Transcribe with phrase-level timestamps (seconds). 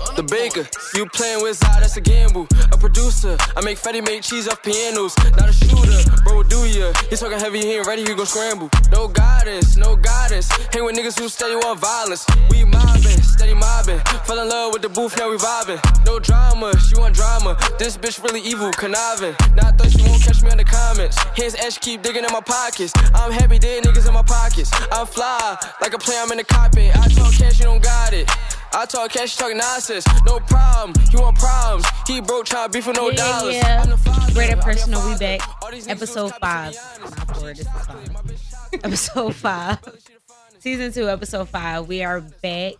[0.00, 0.66] Oh the baker.
[0.98, 2.48] You playing with Zod, that's a gamble.
[2.72, 5.14] A producer, I make fatty make cheese off pianos.
[5.38, 6.92] Not a shooter, bro, do ya?
[7.08, 8.68] He's talking heavy, he ain't ready, he go scramble.
[8.90, 10.50] No guidance, no guidance.
[10.74, 12.26] Hang with niggas who steady want violence.
[12.50, 14.00] We mobbing, steady mobbing.
[14.26, 15.78] Fell in love with the booth, now we vibing.
[16.04, 17.56] No drama, she want drama.
[17.78, 19.36] This bitch really evil, conniving.
[19.54, 21.16] Now I thought she won't catch me in the comments.
[21.38, 22.92] Hands ash keep digging in my pockets.
[23.14, 24.72] I'm happy, dead niggas in my pockets.
[24.90, 26.90] I'm fly, like a play, I'm in the cockpit.
[26.96, 28.28] I talk cash, you don't got it.
[28.74, 30.07] I talk cash, you talk nonsense.
[30.26, 31.86] No problem, you want problems.
[32.06, 33.54] He broke, trying beef for no Yeah, dollars.
[33.54, 33.82] yeah.
[33.82, 35.40] I'm the father, Greater Personal, we back.
[35.62, 36.72] All these niggas Episode five.
[36.72, 37.18] to be honest.
[37.18, 38.80] Not four, this is five.
[38.84, 39.78] Episode five.
[40.58, 41.86] Season two, episode five.
[41.88, 42.74] We are back.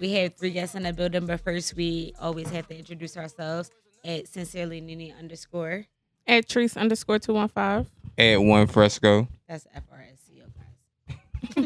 [0.00, 3.70] We have three guests in the building, but first we always have to introduce ourselves
[4.04, 5.86] at sincerely Nini underscore.
[6.26, 7.86] At Treese underscore two one five.
[8.18, 9.28] At one fresco.
[9.48, 10.48] That's FRSCO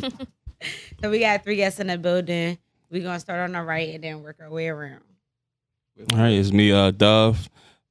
[0.02, 0.13] guys.
[1.01, 2.59] so we got three guests in the building.
[2.91, 5.03] We're gonna start on the right and then work our way around.
[6.13, 7.49] All right, it's me, uh, Dove.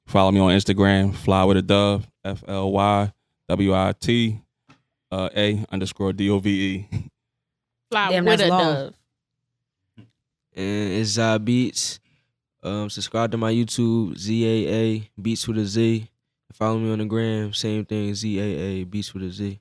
[0.08, 3.12] Follow me on Instagram, fly with a dove, F L Y
[3.50, 4.40] W I T
[5.12, 6.88] uh, A underscore D O V E.
[7.92, 8.60] Fly Damn, with a long.
[8.60, 8.94] dove.
[10.56, 12.00] and it's Zah Beats.
[12.64, 16.08] Um, subscribe to my YouTube, ZAA Beats with a Z.
[16.54, 19.60] Follow me on the gram, same thing, ZAA Beats with a Z.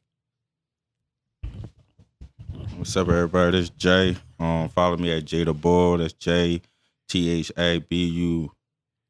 [2.77, 3.53] What's up, everybody?
[3.53, 4.17] This is Jay.
[4.39, 5.99] Um, follow me at Jada Bull.
[5.99, 6.61] That's J
[7.09, 8.53] T H A B U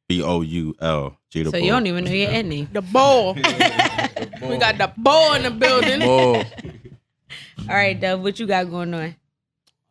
[0.08, 1.18] B O U L.
[1.32, 1.60] Jada So Bull.
[1.60, 2.68] you don't even know your end name.
[2.72, 3.34] The ball.
[3.34, 6.00] we got the ball in the building.
[6.00, 6.36] Bull.
[7.68, 9.16] All right, Dove, what you got going on?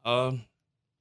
[0.06, 0.42] Um,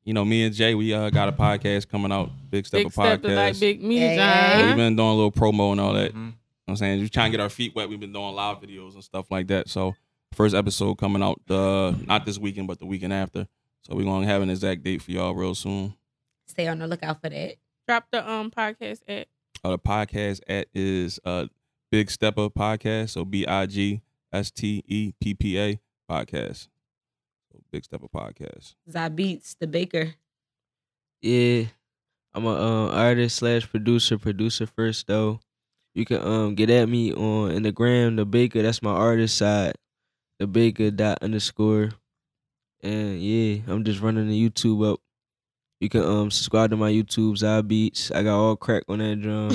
[0.05, 2.87] you know, me and Jay, we uh, got a podcast coming out, Big Step Big
[2.87, 3.31] of step Podcast.
[3.31, 4.61] is like big me, Hey, John.
[4.61, 6.13] So we've been doing a little promo and all that.
[6.13, 6.17] Mhm.
[6.17, 6.33] You know
[6.67, 7.01] what I'm saying?
[7.01, 7.89] We're trying to get our feet wet.
[7.89, 9.69] We've been doing live videos and stuff like that.
[9.69, 9.95] So
[10.33, 13.47] first episode coming out uh not this weekend, but the weekend after.
[13.83, 15.95] So we're gonna have an exact date for y'all real soon.
[16.47, 17.57] Stay on the lookout for that.
[17.89, 19.29] Drop the um podcast at
[19.65, 21.47] Uh, the podcast at is uh
[21.91, 23.11] Big Stepper Podcast.
[23.11, 26.69] So B I G S T E P P A podcast.
[27.53, 28.75] So Big Stepper Podcast.
[28.91, 30.15] Zah Beats, the baker.
[31.21, 31.65] Yeah,
[32.35, 34.19] I'm a um, artist slash producer.
[34.19, 35.41] Producer first though.
[35.95, 38.63] You can um get at me on in the gram, the baker.
[38.63, 39.75] That's my artist side.
[40.43, 41.91] The baker dot underscore.
[42.83, 44.99] And yeah, I'm just running the YouTube up.
[45.79, 48.11] You can um subscribe to my YouTube, Zah Beats.
[48.11, 49.53] I got all crack on that drum.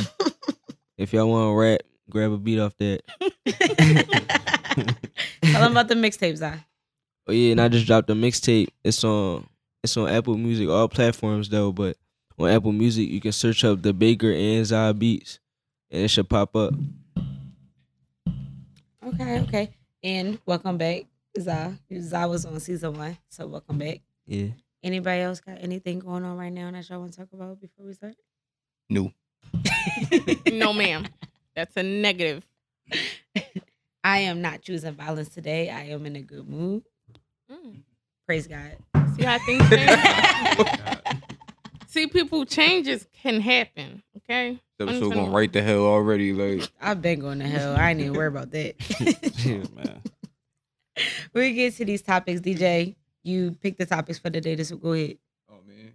[0.97, 3.01] if y'all want to rap, grab a beat off that.
[5.43, 6.55] Tell them about the mixtapes, Zah.
[7.27, 8.69] Oh yeah, and I just dropped a mixtape.
[8.81, 9.45] It's on
[9.83, 11.97] it's on Apple Music, all platforms though, but
[12.39, 15.39] on Apple Music you can search up the Baker and Zah Beats
[15.91, 16.73] and it should pop up.
[19.05, 19.73] Okay, okay.
[20.03, 21.05] And welcome back,
[21.39, 21.71] Zah.
[21.99, 24.01] Zah was on season one, so welcome back.
[24.27, 24.49] Yeah.
[24.83, 27.83] Anybody else got anything going on right now that y'all want to talk about before
[27.83, 28.13] we start?
[28.91, 29.11] No.
[30.51, 31.07] no ma'am.
[31.55, 32.45] That's a negative.
[34.03, 35.71] I am not choosing violence today.
[35.71, 36.83] I am in a good mood.
[37.51, 37.81] Mm.
[38.27, 38.77] Praise God.
[39.15, 40.69] See how things change?
[41.87, 44.03] See, people changes can happen.
[44.17, 44.59] Okay.
[44.79, 46.33] This episode going right to hell already.
[46.33, 47.75] Like, I've been going to hell.
[47.75, 48.75] I ain't even worry about that.
[49.45, 50.01] Yeah, man.
[51.33, 52.95] we get to these topics, DJ.
[53.23, 54.61] You pick the topics for the day.
[54.63, 55.17] So go ahead.
[55.49, 55.93] oh man.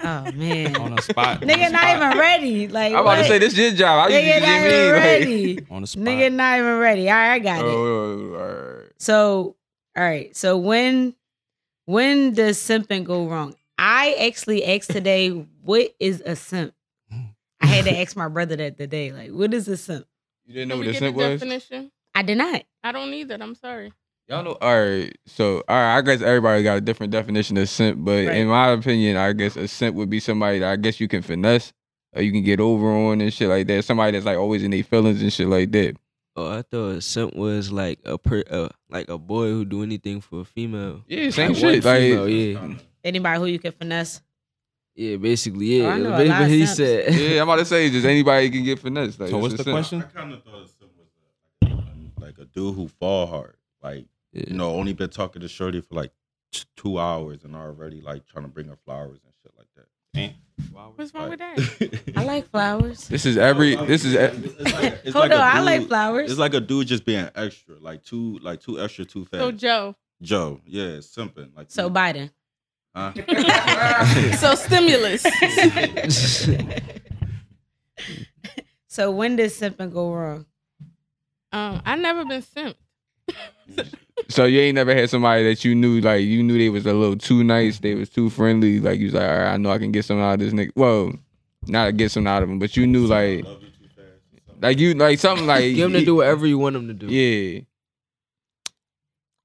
[0.00, 1.42] Oh man, On the spot.
[1.42, 1.96] on nigga, the not spot.
[2.06, 2.68] even ready.
[2.68, 4.08] Like I'm about to say this is your job.
[4.08, 4.92] I Nigga, usually not get even me.
[4.92, 5.66] Like, ready.
[5.70, 6.04] On the spot.
[6.04, 7.10] Nigga, not even ready.
[7.10, 7.64] All right, I got it.
[7.64, 8.92] Oh, oh, oh, all right.
[8.98, 9.56] So,
[9.96, 10.36] all right.
[10.36, 11.14] So when
[11.86, 13.54] when does simping go wrong?
[13.76, 15.28] I actually asked today,
[15.62, 16.74] what is a simp?
[17.60, 19.12] I had to ask my brother that today.
[19.12, 20.06] Like, what is a simp?
[20.46, 21.40] You didn't know Can what we the get simp the was?
[21.40, 21.92] definition?
[22.14, 22.62] I did not.
[22.82, 23.42] I don't need that.
[23.42, 23.92] I'm sorry.
[24.28, 24.56] Y'all know.
[24.60, 25.16] All right.
[25.26, 25.96] So, all right.
[25.96, 28.36] I guess everybody got a different definition of simp, but Right.
[28.36, 31.22] in my opinion, I guess a simp would be somebody that I guess you can
[31.22, 31.72] finesse
[32.12, 33.84] or you can get over on and shit like that.
[33.84, 35.96] Somebody that's like always in their feelings and shit like that.
[36.36, 39.82] Oh, I thought a simp was like a per uh, like a boy who do
[39.82, 41.02] anything for a female.
[41.08, 41.84] Yeah, same Like one shit.
[41.84, 42.74] Like, female, yeah.
[43.04, 44.20] Anybody who you can finesse.
[45.00, 46.02] Yeah, basically, Oh, I yeah.
[46.02, 46.76] know a lot of he simps.
[46.76, 47.14] said.
[47.14, 49.18] yeah, I'm about to say just anybody can get finesse.
[49.20, 49.74] Like, So what's the simp.
[49.74, 50.02] question?
[50.02, 50.74] I kind of thought it was
[51.62, 51.72] like,
[52.20, 53.54] like a dude who fall hard.
[53.82, 54.44] Like, Yeah.
[54.48, 56.10] you know, only been talking to Shorty for like
[56.52, 59.86] t- two hours and already like trying to bring her flowers and shit like that.
[60.14, 60.32] Damn.
[60.96, 62.12] What's wrong with that?
[62.16, 63.06] I like flowers.
[63.06, 63.76] This is every.
[63.76, 64.14] This is.
[64.14, 66.28] It's like, it's Hold like on, a I like flowers.
[66.30, 69.40] It's like a dude just being extra, like too, like too extra, too fast.
[69.40, 69.94] So Joe.
[70.20, 71.56] Joe, yeah, simping.
[71.56, 72.30] Like so Biden.
[72.94, 74.32] Huh?
[74.36, 75.24] So stimulus.
[78.90, 80.44] So when did simping go wrong?
[81.52, 82.74] Um, I never been simped.
[84.28, 86.92] So you ain't never had somebody that you knew like you knew they was a
[86.92, 88.80] little too nice, they was too friendly.
[88.80, 90.52] Like you was like, all right, I know I can get something out of this
[90.52, 90.72] nigga.
[90.74, 91.12] Well,
[91.68, 93.44] not get something out of him, but you knew like,
[94.60, 97.06] like you like something like Get him to do whatever you want him to do.
[97.06, 97.60] Yeah.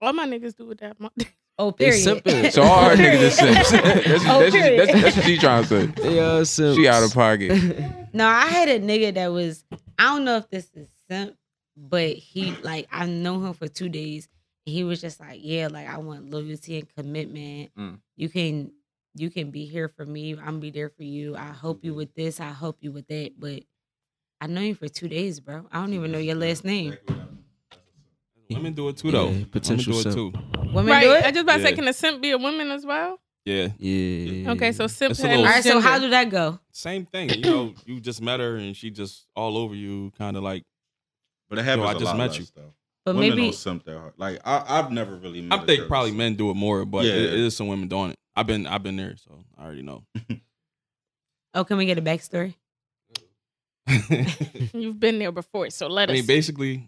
[0.01, 0.98] All my niggas do with that.
[1.60, 2.24] mo- Oh, They period.
[2.24, 2.52] simping.
[2.54, 3.72] So all her niggas is simps.
[3.72, 4.80] That's, Oh, that's, period.
[4.90, 5.86] that's, that's what she trying to say.
[6.02, 6.78] They are simps.
[6.78, 7.52] She out of pocket.
[8.14, 9.64] No, I had a nigga that was
[10.00, 11.36] I don't know if this is simp,
[11.78, 14.28] but he like I've known him for two days.
[14.66, 17.72] He was just like, Yeah, like I want loyalty and commitment.
[17.78, 18.00] Mm.
[18.16, 18.72] You can
[19.16, 20.32] you can be here for me.
[20.34, 21.36] I'm gonna be there for you.
[21.36, 23.32] I help you with this, I help you with that.
[23.38, 23.64] But
[24.42, 25.66] I know you for two days, bro.
[25.72, 26.98] I don't even know your last name.
[28.56, 29.30] Women do it too, though.
[29.30, 30.36] Yeah, potential Women do simp.
[30.36, 30.70] it too.
[30.74, 31.04] Women right.
[31.04, 31.24] do it?
[31.26, 33.20] I just about to say, can a simp be a woman as well?
[33.46, 33.68] Yeah.
[33.78, 34.52] Yeah.
[34.52, 36.60] Okay, so simp It's a has little- All right, so how do that go?
[36.72, 37.30] Same thing.
[37.30, 40.64] You know, you just met her and she just all over you, kind of like.
[41.50, 42.46] But it happens Yo, I a just lot met less, you.
[42.56, 42.74] though.
[43.06, 44.14] But Women maybe don't simp that hard.
[44.18, 45.42] Like I, I've never really.
[45.42, 46.18] Met I a think girl probably simp.
[46.20, 47.14] men do it more, but Yeah.
[47.14, 48.20] it, it is some women doing it.
[48.36, 50.04] I've been I've been there, so I already know.
[51.54, 52.56] oh, can we get a backstory?
[54.74, 56.14] You've been there before, so let us.
[56.14, 56.88] I mean, basically,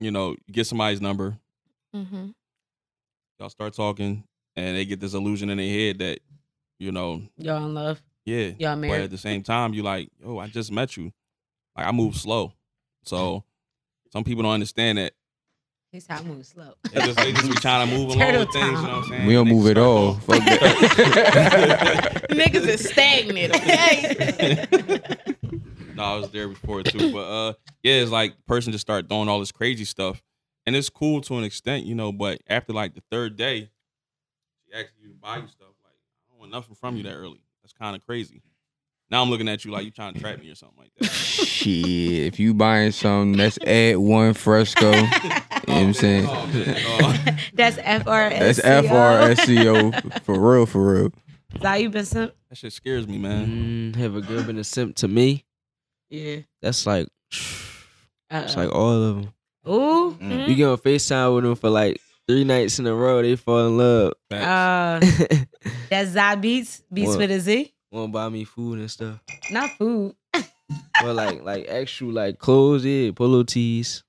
[0.00, 1.36] you know, you get somebody's number,
[1.92, 2.28] hmm
[3.40, 4.22] y'all start talking,
[4.56, 6.20] and they get this illusion in their head that,
[6.78, 8.00] you know, Y'all in love?
[8.24, 8.50] yeah.
[8.58, 11.12] Y'all But at the same time, you like, oh, I just met you.
[11.76, 12.52] Like I move slow,
[13.04, 13.42] so
[14.12, 15.12] some people don't understand that.
[15.90, 16.74] His how move slow.
[16.92, 18.66] They just, they just be trying to move along Turtle with things.
[18.66, 18.90] You know time.
[18.90, 19.26] what I'm saying?
[19.26, 20.08] We don't move at all.
[20.10, 22.26] off- Fuck that.
[22.30, 25.33] Niggas is stagnant, okay?
[25.94, 27.12] no, I was there before too.
[27.12, 27.52] But uh
[27.82, 30.22] yeah, it's like person just start doing all this crazy stuff.
[30.66, 33.70] And it's cool to an extent, you know, but after like the third day,
[34.64, 35.68] she asks you to buy you stuff.
[35.82, 37.40] Like, I don't want nothing from you that early.
[37.62, 38.42] That's kind of crazy.
[39.10, 41.10] Now I'm looking at you like you trying to trap me or something like that.
[41.10, 44.90] Shit, if you buying something, that's add one fresco.
[44.90, 46.26] You know what I'm saying?
[46.28, 47.24] Oh, man, oh.
[47.54, 48.56] That's F R S.
[48.56, 49.92] That's F R S C O
[50.24, 51.12] for real, for real.
[51.54, 52.34] Is that you been simp?
[52.48, 53.92] That shit scares me, man.
[53.92, 55.44] Mm, have a girl been a simp to me?
[56.10, 56.36] Yeah.
[56.62, 57.08] That's like,
[58.30, 58.40] Uh-uh.
[58.44, 59.32] it's like all of them.
[59.68, 60.16] Ooh.
[60.20, 60.48] Mm.
[60.48, 63.66] You get on Facetime with them for like three nights in a row, they fall
[63.66, 64.12] in love.
[64.30, 65.20] Facts.
[65.20, 65.44] Uh,
[65.90, 66.82] that's Zai Beats.
[66.92, 67.18] Beats What?
[67.18, 67.72] with a Z.
[67.90, 69.20] Want to buy me food and stuff.
[69.50, 70.14] Not food.
[71.02, 74.02] But like, like actual like clothes, yeah, polo tees.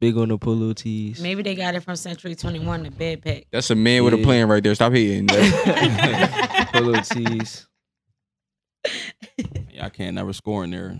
[0.00, 1.20] Big on the polo tees.
[1.22, 3.44] Maybe they got it from Century 21, the bed pack.
[3.50, 4.74] That's a man with a plan right there.
[4.74, 5.26] Stop hitting.
[5.26, 7.66] That Polo tees.
[9.72, 10.98] yeah, I can't never score in there.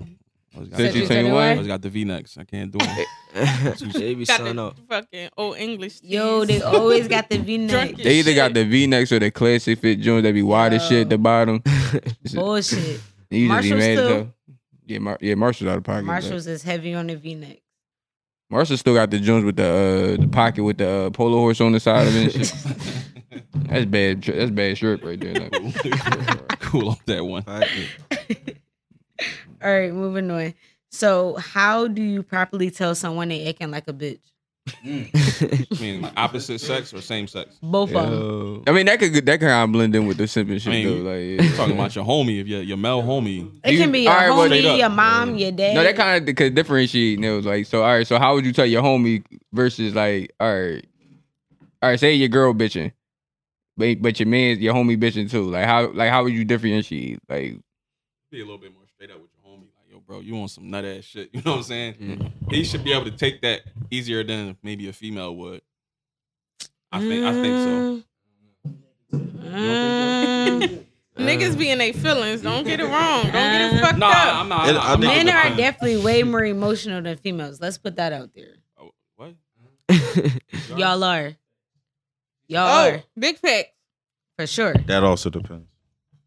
[0.57, 1.43] I always got, Since you Century 21?
[1.43, 2.39] I always got the V necks.
[2.39, 3.09] I can't do it.
[3.93, 4.77] they be Got selling the out.
[4.89, 6.01] fucking old English.
[6.03, 7.71] Yo, they always got the V neck.
[7.71, 10.73] Drunk They either got the V necks or the classic fit joints that be wide
[10.73, 11.63] as shit at the bottom.
[12.35, 12.79] Bullshit.
[12.79, 14.33] You just be Marshalls mad as too?
[14.87, 15.97] Yeah, Mar- yeah, Marshall's out of pocket.
[15.99, 17.59] Like, Marshalls is heavy on the V neck.
[18.49, 21.61] Marshall still got the joints with the uh, the pocket with the uh, polo horse
[21.61, 22.53] on the side of it.
[23.69, 24.23] That's bad.
[24.23, 25.35] That's bad shirt right there.
[25.35, 27.45] Like, cool off that one.
[29.63, 30.55] All right, moving on.
[30.91, 34.21] So, how do you properly tell someone they acting like a bitch?
[34.85, 35.71] Mm.
[35.79, 37.57] I mean, like opposite sex or same sex.
[37.63, 38.63] Both of them.
[38.67, 40.77] I mean, that could that could kind of blend in with the simping shit I
[40.77, 41.11] mean, though.
[41.11, 41.57] Like, You yeah.
[41.57, 43.49] talking about your homie, if your your male homie.
[43.65, 44.79] It You- can be your all right, well, straight homie, up.
[44.81, 45.75] your mom, your dad.
[45.77, 47.19] No, that kind of could differentiate.
[47.19, 49.23] And it was like, so all right, so how would you tell your homie
[49.53, 50.85] versus like, all right,
[51.83, 52.91] all right, say your girl bitching,
[53.77, 55.45] but but your man, your homie bitching too.
[55.49, 57.21] Like how like how would you differentiate?
[57.29, 57.57] Like,
[58.33, 59.61] Be a little bit more straight up with your homie.
[59.79, 61.31] Like, yo, bro, you want some nut ass shit.
[61.35, 61.95] You know what I'm saying?
[61.95, 62.51] Mm-hmm.
[62.51, 65.63] He should be able to take that easier than maybe a female would.
[66.93, 67.25] I think.
[67.25, 68.03] I think so.
[69.13, 69.43] Mm.
[69.43, 70.61] mm.
[70.61, 70.85] mm.
[71.17, 72.43] Niggas be in their feelings.
[72.43, 73.23] Don't get it wrong.
[73.25, 73.81] Don't get it mm.
[73.81, 74.15] fucked No, up.
[74.15, 74.67] I'm not.
[74.67, 77.61] I'm not, I I'm think not Men are definitely way more emotional than females.
[77.61, 78.55] Let's put that out there.
[78.79, 79.35] Oh, What?
[80.77, 81.33] Y'all are.
[82.49, 83.71] Y'all oh, are big fact.
[84.39, 84.75] for sure.
[84.87, 85.67] That also depends.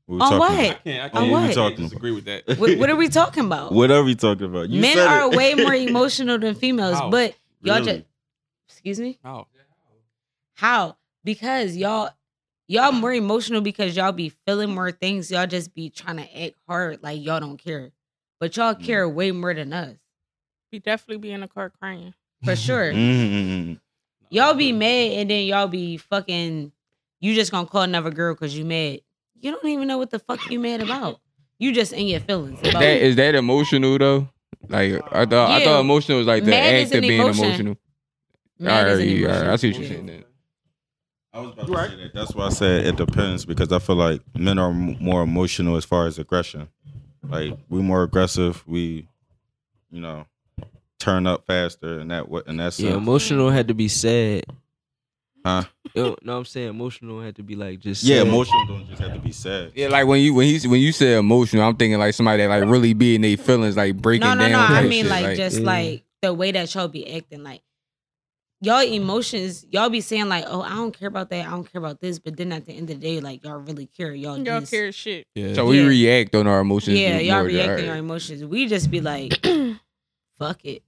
[0.09, 0.51] What we On talking what?
[0.51, 0.83] I about.
[0.83, 0.99] can't.
[0.99, 1.37] I On can't, what?
[1.37, 2.57] I can't Talking disagree with that.
[2.57, 3.71] What, what are we talking about?
[3.71, 4.69] What are we talking about?
[4.69, 5.37] You Men said are it.
[5.37, 7.11] way more emotional than females, How?
[7.11, 7.85] but y'all Really?
[7.93, 8.05] just
[8.69, 9.19] excuse me.
[9.23, 9.45] How?
[10.55, 10.97] How?
[11.23, 12.09] Because y'all
[12.67, 15.29] y'all more emotional because y'all be feeling more things.
[15.29, 17.91] Y'all just be trying to act hard like y'all don't care.
[18.39, 18.83] But y'all Mm.
[18.83, 19.95] care way more than us.
[20.71, 22.13] We definitely be in the car crying.
[22.43, 22.91] For sure.
[22.93, 23.79] Mhm.
[24.31, 26.71] y'all be mad and then y'all be fucking
[27.21, 29.01] you just gonna call another girl because you mad.
[29.41, 31.19] You don't even know what the fuck you mad about.
[31.57, 32.59] You just in your feelings.
[32.59, 34.29] About that is that emotional though?
[34.67, 37.43] Like I thought, I thought emotional was like the Mad act of being emotion.
[37.45, 37.77] emotional.
[38.59, 39.41] mad all is an emotion.
[39.41, 40.05] right, I see what you're saying.
[40.05, 40.23] Then.
[41.31, 42.13] I was about to say that.
[42.13, 45.75] That's why I said it depends because I feel like men are m- more emotional
[45.75, 46.67] as far as aggression.
[47.27, 48.63] Like we're more aggressive.
[48.67, 49.07] We,
[49.91, 50.25] you know,
[50.99, 54.43] turn up faster and that what and that's yeah, emotional had to be sad.
[55.45, 55.63] Huh?
[55.95, 58.27] Yo, no, I'm saying emotional don't have to be like just Yeah, sad.
[58.27, 59.71] emotional don't just have to be sad.
[59.75, 62.49] Yeah, like when you when he when you say emotional, I'm thinking like somebody that
[62.49, 64.69] like really be in their feelings, like breaking No, no, down.
[64.69, 64.75] no.
[64.75, 65.65] I mean, shit, like, just Yeah.
[65.65, 67.61] like the way that y'all be acting, like
[68.61, 69.65] y'all emotions.
[69.71, 71.47] Y'all be saying like, "Oh, I don't care about that.
[71.47, 73.59] I don't care about this," but then at the end of the day, like y'all
[73.59, 74.13] really care.
[74.13, 75.25] Y'all, Y'all just, care shit.
[75.35, 75.53] Yeah.
[75.53, 75.87] So we Yeah.
[75.87, 76.99] react on our emotions.
[76.99, 77.85] Yeah, y'all more than- react on alright.
[77.85, 78.43] your emotions.
[78.43, 79.39] We just be like,
[80.37, 80.83] "Fuck it."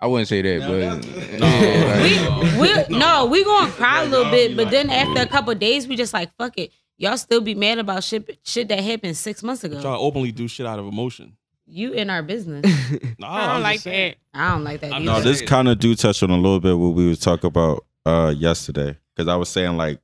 [0.00, 2.56] I wouldn't say that, but No.
[2.60, 5.88] We, we no, we gonna cry a little bit, but then after a couple days,
[5.88, 9.42] we just like, "Fuck it." Y'all still be mad about shit shit that happened six
[9.42, 9.80] months ago.
[9.80, 11.36] Y'all openly do shit out of emotion.
[11.66, 12.64] You in our business.
[13.18, 14.16] No, I don't like that.
[14.34, 15.02] I don't like that.
[15.02, 17.84] No, this kind of do touch on a little bit what we was talking about
[18.04, 18.96] uh yesterday.
[19.16, 20.00] Cause I was saying like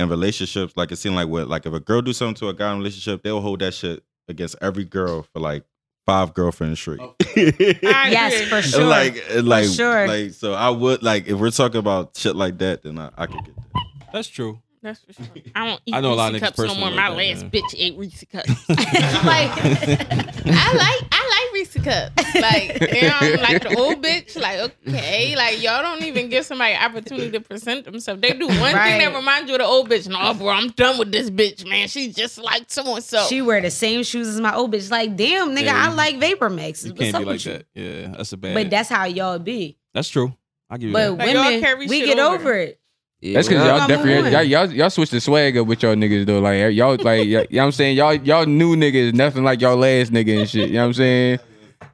[0.00, 2.54] in relationships, like it seemed like what like if a girl do something to a
[2.54, 5.64] guy in a relationship, they'll hold that shit against every girl for like
[6.10, 7.00] five girlfriends straight.
[7.00, 8.84] I Yes, for And, sure.
[8.84, 10.08] like and, like sure.
[10.08, 13.26] like so I would like if we're talking about shit like that, then I, I
[13.26, 13.84] could get that.
[14.12, 14.58] That's true.
[14.82, 15.26] That's for sure.
[15.54, 16.88] I don't eat I know a lot of Reese niggas cups no more.
[16.88, 17.50] personally My that, last man.
[17.52, 18.48] bitch ate Reese cups.
[18.68, 18.78] like
[19.28, 21.39] I like I like
[21.74, 22.34] Reese cups.
[22.34, 24.38] Like you know, I'm like the old bitch.
[24.40, 24.58] Like
[24.88, 28.20] okay, like y'all don't even give somebody opportunity to present themselves.
[28.20, 29.14] They do one thing that Right.
[29.14, 30.08] reminds you of the old bitch.
[30.08, 31.88] No, bro, I'm done with this bitch, man.
[31.88, 33.24] She's just like so and so.
[33.28, 34.90] She wear the same shoes as my old bitch.
[34.90, 36.84] Like, damn, nigga, Yeah, I like Vapor Max.
[36.84, 37.52] You What's can't up be like with you?
[37.52, 37.66] that.
[37.74, 38.54] Yeah, that's a bad.
[38.54, 39.76] But that's how y'all be.
[39.94, 40.34] that's true.
[40.68, 41.18] I give you But that.
[41.26, 42.34] Like, y'all women, carry we get over.
[42.36, 42.76] over it.
[43.22, 45.94] Yeah, That's because y'all I'm definitely y'all, y'all y'all switched the swag up with y'all
[45.94, 46.38] niggas though.
[46.38, 49.60] Like y'all like y'all, you know what I'm saying y'all y'all new niggas nothing like
[49.60, 50.68] y'all last nigga and shit.
[50.68, 51.38] You know what I'm saying?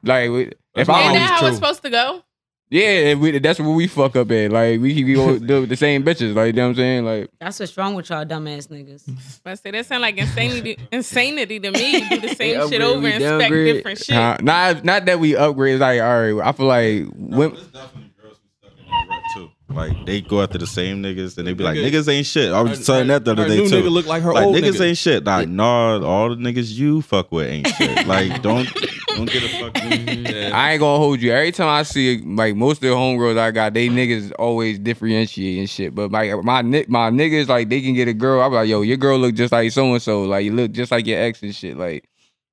[0.03, 0.53] Like we- if
[0.85, 1.47] That's I not don't, that how true.
[1.47, 2.21] it's supposed to go?
[2.69, 4.51] yeah, we, that's where we fuck up at.
[4.51, 6.35] Like we we go do the same bitches.
[6.35, 7.05] Like you know what I'm saying?
[7.05, 9.39] Like That's what's wrong with y'all dumbass niggas.
[9.45, 10.77] I say that sound like insanity.
[10.91, 11.97] insanity to me.
[11.99, 13.73] You do the same They shit over and expect downgrade.
[13.75, 14.15] different shit.
[14.17, 15.75] uh, not not that we upgrade.
[15.75, 16.47] It's like all right.
[16.47, 19.49] I feel like when, There's definitely girls who stuck in that rut too.
[19.73, 22.51] Like they go after the same niggas and they be like, niggas ain't shit.
[22.51, 23.75] I was Her- saying that the other day new too.
[23.81, 24.87] nigga look like her like old niggas nigga.
[24.89, 25.23] ain't shit.
[25.23, 28.05] Like nah, all the niggas you fuck with ain't shit.
[28.07, 28.67] Like don't
[29.17, 30.07] don't get a fucking.
[30.27, 30.51] Yeah.
[30.53, 31.31] I ain't gonna hold you.
[31.31, 35.59] Every time I see like most of the homegirls I got, they niggas always differentiate
[35.59, 35.95] and shit.
[35.95, 38.41] But like my ni- my niggas, like they can get a girl.
[38.41, 40.23] I be like, yo, your girl look just like so and so.
[40.23, 41.77] Like you look just like your ex and shit.
[41.77, 42.07] Like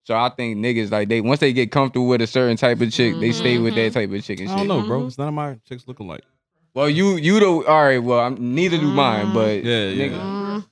[0.04, 2.92] so, I think niggas like they once they get comfortable with a certain type of
[2.92, 3.94] chick, they stay with that mm-hmm.
[3.94, 4.98] type of chick and I don't know, bro.
[4.98, 5.08] Mm-hmm.
[5.08, 6.22] It's none of my chicks looking like.
[6.74, 7.98] Well, you you the all right.
[8.02, 9.66] Well, I'm, neither do mine, but mm-hmm.
[9.66, 10.08] Yeah, yeah.
[10.08, 10.64] nigga.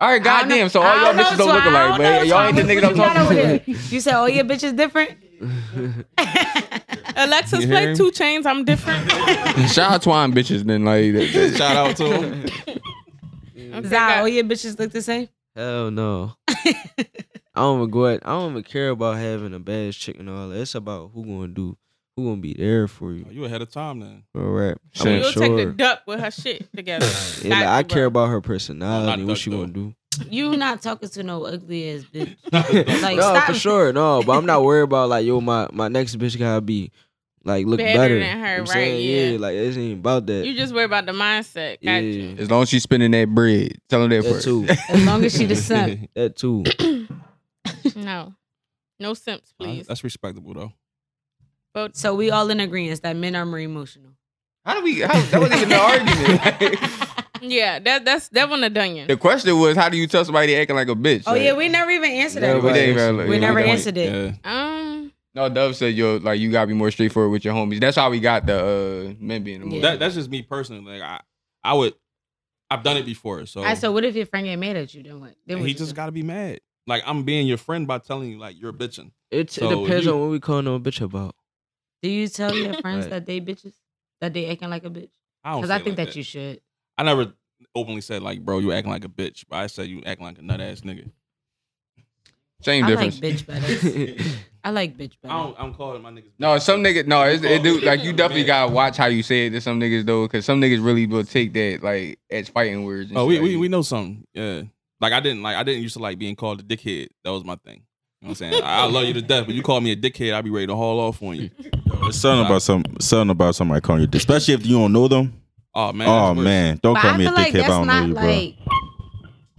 [0.00, 0.68] All right, goddamn.
[0.68, 1.54] So all y'all know, bitches don't Twan.
[1.54, 3.58] look alike, don't but know, y'all ain't the What niggas I'm talking there?
[3.60, 3.70] to.
[3.72, 5.16] You said, "Oh, your bitch is different."
[7.16, 7.96] Alexis You play him?
[7.96, 8.46] two chains.
[8.46, 9.10] I'm different.
[9.70, 11.12] Shout out Twine bitches, then like.
[11.14, 12.46] that- that- Shout out to him.
[13.76, 15.28] Okay, Zah, all your bitches look the same.
[15.54, 16.32] Hell no.
[16.48, 16.84] I
[17.56, 18.20] don't regret.
[18.24, 20.60] I don't even care about having a bad chick and all that.
[20.60, 21.76] It's about who gonna do,
[22.16, 23.26] who gonna be there for you.
[23.28, 24.22] Oh, you ahead of time then.
[24.34, 24.76] All right.
[24.92, 25.06] Shit.
[25.06, 27.06] I'm You'll take the duck with her shit together.
[27.42, 29.94] Yeah, like, Got I care about her personality, Not what she duck, gonna do.
[30.30, 32.34] You not talking to no ugly ass bitch.
[33.02, 33.44] Like, no, stop.
[33.48, 34.22] for sure, no.
[34.22, 36.90] But I'm not worried about like yo, my my next bitch gotta be
[37.44, 39.32] like look Better better, than her, You know right, saying?
[39.34, 39.38] yeah.
[39.38, 40.46] like it ain't about that.
[40.46, 41.82] You just worry about the mindset.
[41.84, 42.10] Got you.
[42.12, 44.44] yeah, As long as she's spending that bread, tell her that, that first.
[44.44, 46.08] too, As long as she the simp.
[46.14, 46.64] that too.
[47.94, 48.34] No,
[48.98, 49.86] no simps, please.
[49.86, 50.72] That's respectable though.
[51.76, 54.12] But So we all in agreement that men are more emotional.
[54.64, 55.00] How do we?
[55.00, 55.76] How, that wasn't even the
[56.72, 57.52] argument.
[57.52, 59.06] yeah, that that's that one a dunion.
[59.08, 61.24] the question was, how do you tell somebody they acting like a bitch?
[61.26, 62.54] Oh Like, yeah, we never even answered that.
[62.56, 63.72] We we didn't even- We never didn't.
[63.72, 64.34] answered it.
[64.42, 64.50] Yeah.
[64.50, 67.78] Um, No, Dove said yo, like you gotta be more straightforward with your homies.
[67.78, 68.56] That's how we got the
[69.10, 69.82] uh, men being emotional.
[69.82, 70.98] That, that's just me personally.
[70.98, 71.20] Like I,
[71.62, 71.92] I would,
[72.70, 73.44] I've done it before.
[73.44, 75.02] So, All right, so what if your friend get mad at you?
[75.02, 75.34] Then what?
[75.46, 75.94] Then what he just do?
[75.96, 76.60] got to be mad.
[76.86, 79.10] Like I'm being your friend by telling you like you're bitching.
[79.30, 81.34] It, So it depends you- on what we calling a bitch about.
[82.06, 83.10] Do you tell your friends Right.
[83.10, 83.72] that they bitches?
[84.20, 85.10] That they acting like a bitch?
[85.42, 85.62] I don't.
[85.62, 86.60] Because say I it think like that, you should.
[86.96, 87.32] I never
[87.74, 89.44] openly said like, bro, you acting like a bitch.
[89.48, 91.10] But I said you acting like a nut ass nigga.
[92.62, 93.18] Same difference.
[93.18, 93.48] I difference.
[93.48, 94.36] like bitch better.
[94.64, 95.34] I like bitch I better.
[95.34, 95.56] don't.
[95.58, 96.30] I'm calling my niggas.
[96.38, 97.06] No, some niggas.
[97.08, 98.46] No, it's, it do like you definitely Man.
[98.46, 101.24] gotta watch how you say it to some niggas though, because some niggas really will
[101.24, 103.10] take that like as fighting words.
[103.10, 103.58] and Oh, shit we, like we that.
[103.58, 104.24] we know something.
[104.32, 104.62] Yeah.
[105.00, 107.08] Like I didn't like I didn't used to like being called a dickhead.
[107.24, 107.82] That was my thing.
[108.26, 108.62] You know I'm saying?
[108.64, 110.66] I, I love you to death, but you call me a dickhead, I'd be ready
[110.66, 111.50] to haul off on you.
[111.60, 115.32] It's something about some something about somebody calling you, especially if you don't know them.
[115.74, 116.08] Oh man.
[116.08, 117.54] oh man, don't But call I me a feel like dickhead.
[117.54, 118.24] if I that's don't know not you, bro.
[118.24, 118.54] like.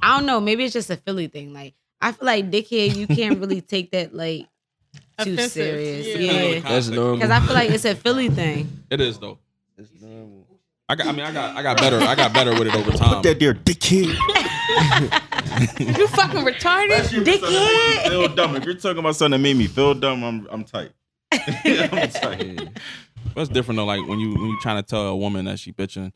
[0.01, 0.39] I don't know.
[0.39, 1.53] Maybe it's just a Philly thing.
[1.53, 4.41] Like I feel like dickhead, you can't really take that like
[5.19, 6.07] too Offensive, serious.
[6.19, 6.31] yeah.
[6.43, 7.15] Yeah, That's normal.
[7.17, 8.83] because I feel like it's a Philly thing.
[8.91, 9.39] It is though.
[10.89, 11.07] I got.
[11.07, 11.55] I mean, I got.
[11.55, 11.99] I got better.
[11.99, 13.15] I got better with it over time.
[13.15, 14.15] Put that there, dickhead.
[15.79, 16.99] you fucking retarded.
[17.23, 18.07] Dickhead.
[18.09, 18.55] feel dumb.
[18.55, 20.91] If you're talking about something that made me feel dumb, I'm I'm tight.
[21.31, 22.69] I'm tight.
[23.35, 23.85] That's different though.
[23.85, 26.11] Like when you when you trying to tell a woman that she bitching,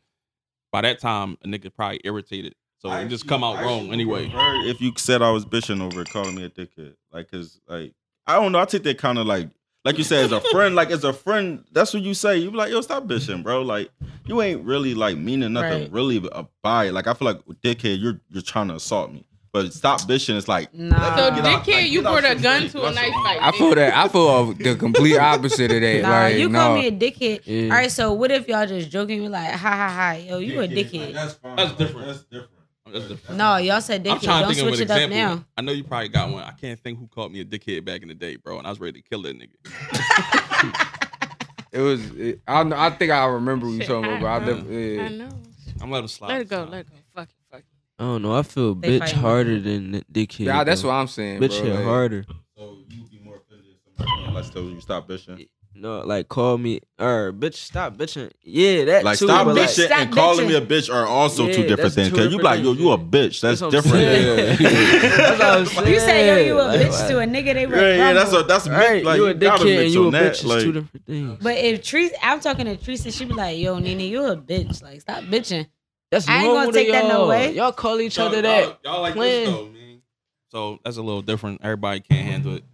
[0.70, 2.54] by that time a nigga probably irritated.
[2.78, 4.28] So it just come out wrong anyway.
[4.34, 7.94] If you said I was bitching over it, calling me a dickhead, like, cause like
[8.26, 9.50] I don't know, I take that kind of like,
[9.84, 12.36] like you said, as a friend, like as a friend, that's what you say.
[12.38, 13.62] You be like, yo, stop bitching, bro.
[13.62, 13.90] Like
[14.26, 15.92] you ain't really like meaning nothing Right.
[15.92, 16.22] really
[16.62, 16.92] by it.
[16.92, 19.26] Like I feel like dickhead, you're you're trying to assault me.
[19.52, 20.38] But stop bitching.
[20.38, 21.14] It's like Nah.
[21.14, 23.22] So get out- dickhead, like, you brought a gun to a That's knife all.
[23.24, 23.38] fight.
[23.42, 23.94] I feel that.
[23.94, 26.02] I feel the complete opposite of that.
[26.02, 26.58] Nah, like, you no.
[26.58, 27.40] call me a dickhead.
[27.44, 27.64] Yeah.
[27.64, 29.20] All right, so what if y'all just joking?
[29.20, 31.12] Be like, ha ha ha, yo, you a dickhead.
[31.12, 31.56] That's fine.
[31.56, 32.06] That's different.
[32.06, 32.48] That's different.
[32.92, 33.36] That's different.
[33.38, 34.22] No, y'all said I'm dickhead.
[34.22, 35.36] trying Don't think of switch an it up example.
[35.38, 35.44] now.
[35.56, 36.42] I know you probably got one.
[36.44, 38.70] I can't think who called me a dickhead back in the day, bro, and I
[38.70, 40.88] was ready to kill that nigga.
[41.72, 42.04] It was.
[42.10, 44.20] It, I, I think I remember what you Shit, talking about.
[44.20, 44.54] But I, I know.
[44.60, 45.08] def- I yeah.
[45.08, 45.28] know.
[45.80, 46.28] I'm letting him slide.
[46.28, 46.64] Let it go.
[46.70, 46.96] Let it go.
[47.14, 47.34] Fuck it.
[47.50, 47.64] Fuck it.
[47.98, 48.34] I don't know.
[48.34, 49.18] I feel They bitch fighting.
[49.18, 50.40] harder than dickhead.
[50.40, 50.88] Yeah, that's though.
[50.88, 51.40] what I'm saying.
[51.40, 51.62] Bitch bro.
[51.64, 52.26] hit Like, harder.
[52.58, 55.48] So you would be more offended if somebody unless told you stop bitching.
[55.74, 58.30] No, like call me or bitch, stop bitching.
[58.42, 59.26] Yeah, that Like too.
[59.26, 62.10] stop but, like, bitching stop and calling me a bitch are also two different things.
[62.10, 63.40] two Cause you be like, yo, different you a bitch.
[63.40, 64.58] That's, That's what I'm different.
[64.58, 64.58] saying.
[65.02, 65.92] That's what I'm saying.
[65.94, 68.34] You say yo, you a Like, bitch to a nigga, they Yeah, yeah, that's a
[68.34, 68.48] rumble.
[68.48, 68.68] that's.
[68.68, 70.44] Right, Like you a gotta dickhead and you a on that, bitch.
[70.44, 71.38] like- two different things.
[71.42, 74.82] But if Teresa, I'm talking to Teresa, she be like, yo, Nene, you a bitch.
[74.82, 75.66] Like, stop bitching.
[76.10, 77.28] That's I ain't gonna normal to take that no y'all.
[77.28, 77.52] way.
[77.54, 78.78] Y'all call each other that.
[78.84, 79.44] Y'all like Plan.
[79.44, 80.02] this though, man.
[80.50, 81.60] So that's a little different.
[81.64, 82.64] Everybody can't handle it.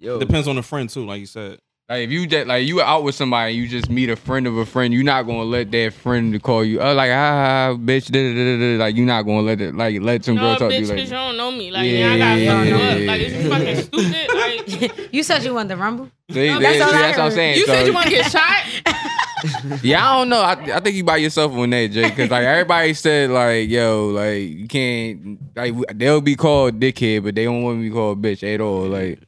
[0.00, 1.60] Yo, Depends on the friend too, like you said.
[1.88, 4.58] Like if you just like you out with somebody, you just meet a friend of
[4.58, 4.92] a friend.
[4.92, 6.82] You're not gonna let that friend to call you.
[6.82, 8.10] Oh, like ah, bitch.
[8.10, 8.84] Da, da, da, da, da.
[8.84, 9.74] Like you're not gonna let it.
[9.74, 10.96] Like let some No, girl talk to bitch, you like.
[10.96, 11.70] because you don't know me.
[11.70, 13.10] Like, yeah, I gotta Yeah, fuck you yeah.
[13.10, 13.80] Like, is you fucking yeah.
[13.80, 14.28] stupid?
[14.98, 16.10] Like, you said you wanted the rumble?
[16.30, 17.56] See, No, that's see, all I that's what I'm saying.
[17.58, 19.82] you So, said you want to get shot?
[19.82, 20.40] yeah, I don't know.
[20.42, 22.10] I, I think you by yourself on that, Jay.
[22.10, 25.38] Because like everybody said, like yo, like you can't.
[25.56, 28.86] Like they'll be called dickhead, but they don't want to be called bitch at all.
[28.88, 29.20] Like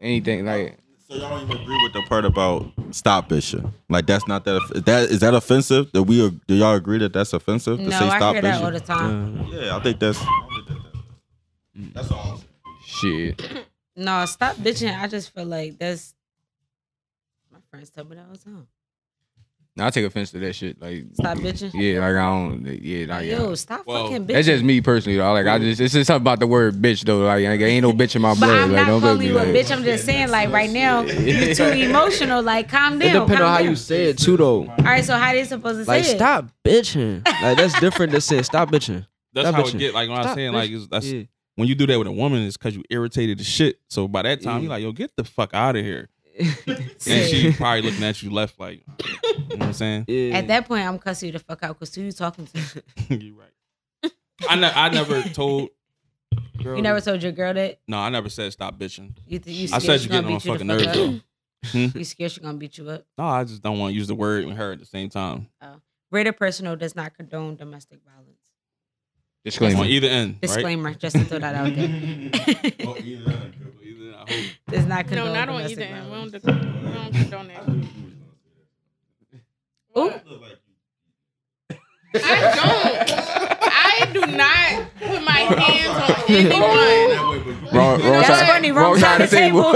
[0.00, 0.44] anything.
[0.44, 0.78] Like
[1.08, 3.70] So y'all don't even agree with the part about stop bitching.
[3.88, 4.60] Like that's not that.
[4.74, 5.92] Is that is that offensive?
[5.92, 8.62] Do we do y'all agree that that's offensive to No, say I stop hear that
[8.64, 8.86] all the bitching?
[8.86, 9.46] time.
[9.52, 10.18] Yeah, I think that's.
[10.20, 12.40] I think that- That's all.
[12.86, 13.40] shit.
[13.94, 14.98] No, stop bitching.
[15.00, 16.14] I just feel like that's
[17.52, 18.66] my friends tell me that all the time.
[19.78, 20.80] I take offense to that shit.
[20.80, 21.70] Like Stop bitching.
[21.74, 22.64] Yeah, like I don't.
[22.82, 23.38] Yeah, like, Like, yeah.
[23.38, 24.32] yo, stop Well, fucking bitching.
[24.32, 25.32] That's just me personally, though.
[25.34, 27.18] Like I just, it's just something about the word bitch, though.
[27.26, 28.50] Like, like ain't no bitch in my But blood.
[28.58, 29.70] I'm like, not don't let calling me you a bitch.
[29.76, 32.42] I'm just saying, like right now, you too emotional.
[32.42, 33.08] Like, calm down.
[33.08, 33.22] it down.
[33.26, 33.68] depends on how down.
[33.68, 34.60] you say it too, though.
[34.66, 36.16] All right, so how they supposed to Like, say it?
[36.16, 37.24] stop bitching.
[37.42, 39.06] Like that's different than saying stop bitching.
[39.34, 39.74] That's Stop how bitching.
[39.74, 39.94] it get.
[39.94, 40.76] Like when I'm saying, like bitching.
[40.76, 41.22] it's, that's Yeah.
[41.56, 43.76] when you do that with a woman, it's because you irritated the shit.
[43.90, 44.60] So by that time, Yeah.
[44.62, 46.08] you're like, yo, get the fuck out of here.
[46.66, 47.28] And Say.
[47.28, 50.04] she probably looking at you left, like, you know what I'm saying?
[50.08, 50.36] Yeah.
[50.38, 52.82] At that point, I'm cussing you the fuck out because who you talking to?
[53.14, 54.12] you right.
[54.48, 55.70] I, ne- I never told.
[56.62, 57.78] Girl, You never told your girl that.
[57.88, 59.16] No, I never said stop bitching.
[59.26, 61.20] You, th- you I said you're getting on my beat you fucking fuck nerves, though.
[61.88, 61.98] Hmm?
[61.98, 63.04] You scared she gonna beat you up?
[63.16, 65.48] No, I just don't want to use the word and her at the same time.
[65.62, 65.80] Oh.
[66.10, 68.40] Rated personal does not condone domestic violence.
[69.44, 69.80] disclaimer.
[69.80, 70.40] On either end, right?
[70.42, 72.86] Disclaimer, just to throw that out there.
[72.86, 73.55] Well, either end.
[74.68, 76.32] Does not condone No, not on domestic either end.
[76.32, 77.68] We don't, we don't condone that.
[79.98, 80.12] Ooh.
[82.24, 82.96] I don't.
[83.68, 87.56] I do not put my hands on anyone.
[87.72, 88.70] Wrong, wrong That's side, funny.
[88.72, 89.72] Wrong, side of the table.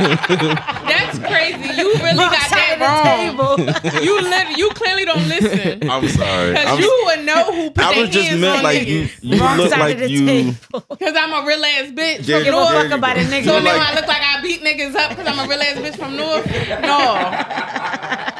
[0.00, 1.68] That's crazy.
[1.80, 3.58] You really Wrong got side that wrong.
[3.58, 4.02] of the table.
[4.04, 5.90] You lit- you clearly don't listen.
[5.90, 6.54] I'm sorry.
[6.54, 9.08] Cause you would know who put I their was just hands meant on like you.
[9.22, 10.26] You Wrong look side like of the you.
[10.26, 10.56] table.
[10.72, 12.70] Cause I'm a real ass bitch Yeah, from Give a North.
[12.70, 13.22] there fuck about go.
[13.22, 13.44] a nigga.
[13.44, 15.60] So You now like- I look like I beat niggas up because I'm a real
[15.60, 16.46] ass bitch from North?
[16.80, 17.79] No.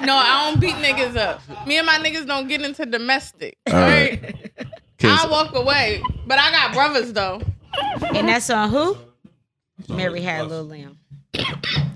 [0.02, 1.40] No, I don't beat niggas up.
[1.66, 3.58] Me and my niggas don't get into domestic.
[3.66, 4.22] All right.
[4.22, 4.50] Right?
[4.98, 6.02] 'Cause- I walk away.
[6.26, 7.40] But I got brothers though.
[8.14, 8.96] And that's on who?
[9.88, 10.98] Mary had a little lamb.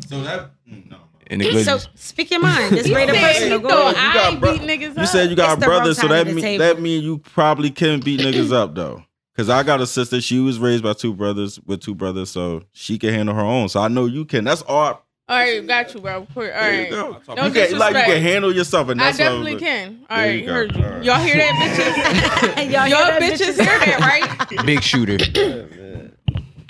[0.08, 0.96] So that mm, no.
[1.30, 2.74] in the So speak your mind.
[2.76, 3.58] This He rated said personal.
[3.58, 4.14] he Go thought ahead.
[4.14, 4.98] You I got bro- beat niggas up.
[4.98, 7.18] You said you got It's the wrong brothers, so that of mean that mean you
[7.18, 9.02] probably can beat niggas up though.
[9.36, 12.62] Cause I got a sister, she was raised by two brothers with two brothers, so
[12.72, 13.68] she can handle her own.
[13.68, 14.44] So I know you can.
[14.44, 15.03] That's all.
[15.26, 16.18] All right, got you, bro.
[16.18, 16.90] All There right.
[16.90, 16.96] you.
[16.96, 20.06] No you can, like you can handle yourself, and I that's what definitely was- can.
[20.10, 20.84] All There right, you heard you.
[20.84, 21.04] All right.
[21.04, 22.70] Y'all hear that, bitches?
[22.70, 24.66] Y'all, Y'all hear bitches hear that, right?
[24.66, 25.18] Big shooter.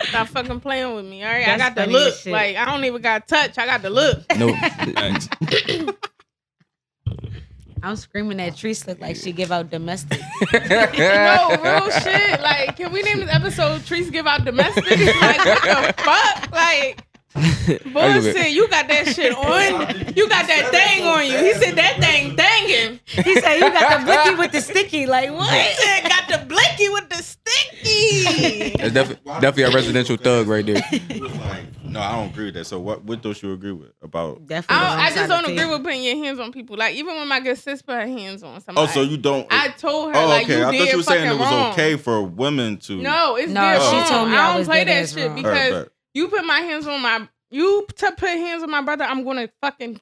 [0.03, 1.25] Stop fucking playing with me.
[1.25, 2.15] All right, That's I got the look.
[2.15, 2.33] shit.
[2.33, 3.59] Like I don't even got touch.
[3.59, 4.23] I got the look.
[4.39, 4.55] No,
[7.83, 10.19] I'm screaming at Treese look like she give out domestic.
[10.55, 12.41] no, real shit.
[12.41, 14.85] Like, can we name this episode "Treese Give Out Domestic"?
[14.87, 16.51] Like, what the fuck?
[16.51, 17.05] Like,
[17.93, 18.51] bullshit.
[18.53, 20.15] You got that shit on.
[20.17, 21.37] You got that thing on you.
[21.39, 23.01] He said that thing thanging.
[23.07, 25.07] He said you got the blicky with the sticky.
[25.07, 25.51] Like what?
[25.51, 25.77] He what?
[25.79, 28.77] said got the blinky with the sticky.
[28.79, 30.83] that's definitely definitely a residential thug right there.
[30.93, 32.67] It was like No, I don't agree with that.
[32.67, 34.47] So what what don't you agree with about?
[34.47, 34.87] Definitely.
[34.87, 36.77] I, I just don't agree with putting your hands on people.
[36.77, 38.87] Like even when my good sis put her hands on somebody.
[38.89, 39.47] Oh, so you don't?
[39.51, 40.59] I told her oh, like okay.
[40.59, 41.73] you I did thought you were saying it was wrong.
[41.73, 42.97] okay for women to.
[43.03, 44.09] No, it's No, she wrong.
[44.09, 45.35] told me I I don't was play dead that ass shit wrong.
[45.37, 45.89] because Right, right.
[46.15, 49.05] You put my hands on my you to put hands on my brother.
[49.05, 50.01] I'm gonna fucking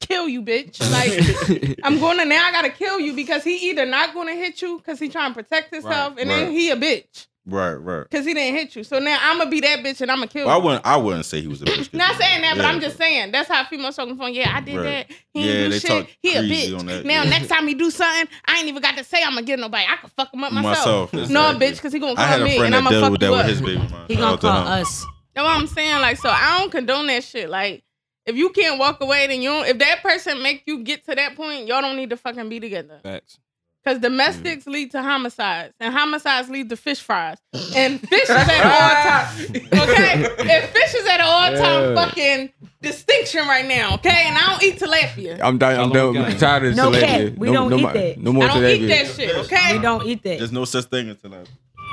[0.00, 0.80] kill you, bitch.
[0.90, 2.46] Like I'm gonna now.
[2.46, 5.42] I gotta kill you because he either not gonna hit you because he trying to
[5.42, 8.04] protect himself, and then he a bitch Right, right.
[8.08, 8.84] because he didn't hit you.
[8.84, 10.86] So now I'm gonna be that bitch and I'm gonna kill Well, I wouldn't.
[10.86, 11.92] I wouldn't say he was a bitch.
[11.94, 14.34] Not saying that, but yeah, I'm just saying that's how females talking on the phone.
[14.34, 14.82] Yeah, I did Right.
[15.08, 15.16] that.
[15.32, 15.90] He Yeah, ain't they do shit.
[15.90, 16.78] talk He a bitch.
[16.78, 17.30] on that, Now yeah.
[17.30, 19.84] next time he do something, I ain't even got to say I'm gonna get nobody.
[19.88, 21.12] I can fuck him up myself.
[21.12, 23.26] Myself, No, bitch, because he gonna I call me and I'm gonna fuck with that
[23.26, 23.46] you with up.
[23.46, 24.04] his baby mom.
[24.08, 24.66] He gonna out to call him.
[24.68, 25.06] us.
[25.34, 26.00] That's what I'm saying.
[26.00, 27.48] Like, so I don't condone that shit.
[27.48, 27.84] Like,
[28.26, 29.66] if you can't walk away, then you don't.
[29.66, 32.60] If that person make you get to that point, y'all don't need to fucking be
[32.60, 33.00] together.
[33.02, 33.38] Facts.
[33.82, 34.72] Because domestics mm.
[34.72, 37.38] lead to homicides, and homicides lead to fish fries,
[37.74, 39.88] and fish is at an all time.
[39.88, 41.94] Okay, and fish is at an all time Yeah.
[41.94, 43.94] fucking distinction right now.
[43.94, 45.40] Okay, and I don't eat tilapia.
[45.42, 45.80] I'm done.
[45.80, 46.16] I'm done.
[46.16, 47.00] I'm tired of No tilapia.
[47.00, 47.38] cat.
[47.38, 48.18] We don't no, eat more- that.
[48.18, 48.78] No more I don't tilapia.
[48.78, 49.36] eat that shit.
[49.36, 50.38] Okay, We don't eat that.
[50.38, 51.48] There's no such thing as that.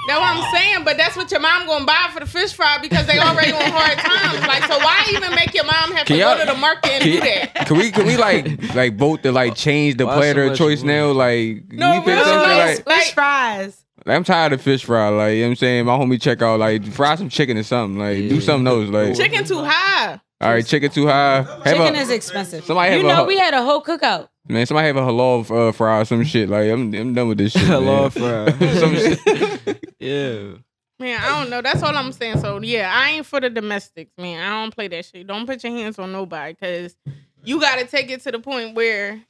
[0.10, 2.78] That's what I'm saying, but that's what your mom gonna buy for the fish fry
[2.82, 4.48] because they already on hard times.
[4.48, 7.19] Like, so why even make your mom have to go to the market and do
[7.22, 7.67] that?
[7.67, 10.58] Can we can we like like vote to like change the Why platter so of
[10.58, 10.95] choice women?
[10.95, 11.12] now?
[11.12, 13.86] Like No, we pick real like, like- Fish fries.
[14.06, 15.10] like, I'm tired of fish fry.
[15.10, 17.63] Like you know what I'm saying, my homie check out like fry some chicken or
[17.63, 18.00] something.
[18.00, 18.89] Like do something else.
[18.89, 20.19] Like Chicken too high.
[20.41, 21.41] all right, chicken too high.
[21.43, 22.63] Have Chicken a, is expensive.
[22.65, 24.30] Somebody you have a know, hu- we had a whole cookout.
[24.49, 24.65] Man.
[24.65, 26.49] Somebody have a halal uh, fry or some shit.
[26.49, 27.62] Like I'm I'm done with this shit.
[27.63, 28.12] Hello, man.
[28.12, 28.69] fry.
[28.79, 29.95] some shit.
[29.99, 30.53] yeah.
[30.99, 31.62] Man, I don't know.
[31.62, 32.39] That's all I'm saying.
[32.39, 34.43] So yeah, I ain't for the domestics, man.
[34.43, 35.25] I don't play that shit.
[35.25, 36.95] Don't put your hands on nobody because
[37.43, 39.21] you got to take it to the point where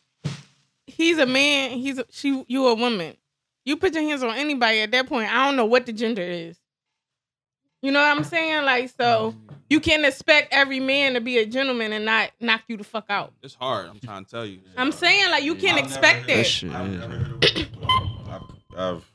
[0.88, 3.15] he's a man, he's a, she, you a woman.
[3.65, 5.32] You put your hands on anybody at that point.
[5.32, 6.58] I don't know what the gender is.
[7.82, 8.65] You know what I'm saying?
[8.65, 9.36] Like so,
[9.69, 13.05] you can't expect every man to be a gentleman and not knock you the fuck
[13.10, 13.34] out.
[13.43, 13.88] It's hard.
[13.88, 14.60] I'm trying to tell you.
[14.77, 16.43] I'm saying like you can't I've expect never that.
[16.45, 16.71] shit.
[16.71, 16.97] I've yeah.
[16.99, 17.67] never heard of it.
[18.29, 18.41] I've,
[18.77, 19.12] I've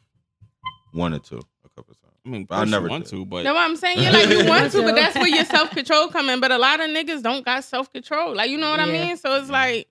[0.95, 2.15] wanted to a couple of times.
[2.25, 3.11] I mean, I I never never want did.
[3.17, 4.03] to, but Know what I'm saying?
[4.03, 6.41] Yeah, like you want to, but that's where your self control come in.
[6.41, 8.35] But a lot of niggas don't got self control.
[8.35, 9.17] Like you know what I mean?
[9.17, 9.89] So it's like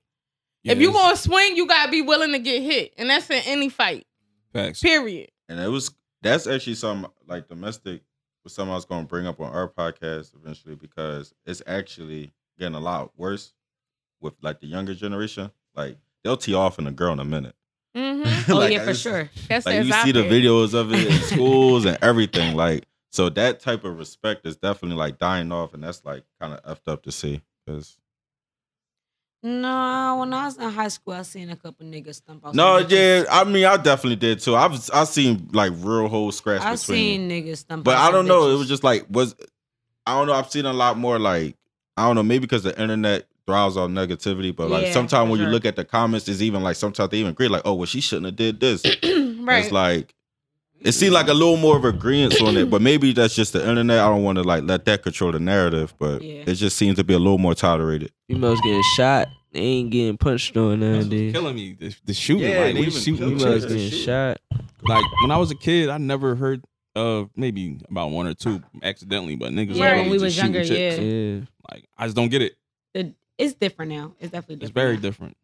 [0.63, 3.09] yeah, if you it's want to swing, you gotta be willing to get hit, and
[3.09, 4.07] that's in any fight.
[4.53, 4.81] facts.
[4.81, 5.29] Period.
[5.49, 8.01] And it was that's actually some like domestic
[8.43, 12.33] was something I was going to bring up on our podcast eventually because it's actually
[12.59, 13.53] getting a lot worse
[14.21, 15.51] with like the younger generation.
[15.75, 17.55] Like they'll tee off in a girl in a minute.
[17.95, 18.23] Mm-hmm.
[18.51, 19.29] Oh yeah, for it's- sure.
[19.47, 20.31] That's Like you see the there.
[20.31, 22.55] videos of it in schools and everything.
[22.55, 26.53] Like so that type of respect is definitely like dying off, and that's like kind
[26.53, 27.97] of effed up to see because.
[29.45, 32.55] No, when I was in high school, I seen a couple niggas stump out.
[32.55, 34.55] No, yeah, I mean, I definitely did too.
[34.55, 36.97] I've I seen like real whole scratch I between.
[36.97, 37.83] seen niggas stump.
[37.83, 38.49] But I don't know.
[38.51, 39.35] It was just like was
[40.07, 40.33] I don't know.
[40.33, 41.57] I've seen a lot more like
[41.97, 42.23] I don't know.
[42.23, 45.75] Maybe because the internet thrives on negativity, but like Yeah, sometimes when you look at
[45.75, 48.37] the comments, it's even like sometimes they even agree like, oh well, she shouldn't have
[48.37, 48.83] did this.
[49.03, 49.59] right.
[49.59, 50.15] It's like
[50.83, 53.67] it seemed like a little more of agreement on it, but maybe that's just the
[53.67, 53.99] internet.
[53.99, 56.43] I don't want to like let that control the narrative, but Yeah.
[56.45, 58.11] it just seems to be a little more tolerated.
[58.27, 59.27] Females getting shot.
[59.51, 61.31] They ain't getting punched on That's nowadays.
[61.31, 61.73] killing me.
[61.79, 63.99] The, the shooting, Yeah, like they we shooting kill Females getting shit.
[63.99, 64.37] shot.
[64.81, 66.63] Like when I was a kid, I never heard
[66.95, 70.95] of maybe about one or two accidentally, but niggas Yeah, when we was younger, yeah.
[70.95, 71.39] Yeah.
[71.71, 72.53] Like I just don't get it.
[72.93, 74.13] The- it's different now.
[74.19, 74.63] It's definitely different.
[74.63, 75.01] It's very now.
[75.01, 75.37] different.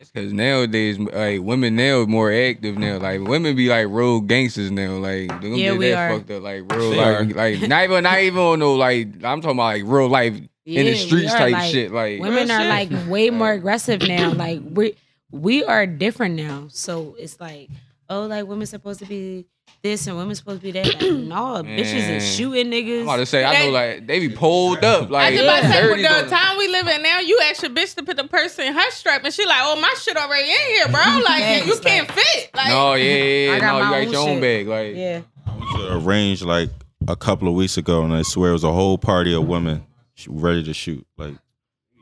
[0.00, 2.96] Because nowadays, like women now more active now.
[2.98, 4.92] Like women be like real gangsters now.
[4.94, 6.18] Like they gonna Yeah, get we that are.
[6.18, 6.42] fucked up.
[6.42, 9.82] Like real like like not even not even on no like I'm talking about like
[9.84, 10.34] real life
[10.64, 11.92] in the streets type like, shit.
[11.92, 12.90] Like Women are shit.
[12.92, 14.32] like way more aggressive now.
[14.32, 14.94] Like we
[15.30, 16.68] we are different now.
[16.70, 17.68] So it's like,
[18.08, 19.46] oh, like women supposed to be
[19.82, 20.86] this and women supposed to be that.
[20.86, 22.98] Like, no, bitches is shooting niggas.
[23.00, 25.08] I'm about to say, I know like they be pulled up.
[25.10, 26.30] Like I just about to say, with 30 the dollars.
[26.30, 28.90] time we live in now, you ask your bitch to put the purse in her
[28.90, 31.20] strap, and she like, "Oh, my shit already in here, bro.
[31.24, 33.60] Like, Thanks, you can't fit." Like, No, yeah, yeah, I yeah.
[33.60, 34.42] got No, you got own your own shit.
[34.42, 34.66] bag.
[34.68, 35.20] Like yeah.
[35.46, 35.56] I
[36.04, 36.70] went to a like
[37.08, 39.84] a couple of weeks ago, and I swear it was a whole party of women
[40.28, 41.06] ready to shoot.
[41.16, 41.34] Like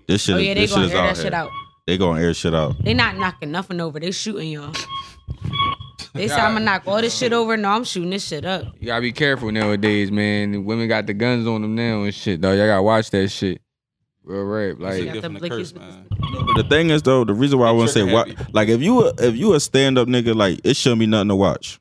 [0.09, 0.35] this shit.
[0.35, 1.25] Oh is, yeah, they shit gonna is air out that here.
[1.25, 1.51] shit out.
[1.87, 2.83] They gonna air shit out.
[2.83, 4.01] They not knocking nothing over.
[4.01, 4.73] They shooting y'all.
[6.14, 7.57] They say I'm gonna knock all this shit over.
[7.57, 8.64] No, I'm shooting this shit up.
[8.81, 10.64] you gotta be careful nowadays, man.
[10.64, 12.40] Women got the guns on them now and shit.
[12.40, 13.61] Though y'all gotta watch that shit.
[14.25, 14.77] Real rap.
[14.79, 16.07] Like a the and a blickies curse, with the man.
[16.47, 18.68] But the thing is though, the reason why I want to say Trigger what, like
[18.68, 21.37] if you a, if you a stand up nigga, like it shouldn't be nothing to
[21.37, 21.79] watch.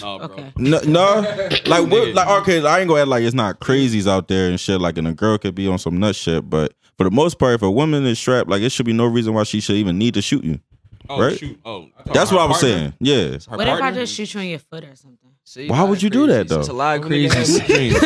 [0.00, 0.26] No, bro.
[0.26, 0.52] Okay.
[0.56, 1.20] No, no
[1.66, 2.14] like what, Nigga.
[2.14, 4.80] like okay, I ain't gonna act like it's not crazies out there and shit.
[4.80, 7.54] Like, and a girl could be on some nut shit, but for the most part,
[7.54, 9.98] if a woman is strapped, like it should be no reason why she should even
[9.98, 10.60] need to shoot you.
[11.08, 11.36] Oh, right?
[11.38, 11.58] shoot.
[11.64, 12.68] Oh, That's her what I was partner?
[12.78, 12.94] saying.
[13.00, 13.38] Yeah.
[13.50, 15.18] Her What if I just shoot you on your foot or something?
[15.44, 16.60] See, Why would of you do that, though?
[16.60, 17.96] It's a lot of Every nigga has crazy.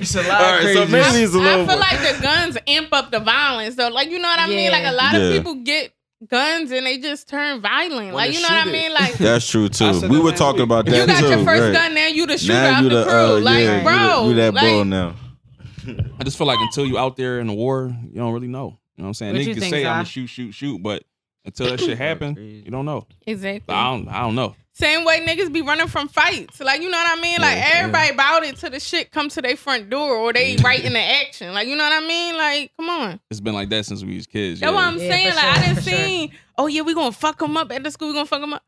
[0.00, 0.74] it's a lot All of right, crazy.
[0.74, 1.66] so mainly it's a I little.
[1.66, 4.70] feel like the guns amp up the violence So, Like you know what I mean?
[4.70, 5.20] Like a lot Yeah.
[5.20, 5.92] of people get
[6.28, 7.92] guns and they just turn violent.
[8.12, 8.92] Wanna like you know what I mean?
[8.92, 10.06] Like That's true too.
[10.08, 10.64] We were talking week.
[10.66, 11.28] about that you got too.
[11.28, 11.72] your first right.
[11.72, 13.12] gun now, you the shooter now of you the, the crew.
[13.36, 15.14] uh, like, yeah, bro, you, the, you that like, bull now.
[16.18, 18.78] I just feel like until you out there in the war, you don't really know.
[18.96, 19.32] You know what I'm saying?
[19.34, 19.92] What Niggas you can think, say I'm Zah?
[19.94, 21.04] gonna shoot, shoot, shoot, but
[21.46, 23.06] until that shit happen, you don't know.
[23.26, 23.74] Exactly.
[23.74, 24.08] I don't.
[24.08, 24.54] I don't know.
[24.74, 26.60] Same way niggas be running from fights.
[26.60, 27.40] Like, you know what I mean?
[27.40, 30.56] Like, Yeah, everybody about it till the shit come to their front door or they
[30.62, 31.54] right in the action.
[31.54, 32.36] Like, you know what I mean?
[32.36, 33.18] Like, come on.
[33.30, 34.60] It's been like that since we was kids.
[34.60, 34.76] That's yeah.
[34.76, 35.28] what I'm Yeah, saying.
[35.34, 35.98] Like, sure, I didn't for sure.
[35.98, 38.08] see, oh, yeah, we gonna fuck him up at the school.
[38.08, 38.62] We gonna fuck him up.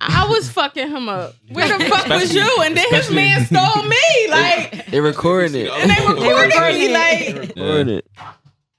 [0.00, 1.34] I was fucking him up.
[1.52, 2.40] Where the fuck was you?
[2.62, 3.96] And then his especially- man stole me.
[4.30, 5.70] Like, They recording it.
[5.70, 6.86] and they recorded me.
[6.86, 6.92] it.
[6.92, 8.06] Like, recording it.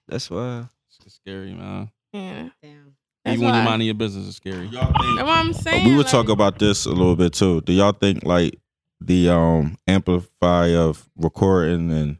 [0.07, 0.67] That's why.
[1.05, 1.91] It's scary, man.
[2.11, 2.49] yeah.
[2.63, 2.95] Damn.
[3.23, 3.69] That's Even when you're why.
[3.69, 4.67] minding your business, it's scary.
[4.67, 5.85] That's what I'm saying.
[5.85, 7.61] we were like, talking about this a little bit too.
[7.61, 8.57] Do y'all think like
[8.99, 12.17] the um amplify of recording and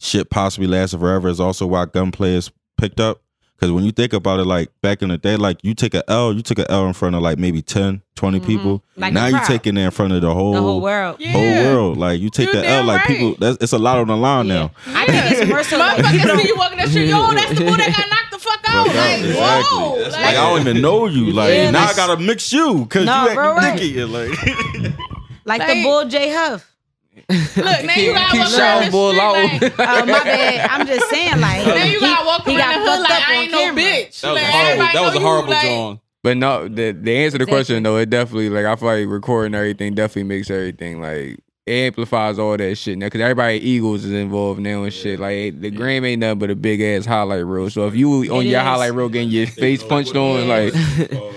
[0.00, 3.22] shit possibly lasting forever is also why gunplay is picked up?
[3.54, 6.02] Because when you think about it, like back in the day, like you take a
[6.10, 8.44] L, you took a L in front of like maybe 10, 20 Mhm.
[8.46, 8.84] people.
[8.96, 9.46] Like now a you crowd.
[9.46, 11.16] taking it in front of the whole The whole world.
[11.20, 11.30] Yeah.
[11.30, 11.96] whole world.
[11.98, 13.06] Like you take You the L, damn like right.
[13.18, 13.36] people.
[13.38, 14.72] That's it's a lot on the line now.
[14.88, 17.50] I think it's more so like you Motherfuckers see you walking that shit, yo, that's
[17.56, 18.86] the boy that got knocked the fuck out.
[18.86, 19.78] Fuck out, Like, exactly.
[19.78, 19.98] whoa.
[20.02, 21.32] That's Like I don't even know you.
[21.32, 23.78] Like Yeah, now I gotta mix you because No, you bro, acting right.
[23.78, 24.00] dicky.
[24.00, 24.96] and, Like
[25.44, 26.68] like the bull J Huff.
[27.14, 29.62] Look, now you gotta Keep walk around shouting the bull street out.
[29.62, 30.70] like, Oh my bad.
[30.70, 33.10] I'm just saying like now you he- gotta walk he around got the hood like
[33.10, 33.82] up I on ain't no camera.
[33.82, 34.20] bitch.
[34.20, 34.70] That was Like, a horrible.
[34.70, 36.00] everybody That was a horrible like, John.
[36.24, 39.08] But no, the the answer to the question though, it definitely like I feel like
[39.08, 44.04] recording everything definitely makes everything like it amplifies all that shit now because everybody Eagles
[44.04, 45.20] is involved now and shit.
[45.20, 47.70] Like the gram ain't nothing but a big ass highlight reel.
[47.70, 48.66] So if you on It your is.
[48.66, 50.54] highlight reel getting your face punched on, Yeah.
[50.54, 51.12] like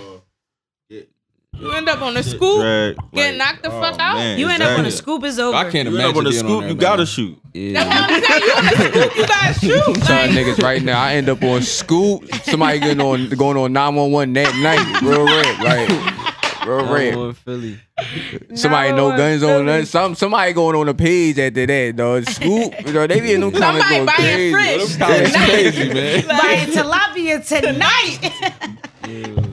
[1.57, 2.59] You end up on the scoop.
[2.59, 4.15] drag, Get knocked the fuck oh, out.
[4.17, 5.55] man, You end up on the scoop is over.
[5.55, 7.39] I can't You end imagine up on the scoop, there, you gotta shoot.
[7.53, 7.85] That's Yeah.
[7.85, 8.41] what I'm saying.
[8.43, 10.05] You on the scoop, you gotta shoot.
[10.05, 12.27] telling Like, niggas right now, I end up on scoop.
[12.43, 16.24] Somebody getting on going on nine one one that night, real rap, like
[16.65, 17.79] real I'm Philly.
[18.55, 19.63] Somebody no 911 guns on Philly.
[19.65, 19.85] nothing.
[19.85, 22.25] Some somebody going on a page after that, dog.
[22.29, 24.51] Scoop, you they be in them comments Somebody going buying crazy.
[24.51, 24.83] French.
[24.89, 25.49] Them comments Tonight.
[25.49, 26.27] crazy, man.
[26.27, 28.19] Buying tilapia tonight.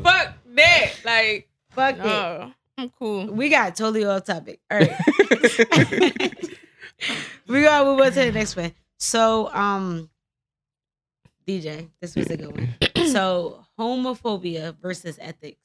[0.02, 0.90] fuck that.
[1.04, 2.04] Like, Fuck it.
[2.04, 3.26] no, I'm cool.
[3.32, 4.60] We got totally off topic.
[4.70, 4.90] All right.
[7.48, 8.72] we gotta move on to the next one.
[8.98, 10.08] So, um,
[11.48, 12.68] DJ, this was a good one.
[13.12, 15.58] So, homophobia versus ethics.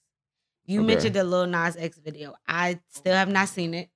[0.67, 0.87] You Okay.
[0.87, 2.35] mentioned the Lil Nas X video.
[2.47, 3.89] I still have not seen it.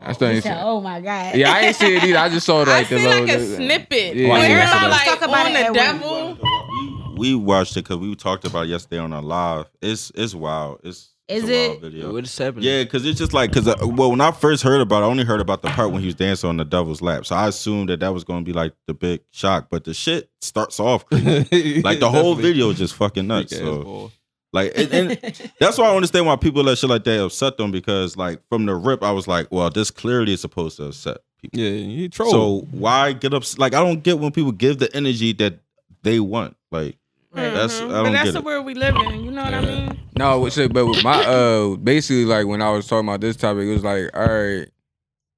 [0.00, 1.36] I still ain't said, seen- oh my god.
[1.36, 2.18] Yeah, I ain't see it either.
[2.18, 4.16] I just saw I like see the like little a snippet.
[4.16, 4.90] Yeah, when yeah, everybody yeah.
[4.90, 7.14] like Talk about on the devil.
[7.16, 9.70] We watched it because we talked about it yesterday on our live.
[9.80, 10.80] It's it's wild.
[10.82, 11.80] It's Is it's a wild it?
[11.80, 12.12] video.
[12.12, 12.64] What's happening?
[12.64, 15.08] Yeah, because it's just like because uh, well, when I first heard about, it, I
[15.08, 17.24] only heard about the part when he was dancing on the devil's lap.
[17.24, 19.68] So I assumed that that was going to be like the big shock.
[19.70, 21.82] But the shit starts off crazy.
[21.84, 23.52] like the whole video is just fucking nuts.
[23.54, 24.10] Freak So boy.
[24.54, 27.70] Like, and, and that's why I understand why people let shit like that upset them
[27.70, 31.18] because like from the rip, I was like, well, this clearly is supposed to upset
[31.42, 31.60] people.
[31.60, 32.32] Yeah, he trolled.
[32.32, 33.42] So why get up?
[33.58, 35.58] Like I don't get when people give the energy that
[36.02, 36.56] they want.
[36.70, 36.96] Like
[37.34, 37.86] That's- Mhm.
[37.86, 38.44] I don't but that's get the it.
[38.44, 39.24] world we live in.
[39.24, 39.98] You know what I mean?
[40.16, 40.56] No, what's?
[40.56, 43.82] But with my uh, basically like when I was talking about this topic, it was
[43.82, 44.68] like, all right,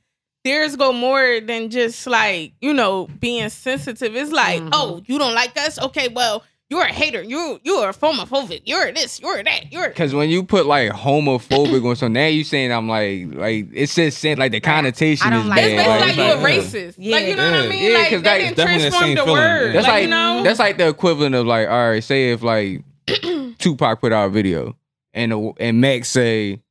[0.44, 4.16] theirs go more than just like you know being sensitive.
[4.16, 4.70] It's like, Mhm.
[4.74, 5.80] oh, you don't like us?
[5.80, 7.22] Okay, well, you're a hater.
[7.24, 8.62] You you are a homophobic.
[8.66, 9.22] You're this.
[9.22, 9.72] You're that.
[9.72, 13.68] You're Cause when you put like homophobic on something, now you saying I'm like like
[13.74, 15.88] it's just saying like the connotation is like it's bad.
[16.16, 16.96] basically Yeah, like, you like, a racist.
[16.98, 17.16] Yeah.
[17.16, 17.84] Like you know what I mean?
[17.92, 19.76] Yeah, like 'cause they that- didn't definitely that transform same the word.
[19.76, 20.44] That's like, like you know.
[20.44, 22.84] that's like the equivalent of like, all right, say if like
[23.60, 24.76] Tupac put out a video
[25.14, 26.62] and and Max say,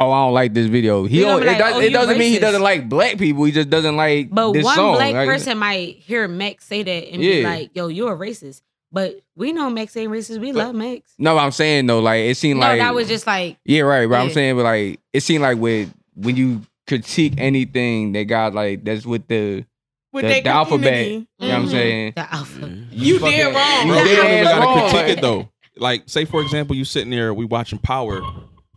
[0.00, 1.40] "Oh, I don't like this video." He don't.
[1.42, 3.44] be It, does, oh, it doesn't mean he doesn't like black people.
[3.44, 4.94] He just doesn't like But this one song.
[4.96, 8.62] black Like, person might hear Max say that and be like, "Yo, you're a racist."
[8.92, 10.40] But we know Max ain't racist.
[10.40, 11.12] We But- love Max.
[11.18, 14.08] No, I'm saying though, like it seemed No, like that was just like yeah, right.
[14.08, 18.52] But I'm saying, but like it seemed like with when you critique anything that got
[18.54, 19.64] like that's with the
[20.12, 20.82] with the, the alphabet.
[21.04, 21.28] community.
[21.38, 22.12] You know what I'm saying?
[22.14, 22.20] Mm-hmm.
[22.20, 22.74] the alpha.
[22.90, 23.86] You fucking- did wrong.
[23.86, 25.48] you did they don't even gotta critique like- it though.
[25.76, 28.20] Like, say for example, you sitting there, we watching Power,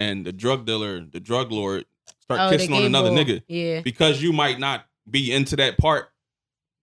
[0.04, 1.86] and the drug dealer, the drug lord,
[2.22, 3.18] start Oh, kissing on another boy.
[3.24, 3.82] nigga Yeah.
[3.82, 6.10] because you might not be into that part.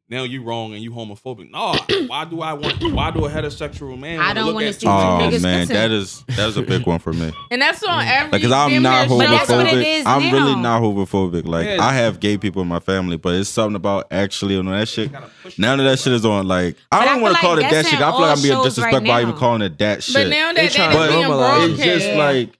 [0.08, 1.52] Now you wrong and you homophobic.
[1.52, 1.72] No,
[2.08, 2.82] why do I want?
[2.92, 4.18] Why do a heterosexual man?
[4.18, 5.30] I don't wanna see two two Oh niggas?
[5.38, 5.76] niggas man, kissing.
[5.76, 7.30] that is that is a big one for me.
[7.52, 8.32] And that's on every.
[8.32, 10.02] Like, cause I'm not near that's what it homophobic.
[10.06, 11.46] I'm really not homophobic.
[11.46, 11.76] Like Yeah.
[11.80, 15.12] I have gay people in my family, but it's something about actually on that shit.
[15.56, 17.86] Now that that shit is on, like I don't want to like call it that
[17.86, 18.00] shit.
[18.00, 20.14] I feel like I'm being disrespectful right by even calling it that shit.
[20.14, 22.58] But now They that trying that to being normalize it's just like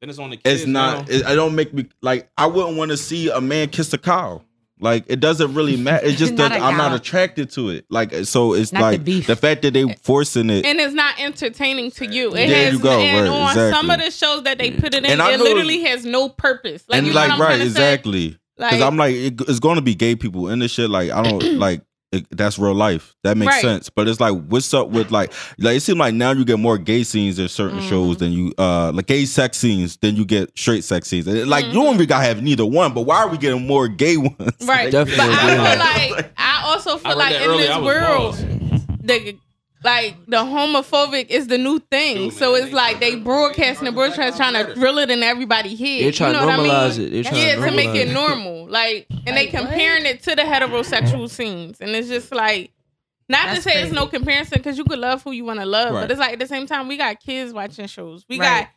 [0.00, 0.62] Then it's on the kids.
[0.62, 1.10] it's not.
[1.10, 2.30] It, I don't make me like.
[2.36, 4.42] I wouldn't want to see a man kiss a cow.
[4.82, 6.06] Like it doesn't really matter.
[6.06, 7.84] It just Not does, a I'm not attracted to it.
[7.90, 9.26] Like uh, so, it's Not like beef.
[9.26, 10.64] the fact that they forcing it.
[10.64, 12.28] and it's not entertaining to you.
[12.30, 13.72] It There has, you go, and right, on exactly.
[13.72, 16.82] some of the shows that they put it in, And it literally has no purpose.
[16.88, 17.92] Like, and you know like what I'm right, trying to say?
[17.92, 18.28] exactly.
[18.56, 20.88] Because Like, I'm like, it, it's going to be gay people in this shit.
[20.88, 21.82] Like I don't like.
[22.12, 23.14] It, that's real life.
[23.22, 23.60] That makes Right.
[23.62, 23.88] sense.
[23.88, 26.76] But it's like, what's up with like, like it seems like now you get more
[26.76, 27.88] gay scenes in certain Mm-hmm.
[27.88, 31.28] shows than you, uh, like gay sex scenes than you get straight sex scenes.
[31.28, 31.80] And, like you Mm-hmm.
[31.80, 32.94] don't even gotta have neither one.
[32.94, 34.36] But why are we getting more gay ones?
[34.64, 34.90] right.
[34.90, 38.34] Definitely But I feel like I also feel I like in earlier, this world,
[39.02, 39.36] the
[39.82, 42.16] like the homophobic is the new thing.
[42.28, 45.22] Dude, so man, it's they- like they broadcasting the broadcast trying to drill it in
[45.22, 46.04] everybody's head.
[46.04, 47.00] They're trying you to know what I mean?
[47.06, 47.10] it.
[47.10, 48.68] They're trying yeah, to to make it normal.
[48.68, 49.62] Like, and they Like, what?
[49.68, 52.72] comparing it to the heterosexual scenes, and it's just like.
[53.28, 55.64] Not That's to say it's no comparison because you could love who you want to
[55.64, 56.00] love, Right.
[56.00, 58.24] but it's like at the same time we got kids watching shows.
[58.28, 58.62] We Right.
[58.62, 58.68] got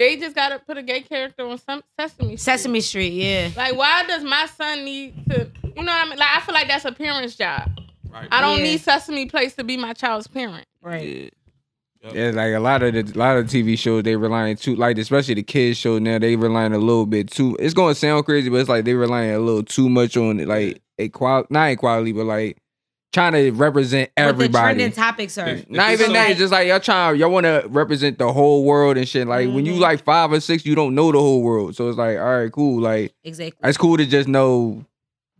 [0.00, 2.40] they just got to put a gay character on some Sesame Street.
[2.40, 3.50] Sesame Street, yeah.
[3.56, 5.48] Like, why does my son need to?
[5.76, 6.18] You know what I mean?
[6.18, 7.70] Like, I feel like that's a parent's job.
[8.12, 8.28] Right.
[8.30, 8.64] I don't Yeah.
[8.64, 10.66] need Sesame Place to be my child's parent.
[10.82, 11.32] Right.
[12.12, 14.98] Yeah, like a lot of the a lot of TV shows they relying too like
[14.98, 17.56] especially the kids show now they relying a little bit too.
[17.60, 20.48] It's gonna sound crazy, but it's like they relying a little too much on it,
[20.48, 22.56] like equality, not equality, but like
[23.12, 25.46] trying to represent What the trending topics are.
[25.46, 26.30] If- Not If even it's that.
[26.30, 27.20] It's just like y'all trying.
[27.20, 29.28] Y'all want to represent the whole world and shit.
[29.28, 29.78] Like when you Mhm.
[29.80, 31.76] like five or six, you don't know the whole world.
[31.76, 32.80] So it's like, all right, cool.
[32.80, 33.60] Like Exactly.
[33.68, 34.84] it's cool to just know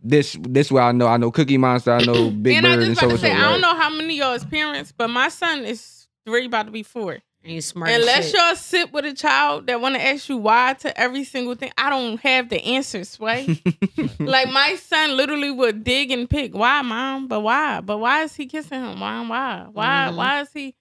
[0.02, 0.36] this.
[0.40, 1.06] This way I know.
[1.06, 1.92] I know Cookie Monster.
[1.92, 3.26] I know Big and I Bird just and about so to and so.
[3.26, 6.46] say, I don't know how many of y'all is parents, but my son is three,
[6.46, 7.18] about to be four.
[7.44, 8.34] And you smart as Unless shit.
[8.40, 11.72] y'all sit with a child that want to ask you why to every single thing,
[11.76, 13.48] I don't have the answers, right?
[14.20, 16.54] like my son literally would dig and pick.
[16.54, 17.26] Why, mom?
[17.26, 17.80] But why?
[17.80, 19.00] But why is he kissing him?
[19.00, 19.26] Why?
[19.26, 19.66] Why?
[19.72, 20.08] Why?
[20.12, 20.16] Mhm.
[20.16, 20.76] Why is he?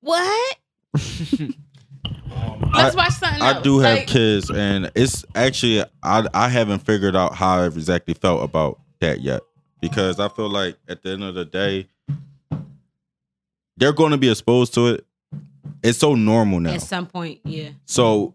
[0.00, 0.56] What?
[2.72, 3.56] Let's watch something else.
[3.56, 7.76] I do have Like, kids, and it's actually I I haven't figured out how I've
[7.76, 9.42] exactly felt about that yet
[9.80, 11.88] because I feel like at the end of the day,
[13.76, 15.06] they're going to be exposed to it.
[15.82, 16.72] It's so normal now.
[16.72, 17.70] At some point, yeah.
[17.86, 18.34] So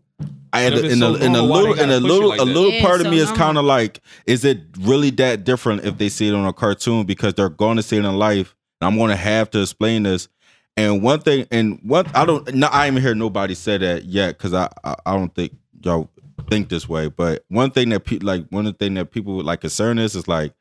[0.52, 2.30] I But if it's in a, in a normal, why they little in a little
[2.30, 5.12] like a little Yeah, part of so me is kind of like, is it really
[5.12, 8.06] that different if they see it on a cartoon because they're going to see it
[8.06, 8.56] in life?
[8.82, 10.28] And I'm going to have to explain this.
[10.78, 14.38] And one thing, and one I don't, no, I even hear nobody say that yet
[14.38, 16.10] because I, I I don't think y'all
[16.50, 17.08] think this way.
[17.08, 20.00] But one thing that people like one of the thing that people would like concern
[20.00, 20.54] is is like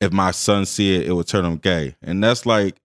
[0.00, 2.80] if my son see it, it would turn him gay, and that's like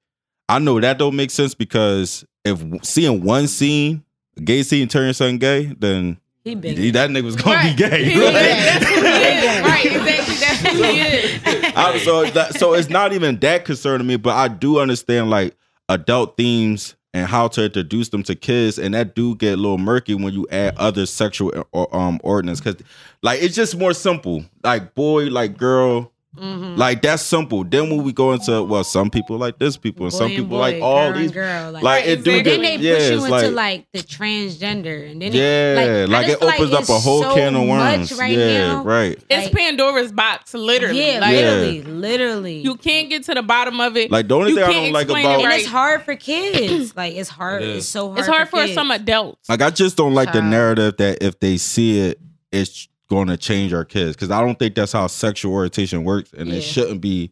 [0.50, 4.04] I know that don't make sense because if seeing one scene,
[4.38, 6.78] a gay scene turn your son gay, then He big.
[6.78, 7.76] he- that nigga was gonna right.
[7.76, 8.04] be gay.
[8.04, 8.34] He- right?
[8.34, 9.62] That's who he is.
[9.64, 10.36] Right, exactly.
[10.36, 11.74] That's who he is.
[11.76, 15.56] I- so that, so it's not even that concerning me, but I do understand like
[15.94, 19.78] adult themes and how to introduce them to kids, and that do get a little
[19.78, 21.52] murky when you add other sexual
[21.92, 22.82] um ordinance because
[23.22, 26.78] like it's just more simple, like boy, like girl, Mhm.
[26.78, 27.66] Like that's simple.
[27.66, 30.36] Then when we go into well, some people like this people, and Boy some and
[30.36, 31.26] people boy, like all girl these.
[31.26, 33.52] and girl, like, Like it Right, do then get they yeah, push you into like,
[33.52, 37.00] like, the transgender, and then yeah, it, like, I just it feel opens up a
[37.00, 38.12] whole so can of worms.
[38.12, 38.84] much right yeah, now.
[38.84, 39.18] right.
[39.30, 41.00] It's Like- Pandora's box, literally.
[41.06, 41.40] Yeah, like, Yeah.
[41.52, 42.58] literally, literally.
[42.60, 44.10] You can't get to the bottom of it.
[44.10, 45.60] Like the only You thing I don't like explain it about and right.
[45.62, 46.96] it's hard for kids.
[46.96, 47.62] like it's hard.
[47.64, 47.78] It is.
[47.80, 48.20] it's so hard.
[48.20, 48.74] it's hard for, kids.
[48.74, 49.50] some adults.
[49.50, 52.20] Like I just don't like the narrative that if they see it,
[52.52, 56.32] it's going to change our kids because I don't think that's how sexual orientation works,
[56.34, 56.56] and Yeah.
[56.56, 57.32] it shouldn't be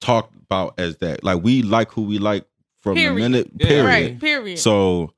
[0.00, 1.22] talked about as that.
[1.24, 2.46] Like we like who we like
[2.80, 3.16] from Period.
[3.16, 3.66] the minute Yeah.
[3.66, 3.84] period.
[3.86, 4.20] right.
[4.20, 4.58] Period.
[4.58, 5.12] So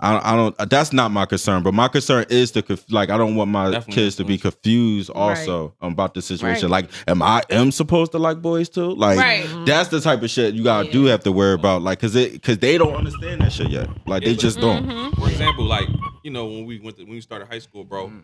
[0.00, 0.56] I, I don't.
[0.70, 1.62] That's not my concern.
[1.62, 4.36] But my concern is to conf- like I don't want my Definitely kids to be
[4.38, 6.68] confused also about the situation.
[6.70, 6.82] Right.
[6.84, 8.92] Like, am I am supposed to like boys too?
[8.96, 9.46] Like, Right.
[9.66, 11.82] that's the type of shit you gotta do have to worry about.
[11.82, 13.88] Like, cause it cause they don't understand that shit yet.
[14.06, 14.84] Like Yeah, they but- just don't.
[14.86, 15.16] Mhm.
[15.16, 15.88] For example, like
[16.24, 18.08] you know when we went to, when we started high school, bro.
[18.08, 18.18] Mm-hmm.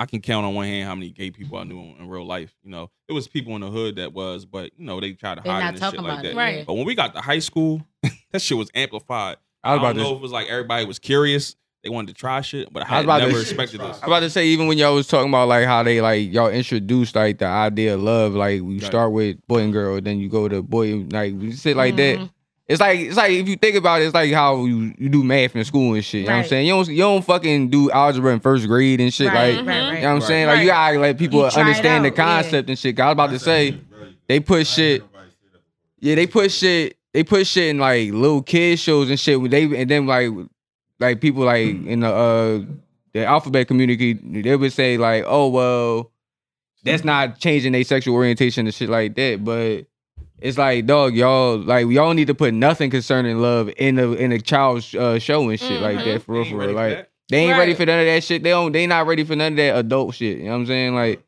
[0.00, 2.24] I can count on one hand how many gay people I knew in, in real
[2.26, 2.56] life.
[2.64, 5.36] You know, it was people in the hood that was, but you know they tried
[5.36, 6.32] to They're hide not and shit talking like that.
[6.32, 6.36] it.
[6.36, 6.66] Right.
[6.66, 7.82] But when we got to high school,
[8.32, 9.36] that shit was amplified.
[9.62, 10.02] I was I about don't to.
[10.04, 12.86] know if it was like everybody was curious, they wanted to try shit, but I
[12.86, 13.98] I was had about to- never expected this.
[14.02, 16.48] I'm about to say even when y'all was talking about like how they like y'all
[16.48, 18.82] introduced like the idea of love, like we Right.
[18.84, 21.96] start with boy and girl, then you go to boy and like we sit like
[21.96, 22.16] that.
[22.18, 22.26] Mm-hmm.
[22.70, 25.24] It's like it's like if you think about it, it's like how you, you do
[25.24, 26.20] math in school and shit.
[26.20, 26.66] You know what I'm saying?
[26.68, 29.26] You don't you don't fucking do algebra in first grade and shit.
[29.26, 30.46] Right, like right, you know what I'm saying?
[30.46, 32.24] Like you gotta let people You try it understand the out, yeah.
[32.42, 33.00] concept and shit.
[33.00, 33.76] I was about to say
[34.28, 35.02] they put shit.
[35.98, 36.96] Yeah, they put shit.
[37.12, 39.50] They put shit in like little kid shows and shit.
[39.50, 40.30] They and then like
[41.00, 42.60] like people like in the uh
[43.14, 46.12] the alphabet community, they would say like, oh well,
[46.84, 49.44] that's not changing their sexual orientation and shit like that.
[49.44, 49.86] But
[50.40, 54.32] it's like, dog, y'all like y'all need to put nothing concerning love in the in
[54.32, 56.04] a child's uh, show and shit like Mhm.
[56.04, 56.72] that for real, for real.
[56.72, 57.10] Like that.
[57.28, 58.42] they ain't ready for none of that shit.
[58.42, 58.72] They don't.
[58.72, 60.38] They not ready for none of that adult shit.
[60.38, 60.94] You know what I'm saying?
[60.94, 61.22] Like.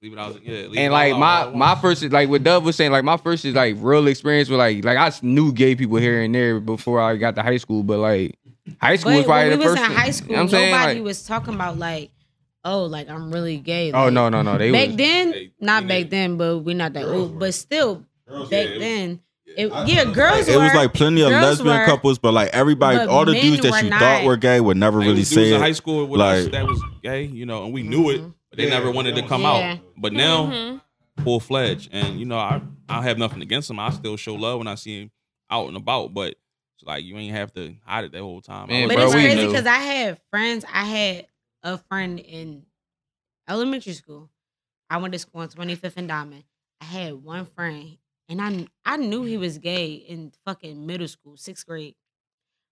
[0.00, 0.40] Leave it out.
[0.44, 2.76] Yeah, leave And all like out, my all my first is like what Dove was
[2.76, 5.96] saying, like my first is like real experience with like like I knew gay people
[5.96, 8.38] here and there before I got to high school, but like
[8.80, 9.90] high school was But probably when the we was first.
[9.90, 10.70] in high school, you know what I'm saying?
[10.70, 12.12] nobody Like, was talking about like,
[12.64, 13.90] oh, like I'm really gay.
[13.90, 16.76] oh no no no they back was then, Hey, not teenage back then, but we're
[16.76, 17.36] not that old.
[17.40, 20.46] But still, back yeah, then, it, yeah, girls.
[20.48, 23.62] It was like plenty of lesbian were- couples, but like everybody, but all the dudes
[23.62, 23.98] that you not.
[24.00, 25.60] thought were gay would never Like, really dudes say in it.
[25.60, 28.58] high school with us like- that was gay, you know, and we knew it, but
[28.58, 29.48] they never wanted to come Yeah.
[29.72, 29.78] out.
[29.96, 30.80] But now, Mhm.
[31.24, 33.78] full fledged, and you know, I I have nothing against them.
[33.80, 35.10] I still show love when I see him
[35.50, 36.28] out and about, but
[36.76, 38.68] it's like you ain't have to hide it that whole time.
[38.68, 40.64] Man, But bro, it's crazy because I had friends.
[40.72, 41.26] I had
[41.62, 42.62] a friend in
[43.48, 44.30] elementary school.
[44.90, 46.44] I went to school on 25th and Diamond.
[46.80, 47.96] I had one friend,
[48.28, 51.94] and I I knew he was gay in fucking middle school, sixth grade.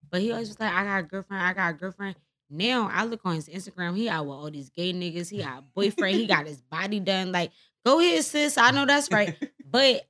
[0.08, 2.16] But he always was like, I got a girlfriend, I got a girlfriend.
[2.48, 5.30] Now I look on his Instagram, he out with all these gay niggas.
[5.30, 7.32] He got a boyfriend, he got his body done.
[7.32, 7.50] Like,
[7.84, 8.56] go ahead, sis.
[8.56, 9.34] I know that's right.
[9.68, 10.06] But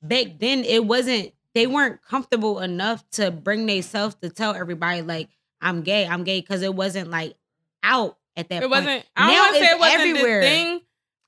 [0.00, 5.28] back then it wasn't they weren't comfortable enough to bring themselves to tell everybody like
[5.60, 7.34] I'm gay, I'm gay, because it wasn't like
[7.82, 8.84] out at that It point.
[8.86, 9.04] wasn't.
[9.16, 10.42] I Now don't want to say it wasn't everywhere.
[10.42, 10.80] thing,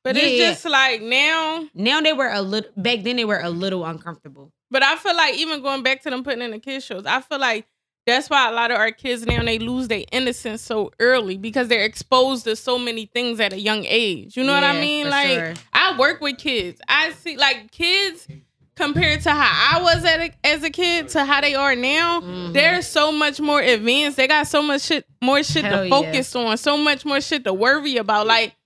[0.04, 0.50] but Yeah, it's yeah.
[0.50, 1.66] just like now.
[1.74, 4.52] Now they were a little back then they were a little uncomfortable.
[4.70, 7.20] But I feel like even going back to them putting in the kids shows, I
[7.20, 7.66] feel like
[8.06, 11.68] that's why a lot of our kids now they lose their innocence so early because
[11.68, 14.36] they're exposed to so many things at a young age.
[14.36, 15.08] You know what I mean?
[15.08, 15.54] Like sure.
[15.72, 16.80] I work with kids.
[16.88, 18.26] I see like kids
[18.74, 22.20] compared to how I was at a, as a kid to how they are now.
[22.22, 22.52] Mhm.
[22.54, 24.16] They're so much more advanced.
[24.16, 25.90] They got so much shit, more shit Hell to yeah.
[25.90, 28.26] focus on, so much more shit to worry about.
[28.26, 28.56] Like,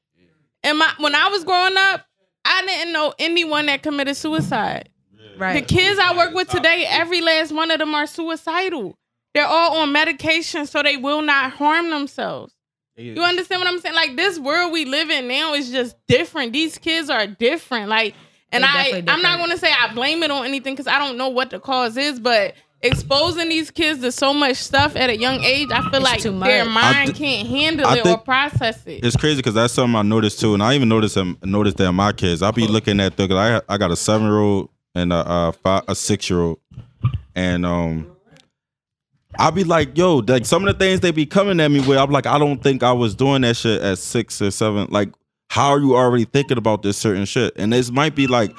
[0.66, 2.04] and my when I was growing up,
[2.44, 4.88] I didn't know anyone that committed suicide.
[5.20, 5.68] The Right.
[5.68, 8.96] kids I work with today, every last one of them are suicidal.
[9.34, 12.54] They're all on medication so they will not harm themselves.
[12.96, 13.94] You understand what I'm saying?
[13.94, 16.54] Like this world we live in now is just different.
[16.54, 17.90] These kids are different.
[17.90, 18.14] Like,
[18.50, 20.98] and I, definitely I'm not going to say I blame it on anything because I
[20.98, 25.10] don't know what the cause is, but exposing these kids to so much stuff at
[25.10, 28.06] a young age, I feel It's like their mind I thi- can't handle I it
[28.06, 29.04] or process it.
[29.04, 31.88] It's crazy because that's something I noticed too, and I even noticed them noticed that
[31.88, 32.42] in my kids.
[32.42, 33.28] I'll be looking at the.
[33.28, 33.36] 'cause
[33.68, 35.16] I I got a seven year old and a
[35.48, 36.58] a, five, a six year old,
[37.34, 38.10] and um,
[39.38, 41.98] I'll be like, yo, like some of the things they be coming at me with.
[41.98, 44.86] I'm like, I don't think I was doing that shit at six or seven.
[44.90, 45.10] Like,
[45.50, 47.52] how are you already thinking about this certain shit?
[47.56, 48.54] And this might be like.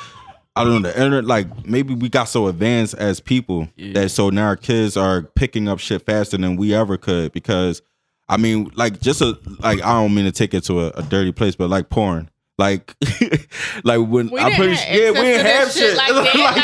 [0.57, 1.25] I don't know the internet.
[1.25, 5.67] Like maybe we got so advanced as people that so now our kids are picking
[5.67, 7.31] up shit faster than we ever could.
[7.31, 7.81] Because
[8.27, 11.03] I mean, like just a like I don't mean to take it to a, a
[11.03, 12.29] dirty place, but like porn.
[12.59, 12.95] Like,
[13.83, 15.81] like when We I'm didn't pretty have yeah, we access didn't to have shit.
[15.83, 16.55] shit like that,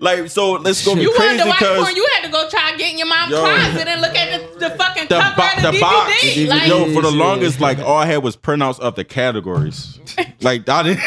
[0.00, 2.24] like, like, so let's go be you wanted crazy to watch because porn, you had
[2.24, 3.40] to go try and get in your mom's Yo.
[3.40, 5.80] closet and look at the, the fucking the, cover bo- of the, the DVD.
[5.80, 9.98] box, like, yo, for the longest, like all I had was printouts of the categories.
[10.40, 11.00] like I didn't,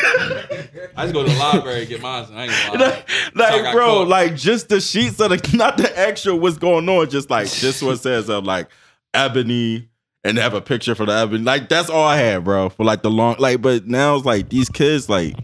[0.96, 2.28] I just go to the library and get mine.
[2.32, 3.04] I ain't gonna lie.
[3.34, 4.08] like, I bro, caught.
[4.10, 7.82] like just the sheets of the not the actual what's going on, just like this
[7.82, 8.70] one says of like
[9.16, 9.89] ebony
[10.24, 11.44] and have a picture for the ebony.
[11.44, 13.62] Like that's all I had, bro, for like the long like.
[13.62, 15.36] But now it's like these kids like.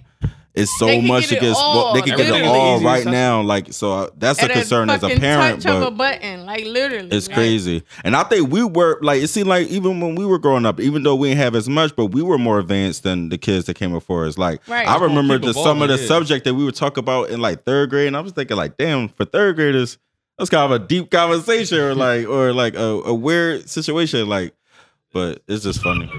[0.58, 1.56] It's so They can much get to it get.
[1.58, 1.94] all.
[1.94, 3.12] They can get it Everything's all easy right accessible.
[3.12, 3.42] now.
[3.42, 5.62] Like so, uh, that's a At concern as a parent.
[5.62, 7.10] touch of a button, like literally.
[7.12, 7.84] it's like, crazy.
[8.06, 10.80] And I think we were like it seemed like even when we were growing up,
[10.80, 13.66] even though we didn't have as much, but we were more advanced than the kids
[13.66, 14.38] that came before us.
[14.38, 14.88] Like Right.
[14.88, 17.66] I remember the some of the evolving, subject that we would talk about in like
[17.66, 19.98] third grade, and I was thinking like, damn, for third graders,
[20.38, 24.30] that's kind of a deep conversation or like or like a, a weird situation.
[24.30, 24.54] Like,
[25.16, 26.12] but it's just funny.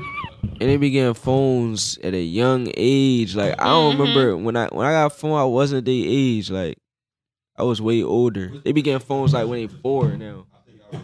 [0.58, 3.36] and they be getting phones at a young age.
[3.36, 3.98] Like I don't Mhm.
[4.00, 6.50] remember when I when I got a phone, I wasn't their age.
[6.50, 6.78] Like
[7.56, 8.52] I was way older.
[8.64, 10.46] They be getting phones like when they four now.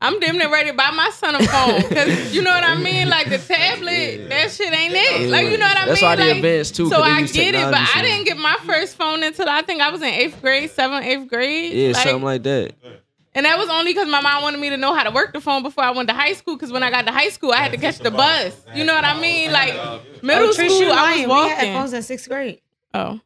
[0.00, 2.76] I'm damn near ready to buy my son a phone because you know what I
[2.76, 3.10] mean.
[3.10, 5.28] Like the tablet, that shit ain't it.
[5.30, 5.86] Like you know what I That's mean.
[5.88, 6.88] That's why they like, advanced too.
[6.88, 9.60] So I use get it, but technology I didn't get my first phone until I
[9.60, 11.72] think I was in eighth grade, seventh, eighth grade.
[11.74, 12.72] Yeah, Like, something like that.
[13.36, 15.40] And that was only because my mom wanted me to know how to work the
[15.40, 16.56] phone before I went to high school.
[16.56, 18.56] Because when I got to high school, I had to catch the bus.
[18.74, 19.52] You know what I mean?
[19.52, 19.74] Like
[20.22, 21.28] middle Oh, Trish, school, I was lying.
[21.28, 21.72] We had walking.
[21.74, 22.60] phones in sixth grade.
[22.94, 23.20] Oh,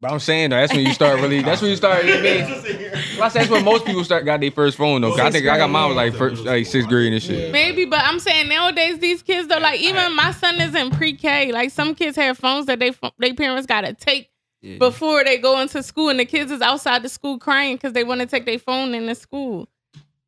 [0.00, 1.42] But I'm saying though, that's when you start really.
[1.42, 2.04] That's when you start.
[2.04, 5.10] You know I mean, Well, that's when most people start got their first phone though.
[5.10, 7.52] 'Cause I think I got mine was like first, like sixth grade and shit.
[7.52, 11.52] maybe, but I'm saying nowadays these kids though, like even my son is in pre-K.
[11.52, 14.28] Like some kids have phones that they they parents got to take
[14.62, 14.78] Yeah.
[14.78, 18.04] before they go into school, and the kids is outside the school crying because they
[18.04, 19.68] want to take their phone in the school.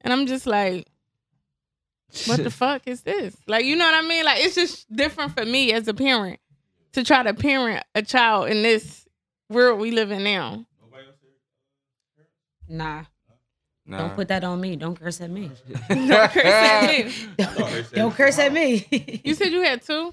[0.03, 0.87] And I'm just like,
[2.27, 3.37] what the fuck is this?
[3.47, 4.25] Like, you know what I mean?
[4.25, 6.39] Like, it's just different for me as a parent
[6.93, 9.07] to try to parent a child in this
[9.51, 10.65] world we live in now.
[12.69, 13.05] Nah,
[13.87, 13.97] Nah.
[13.99, 14.77] don't put that on me.
[14.77, 15.51] Don't curse at me.
[15.89, 17.13] Don't curse at me.
[17.95, 19.21] Don't curse at me.
[19.25, 20.13] You said you had two.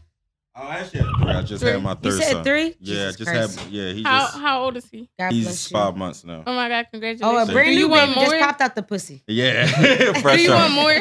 [0.58, 1.32] Oh, I actually had three.
[1.32, 1.72] I just Three.
[1.72, 2.06] had my third.
[2.06, 2.44] You third said son.
[2.46, 2.64] three?
[2.80, 3.60] Yeah, Jesus just Christ.
[3.60, 3.72] had.
[3.74, 5.10] Yeah, he How just how old is he?
[5.20, 5.78] God he's bless you.
[5.78, 6.44] five months now.
[6.48, 7.22] Oh my god, congratulations.
[7.24, 9.22] Oh, a brand Do new you want just popped out the pussy.
[9.28, 9.66] Yeah,
[10.36, 10.94] Do you want more?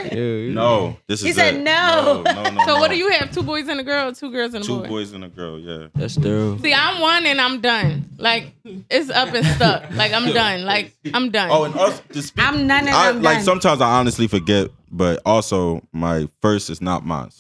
[0.52, 1.61] No, this is He said it.
[1.62, 2.22] no.
[2.24, 2.64] no, no, no.
[2.66, 3.30] So what do you have?
[3.30, 4.88] Two boys and a girl, or two girls and a Two boy.
[4.88, 5.59] boys and a girl.
[5.61, 5.86] Yeah.
[5.94, 6.59] That's thorough.
[6.59, 8.11] See, I'm one and I'm done.
[8.18, 8.52] Like
[8.90, 9.88] it's up and stuck.
[9.92, 10.64] Like I'm done.
[10.64, 11.50] Like I'm done.
[11.52, 12.44] Oh, and us to speak.
[12.44, 13.44] I'm none and I, I'm like done.
[13.44, 17.30] sometimes I honestly forget, but also my first is not mine.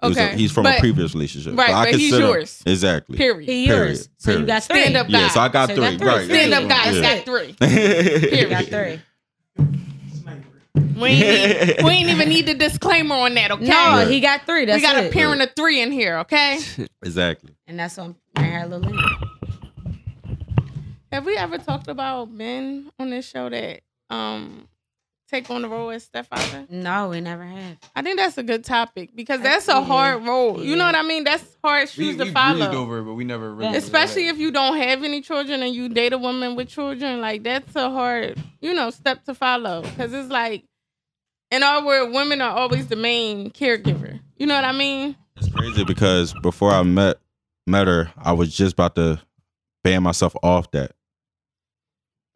[0.00, 1.56] It was a- Okay, he's from but- a previous relationship.
[1.58, 2.62] right, So I but he's consider- yours.
[2.66, 3.16] Exactly.
[3.16, 3.48] period.
[3.48, 3.88] He Period.
[3.88, 4.08] yours.
[4.18, 4.80] So you got three.
[4.82, 5.20] Stand up guys.
[5.22, 5.96] Yeah, so I got So you three.
[5.96, 6.08] got three.
[6.08, 6.24] Right.
[6.48, 7.14] Stand up guys Yeah.
[7.16, 7.46] got three.
[7.48, 7.54] You
[8.28, 8.50] Period.
[8.50, 9.00] got three.
[10.98, 13.64] We ain't, need- we ain't even need the disclaimer on that, okay?
[13.66, 14.64] No, he got three.
[14.64, 15.10] That's we got it.
[15.10, 16.58] a parent of three in here, okay?
[17.04, 17.50] exactly.
[17.66, 19.02] And that's on my hair little Lena.
[21.12, 23.80] Have we ever talked about men on this show that
[24.10, 24.68] um
[25.28, 26.66] take on the role as stepfather?
[26.70, 27.76] No, we never have.
[27.94, 30.62] I think that's a good topic because that's a hard role.
[30.62, 31.24] You know what I mean?
[31.24, 32.72] That's hard We, shoes we to breezed follow.
[32.76, 33.76] over it, but we never really.
[33.76, 37.42] Especially if you don't have any children and you date a woman with children, like
[37.42, 39.82] that's a hard, you know, step to follow.
[39.82, 40.64] Because it's like,
[41.50, 44.20] in our world, women are always the main caregiver.
[44.36, 45.16] You know what I mean?
[45.36, 47.18] It's crazy because before I met
[47.66, 49.20] met her, I was just about to
[49.84, 50.92] ban myself off that.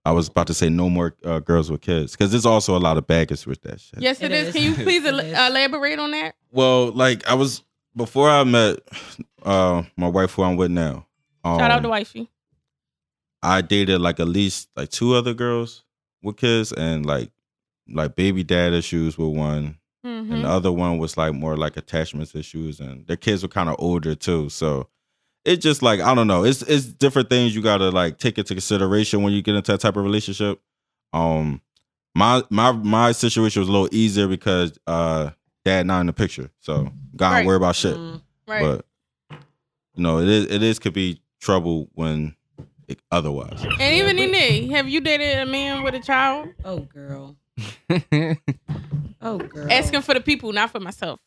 [0.05, 2.81] I was about to say no more uh, girls with kids because there's also a
[2.81, 4.01] lot of baggage with that shit.
[4.01, 4.49] Yes, it It is.
[4.49, 4.55] is.
[4.55, 6.35] Can you please el- elaborate on that?
[6.51, 7.63] Well, like I was
[7.95, 8.81] before I met
[9.45, 11.07] uh, my wife, who I'm with now.
[11.45, 12.31] Um, Shout out to Wifey.
[13.43, 15.85] I dated like at least like two other girls
[16.23, 17.31] with kids, and like
[17.89, 20.33] like baby dad issues with one, Mhm.
[20.33, 23.69] and the other one was like more like attachments issues, and their kids were kind
[23.69, 24.49] of older too.
[24.49, 24.89] So
[25.45, 26.45] it just like I don't know.
[26.45, 29.81] It's it's different things you gotta like take into consideration when you get into that
[29.81, 30.61] type of relationship.
[31.13, 31.61] Um,
[32.15, 35.31] my my my situation was a little easier because uh
[35.65, 37.47] dad not in the picture, so gotta Right.
[37.47, 37.97] worry about shit.
[37.97, 38.21] Mm.
[38.47, 38.61] Right.
[38.63, 38.87] But
[39.95, 42.35] you know, it is it is could be trouble when
[42.89, 43.63] it, otherwise.
[43.65, 46.49] and even in have you dated a man with a child?
[46.65, 47.37] Oh, girl.
[49.25, 49.71] Oh, girl.
[49.71, 51.21] Asking for the people, not for myself.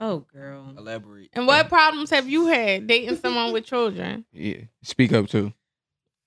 [0.00, 0.74] Oh, girl.
[0.76, 1.30] Elaborate.
[1.32, 4.24] And what problems have you had dating someone with children?
[4.32, 5.52] yeah, speak up too.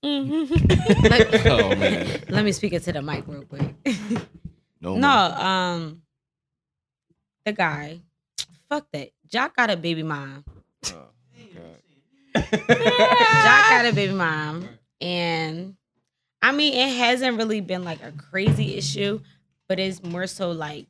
[0.04, 1.04] Mm-hmm.
[1.08, 2.24] Let, Oh man.
[2.30, 3.76] let me speak it to the mic real quick.
[4.82, 6.02] No, no, um,
[7.46, 8.02] the guy,
[8.68, 9.12] fuck that.
[9.28, 10.44] Jock got a baby mom.
[10.88, 11.10] Oh,
[12.34, 14.68] Jock got a baby mom,
[15.00, 15.76] and
[16.42, 19.20] I mean, it hasn't really been like a crazy issue,
[19.70, 20.88] but it's more so like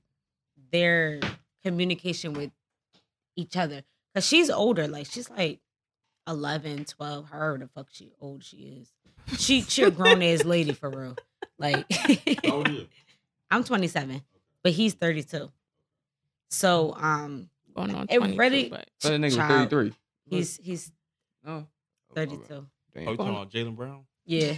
[0.72, 1.20] their
[1.64, 2.52] communication with
[3.36, 3.84] each other.
[4.14, 5.60] Cause she's older, like she's like
[6.28, 8.92] 11, 12, however the fuck she old she is.
[9.40, 11.16] She she a grown ass lady for real.
[11.58, 11.86] Like
[13.52, 14.22] I'm 27,
[14.64, 15.50] but he's 32.
[16.50, 19.70] So um Going on It 22, really- but That nigga Child.
[19.70, 19.94] 33.
[20.30, 20.92] he's he's
[21.46, 21.68] No.
[22.14, 22.44] 32.
[22.48, 23.08] Damn.
[23.08, 24.04] Oh, you talking about Jalen Brown?
[24.26, 24.56] Yeah.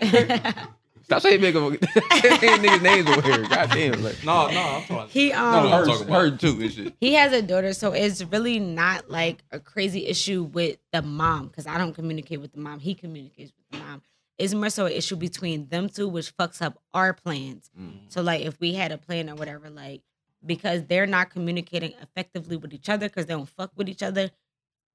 [1.08, 1.76] Stop saying nigga.
[1.90, 3.42] Stop saying niggas names over here.
[3.48, 4.02] God damn.
[4.02, 5.08] Like, No, no, I'm talking.
[5.10, 6.60] he um I'm hers, talking about- her too.
[6.60, 6.94] and shit.
[7.00, 11.46] he has a daughter, so it's really not like a crazy issue with the mom
[11.48, 12.80] because I don't communicate with the mom.
[12.80, 14.02] He communicates with the mom.
[14.36, 17.70] It's more so an issue between them two, which fucks up our plans.
[18.08, 20.02] So like if we had a plan or whatever, like
[20.44, 24.30] because they're not communicating effectively with each other because they don't fuck with each other,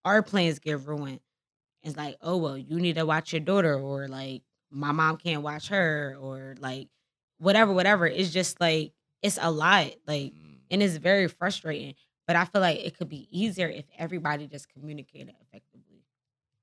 [0.06, 1.20] our plans get ruined.
[1.82, 4.44] It's like, oh well, you need to watch your daughter, or like
[4.74, 6.88] my mom can't watch her, or like
[7.38, 8.06] whatever, whatever.
[8.08, 10.58] It's just like it's a lot, like, mm.
[10.70, 11.96] and it's very frustrating.
[12.28, 16.04] But I feel like it could be easier if everybody just communicated effectively.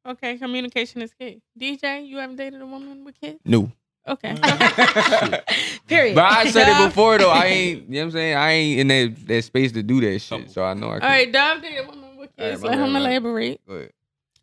[0.06, 1.42] Okay, communication is key.
[1.58, 3.40] DJ, you haven't dated a woman with kids?
[3.44, 3.70] No.
[4.08, 4.34] Okay.
[5.86, 6.14] Period.
[6.14, 7.30] But I said it before though.
[7.30, 7.88] I ain't.
[7.88, 8.36] You know what I'm saying?
[8.36, 10.50] I ain't in that, that space to do that shit.
[10.50, 11.08] So I know I All can.
[11.08, 12.62] right, Dove dated a woman with kids.
[12.62, 13.60] my Let him elaborate.
[13.66, 13.92] Go ahead.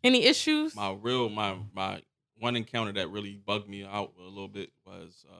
[0.04, 0.76] Any issues?
[0.76, 2.00] My real my my
[2.38, 5.34] one encounter that really bugged me out a little bit was uh,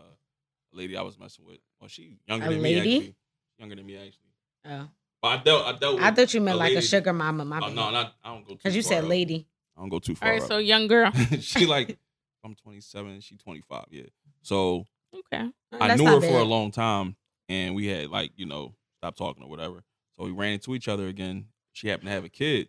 [0.72, 1.58] a lady I was messing with.
[1.80, 2.80] Well, she younger A than lady?
[2.84, 3.16] me actually.
[3.58, 4.32] Younger than me actually.
[4.66, 4.88] Oh.
[5.22, 5.94] But I dealt I dealt.
[5.96, 8.42] With I thought you meant like a sugar mama, my Oh, no, not I don't
[8.44, 8.56] go too.
[8.56, 9.10] Because you said up.
[9.10, 9.46] lady.
[9.76, 10.30] I don't go too far.
[10.30, 10.48] right, up.
[10.48, 11.10] so young girl.
[11.40, 11.98] she like
[12.44, 13.86] I'm 27, she 25.
[13.90, 14.02] Yeah.
[14.42, 15.50] So Okay.
[15.80, 17.16] I That's knew not her for a long time,
[17.48, 19.82] and we had like you know stopped talking or whatever.
[20.16, 21.46] So we ran into each other again.
[21.72, 22.68] She happened to have a kid,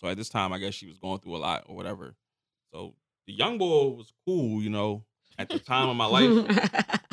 [0.00, 2.14] so at this time I guess she was going through a lot or whatever.
[2.72, 2.94] So
[3.30, 5.04] the young boy was cool, you know.
[5.38, 6.24] At the time of my life,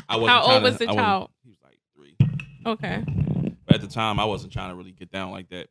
[0.09, 0.29] I wasn't.
[0.29, 1.29] How old was to- the I child?
[1.43, 2.17] He was like three.
[2.65, 3.03] Okay.
[3.65, 5.67] But at the time, I wasn't trying to really get down like that.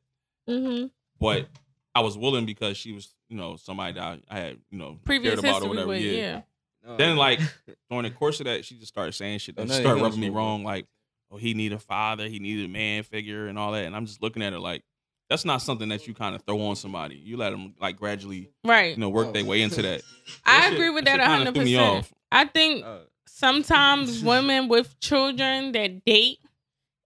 [0.49, 0.87] Mm-hmm.
[1.21, 1.49] But
[1.95, 4.99] I was willing because she was, you know, somebody that I, I had, you know,
[5.05, 5.89] Previous cared about or whatever.
[5.89, 6.41] with, yeah.
[6.87, 6.97] yeah.
[6.97, 7.41] Then like
[7.91, 10.31] during the course of that, she just started saying shit Oh, that started rubbing me
[10.31, 10.63] wrong.
[10.63, 10.87] Like,
[11.31, 13.85] oh, he need a father, he needed a man figure, and all that.
[13.85, 14.83] And I'm just looking at her like,
[15.29, 17.17] that's not something that you kind of throw on somebody.
[17.17, 18.95] You let them like gradually, Right.
[18.95, 20.03] you know, work their way into that.
[20.45, 22.09] I That shit- agree with that that hundred percent.
[22.31, 26.39] I think Uh, sometimes women with children that date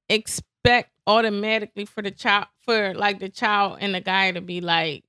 [0.08, 5.04] expect automatically for the child for like the child and the guy to be like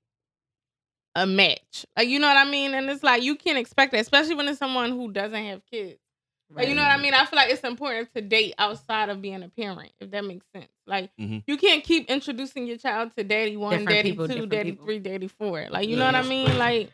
[1.16, 1.86] a match.
[1.98, 2.74] Like you know what I mean?
[2.74, 6.00] And it's like you can't expect that, especially when it's someone who doesn't have kids.
[6.56, 7.14] Like, you know what I mean?
[7.14, 10.46] I feel like it's important to date outside of being a parent, if that makes
[10.54, 10.72] sense.
[10.86, 11.44] Like Mhm.
[11.48, 14.86] you can't keep introducing your child to daddy one, Different daddy people, two, daddy people.
[14.86, 15.68] three, daddy four.
[15.70, 16.46] Like you Yeah, know what I mean?
[16.48, 16.60] crazy.
[16.60, 16.92] Like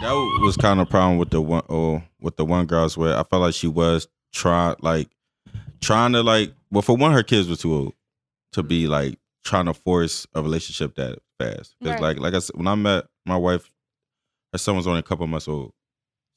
[0.00, 2.84] That was kind of a problem with the one or with the one girl I
[2.84, 3.12] was with.
[3.12, 5.08] I felt like she was trying like
[5.80, 7.94] trying to like well for one her kids were too old
[8.52, 11.76] to be like trying to force a relationship that fast.
[11.80, 12.16] Because Right.
[12.16, 13.70] like like I said, when I met my wife,
[14.52, 15.72] her son was only a couple months old.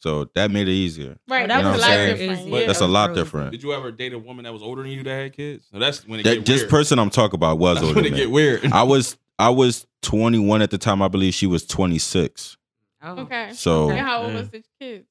[0.02, 1.16] So that made it easier.
[1.28, 2.18] right, that that's was a lot saying.
[2.18, 2.48] different.
[2.50, 2.66] Yeah, Yeah.
[2.68, 3.24] That's a that was lot frozen.
[3.24, 3.52] different.
[3.52, 5.70] Did you ever date a woman that was older than you that had kids?
[5.72, 8.04] No, that's when it That get this person I'm talking about was That's older when
[8.06, 8.22] than it me.
[8.24, 8.66] get weird.
[8.74, 11.02] I was I was 21 at the time.
[11.02, 12.58] I believe she was 26.
[13.04, 13.20] Oh.
[13.22, 13.52] Okay.
[13.54, 15.06] So And how old was the kid?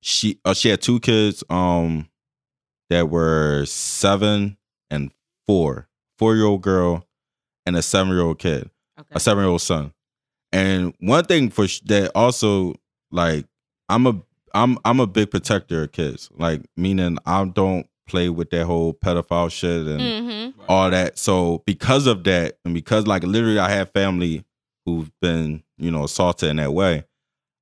[0.00, 2.08] she uh, she had two kids um
[2.90, 4.56] that were seven
[4.90, 5.10] and
[5.46, 7.04] four four year old girl
[7.66, 8.70] and a seven year old kid
[9.00, 9.08] Okay.
[9.12, 9.92] a seven year old son
[10.52, 12.74] and one thing for sh- that also
[13.10, 13.44] like
[13.88, 14.20] i'm a
[14.54, 18.94] i'm i'm a big protector of kids like meaning i don't play with that whole
[18.94, 20.60] pedophile shit and Mm-hmm.
[20.68, 21.18] all that.
[21.18, 24.44] So because of that, and because like literally I have family
[24.86, 27.04] who've been, you know, assaulted in that way,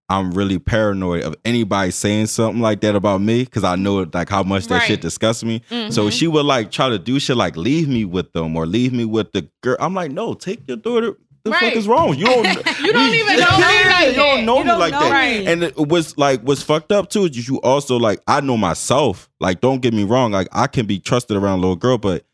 [0.08, 4.28] I'm really paranoid of anybody saying something like that about me because I know like
[4.28, 4.82] how much that Right.
[4.82, 5.62] shit disgusts me.
[5.90, 6.12] So Mhm.
[6.12, 9.04] she would like try to do shit like leave me with them or leave me
[9.04, 9.76] with the girl.
[9.80, 11.16] I'm like, no, take your daughter.
[11.46, 12.14] The fuck is wrong?
[12.16, 12.44] You don't.
[12.80, 14.44] You don't even know me like You don't that.
[14.44, 15.38] know You me don't like know that.
[15.40, 15.46] me.
[15.46, 19.28] And it was like what's fucked up too is you also like I know myself.
[19.40, 20.32] Like, don't get me wrong.
[20.32, 22.24] Like I can be trusted around a little girl, but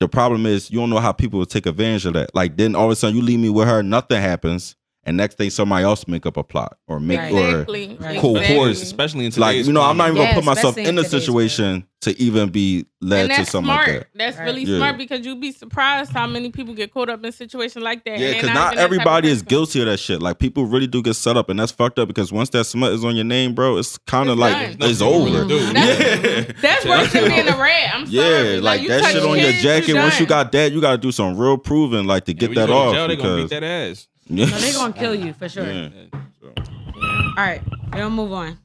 [0.00, 2.34] the problem is you don't know how people will take advantage of that.
[2.34, 4.76] Like then all of a sudden you leave me with her, nothing happens,
[5.06, 7.32] and next thing somebody else make up a plot or make Right.
[7.32, 7.96] or Exactly.
[7.98, 8.20] Right.
[8.20, 8.70] Cool Exactly.
[8.72, 11.02] especially in like you know I'm not even gonna Yeah, put myself in in a
[11.04, 13.88] today's situation to even be led And to that's something smart.
[13.88, 14.06] like that.
[14.14, 14.44] That's Right.
[14.44, 14.76] really Yeah.
[14.76, 18.18] smart because you'd be surprised how many people get caught up in situations like that.
[18.18, 20.20] Yeah, because they're not even that type of everybody is guilty of that shit.
[20.20, 22.06] Like people really do get set up, and that's fucked up.
[22.08, 24.90] Because once that smut is on your name, bro, it's kind of like done.
[24.90, 25.38] it's over.
[25.40, 25.56] can do.
[25.56, 27.90] Yeah, That's worse than being a rat.
[27.94, 28.60] I'm yeah, sorry.
[28.60, 29.94] like, you that shit on your kids, jacket.
[29.94, 32.70] Once you got that, you got to do some real proving, like to get that
[32.70, 32.92] off.
[32.94, 34.06] jail, they gonna beat because that ass.
[34.26, 34.46] Yeah.
[34.46, 35.64] No, they're gonna kill you for sure.
[35.64, 35.90] Yeah.
[37.38, 37.62] All right,
[37.92, 38.58] we're gonna move on.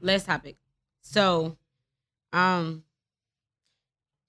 [0.00, 0.56] Last topic.
[1.02, 1.56] So,
[2.32, 2.82] um,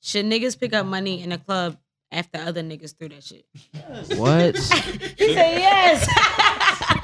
[0.01, 1.77] should niggas pick up money in a club
[2.11, 3.45] after other niggas threw that shit?
[4.17, 4.55] What?
[5.17, 6.07] He said yes.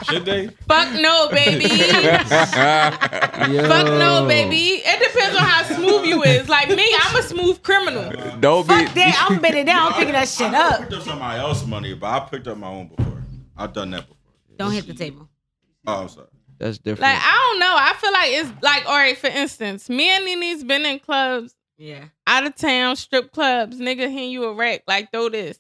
[0.04, 0.48] Should they?
[0.68, 1.68] Fuck no, baby.
[2.68, 4.82] Fuck no, baby.
[4.86, 6.48] It depends on how smooth you is.
[6.50, 8.12] Like me, I'm a smooth criminal.
[8.40, 8.74] Don't be.
[8.86, 9.28] Fuck that.
[9.30, 9.88] I'm bending down.
[9.88, 10.80] I'm picking that shit I up.
[10.82, 13.24] picked up somebody else's money, but I picked up my own before.
[13.58, 14.18] I've done that before.
[14.58, 15.28] Don't hit the table.
[15.88, 16.28] Oh, I'm sorry.
[16.60, 17.02] That's different.
[17.02, 17.76] Like I don't know.
[17.78, 19.18] I feel like it's like all right.
[19.18, 22.06] For instance, me and Nini's been in clubs Yeah.
[22.28, 23.80] out of town strip clubs.
[23.80, 25.60] Nigga, hand you a rack like throw this.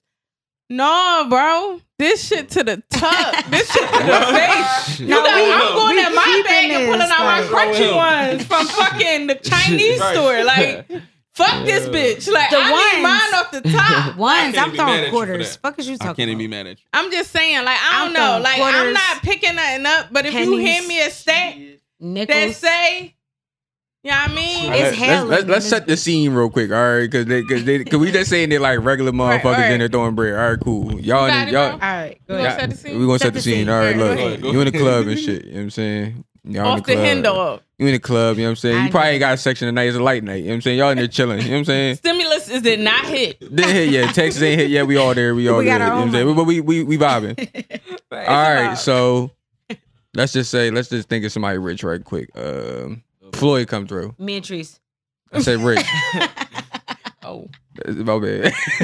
[0.75, 3.45] No, bro, this shit to the tuck.
[3.49, 4.99] this shit to the face.
[4.99, 7.39] You No, got, we- I'm going we in my keeping bag and pulling out my
[7.41, 10.13] like- oh, crunchy ones from fucking the Chinese Right.
[10.15, 10.43] store.
[10.43, 10.87] Like,
[11.35, 12.31] fuck this bitch.
[12.31, 14.17] Like, The I ones- need mine off the top.
[14.17, 15.55] Ones, I'm be mad at throwing quarters.
[15.57, 16.85] Fuck is you I talking can't even be mad at you.
[16.93, 18.29] I'm just saying, like, I I'm don't know.
[18.41, 21.55] throwing Like, I'm not picking nothing up, but if you hand me a stack
[21.99, 23.12] that say,
[24.03, 24.73] you know what I mean?
[24.73, 27.01] It's Let- let's, let's, let's set the scene real quick, all right?
[27.09, 29.71] Because they, cause they, cause we just saying they're like regular motherfuckers right.
[29.71, 30.33] in there throwing bread.
[30.33, 30.99] All right, cool.
[30.99, 31.71] Y'all, it, y'all.
[31.71, 32.59] All right, go ahead.
[32.59, 32.99] set the scene?
[32.99, 33.53] we gonna Set set the the scene.
[33.53, 33.69] scene.
[33.69, 35.45] All right, All right, look, ahead, go you in the club and shit.
[35.45, 36.25] You know what I'm saying?
[36.45, 37.23] Y'all Off the club.
[37.23, 37.61] dog.
[37.77, 38.77] You in the club, you know what I'm saying?
[38.77, 39.83] I You probably ain't got a section tonight.
[39.83, 40.35] It's a light night.
[40.35, 40.77] You know what I'm saying?
[40.77, 41.39] Y'all in there chilling.
[41.39, 41.95] You know what I'm saying?
[41.95, 43.39] Stimulus is did not hit.
[43.39, 44.13] Didn't hit yet.
[44.15, 44.85] Texas ain't hit yet.
[44.85, 45.33] We all there.
[45.33, 45.75] We all We there.
[45.75, 46.35] You know what I'm saying?
[46.35, 47.39] But we, we, we vibing.
[48.11, 49.31] all right, so
[50.13, 52.29] let's just say, let's just think of somebody rich right quick.
[52.37, 53.03] Um,
[53.43, 54.15] Floyd come through.
[54.17, 54.79] Me and Treese.
[55.33, 55.85] I said rich.
[57.25, 57.47] Oh.
[57.75, 58.53] That's my bad.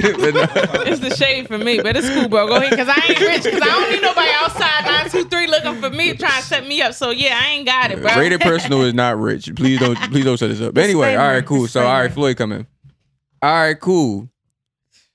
[0.88, 2.48] It's the shade for me, but it's cool, bro.
[2.48, 5.46] Go ahead, cause I ain't rich, cause I don't need nobody outside nine two three
[5.48, 6.94] looking for me trying to set me up.
[6.94, 8.16] So yeah, I ain't got it, bro.
[8.16, 9.54] Rated personal is not rich.
[9.56, 10.74] Please don't please don't set this up.
[10.74, 11.68] But anyway, all right, cool.
[11.68, 12.66] So all right, Floyd coming.
[13.42, 14.30] All right, cool.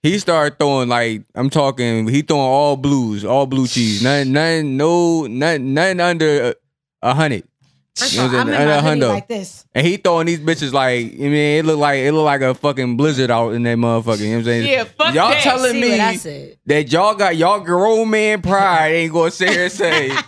[0.02, 2.06] He started throwing like I'm talking.
[2.06, 4.02] He throwing all blues, all blue cheese.
[4.02, 6.54] Nothing, nothing, no, nothing, nothing under a,
[7.00, 7.44] a hundred.
[7.96, 8.68] First of all, I'm I'm in saying?
[8.68, 9.08] my hoodie hundo.
[9.08, 9.64] like this.
[9.74, 12.52] And he throwing these bitches like I mean, it look like it look like a
[12.54, 14.18] fucking blizzard out in that motherfucker.
[14.18, 14.66] You know what I'm saying?
[14.68, 15.42] Yeah, fuck y'all that.
[15.42, 16.58] telling See me what I said.
[16.66, 20.10] that y'all got y'all grown man pride ain't gonna sit here and say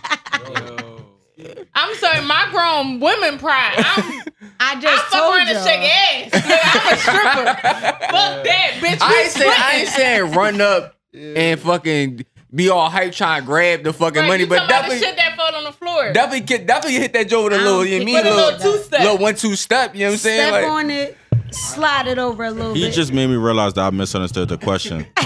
[1.75, 3.75] I'm sorry, my grown women pride.
[3.77, 4.23] I'm I
[4.59, 5.63] I just fuck told around and you.
[5.63, 6.31] shake ass.
[6.31, 7.45] Nigga, I'm a stripper.
[8.07, 8.97] fuck that, bitch.
[9.01, 10.15] I We ain't saying I ain't splitting.
[10.25, 14.43] saying run up and fucking be all hype trying to grab the fucking Right, money,
[14.43, 16.13] you but talking about definitely shit that fall on the floor.
[16.13, 18.33] definitely get definitely hit that joint with a little you know think- what I mean
[18.33, 18.99] a little little two-step.
[19.01, 19.93] little one two step.
[19.95, 20.39] You know what I'm saying?
[20.41, 21.17] Step Like, on it,
[21.51, 22.93] slide it over a little He bit.
[22.93, 25.05] just made me realize that I misunderstood the question.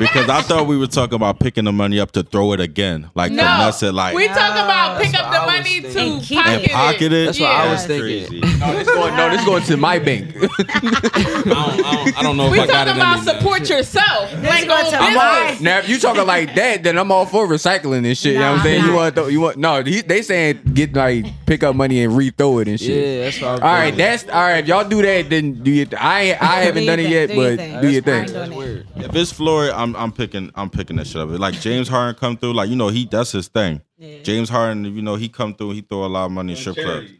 [0.00, 3.10] because I thought we were talking about picking the money up to throw it again.
[3.14, 6.38] Like no, finesse it like we talking about pick up the money to And keep
[6.38, 6.62] pocket, it.
[6.62, 7.24] and pocket it.
[7.26, 8.40] That's what I was thinking.
[8.40, 10.34] No, this going no, this going to my bank.
[10.40, 13.24] I don't, I don't, I don't know if We I got talking it about in
[13.24, 13.38] me now.
[13.38, 14.32] support yourself.
[14.42, 15.16] Like going on to business.
[15.16, 18.34] my- now if you talking like that, then I'm all for recycling and shit.
[18.34, 18.82] you know what I'm saying?
[18.82, 19.82] I'm You want th- you want no?
[19.82, 22.90] He, they saying get like pick up money and re-throw it and shit.
[22.90, 23.98] Yeah, that's what I was All right, thinking.
[23.98, 24.58] that's all right.
[24.58, 25.86] If y'all do that, then do you?
[25.98, 27.80] I I haven't Do done your it yet, thing, do your but thing.
[27.80, 28.40] do your That's thing.
[28.40, 28.50] fine.
[28.50, 28.86] doing it.
[29.04, 31.28] If it's Floyd, I'm I'm picking I'm picking that shit up.
[31.30, 33.80] Like James Harden come through, like you know he that's his thing.
[34.22, 36.76] James Harden, you know he come through, he throw a lot of money in strip
[36.84, 37.10] clubs.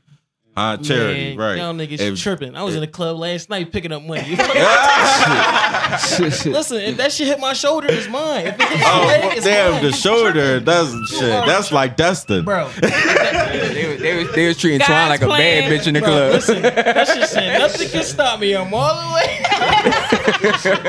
[0.56, 0.76] Huh?
[0.78, 1.56] Charity, Man, right?
[1.58, 2.54] Y'all niggas If- tripping.
[2.56, 4.22] I was in the club last night picking up money.
[6.50, 8.46] Listen, if that shit hit my shoulder, it's mine.
[8.48, 9.82] If it hit Oh, your leg, it's damn, mine.
[9.84, 10.60] the shoulder.
[10.60, 11.20] That's shit.
[11.46, 12.44] That's like Destin.
[12.44, 12.68] bro.
[13.50, 16.08] They was, they was, they was treating Twan like a bad bitch in the Bro,
[16.10, 16.32] club.
[16.34, 18.54] listen, that shit saying nothing can stop me.
[18.54, 19.42] I'm all the way.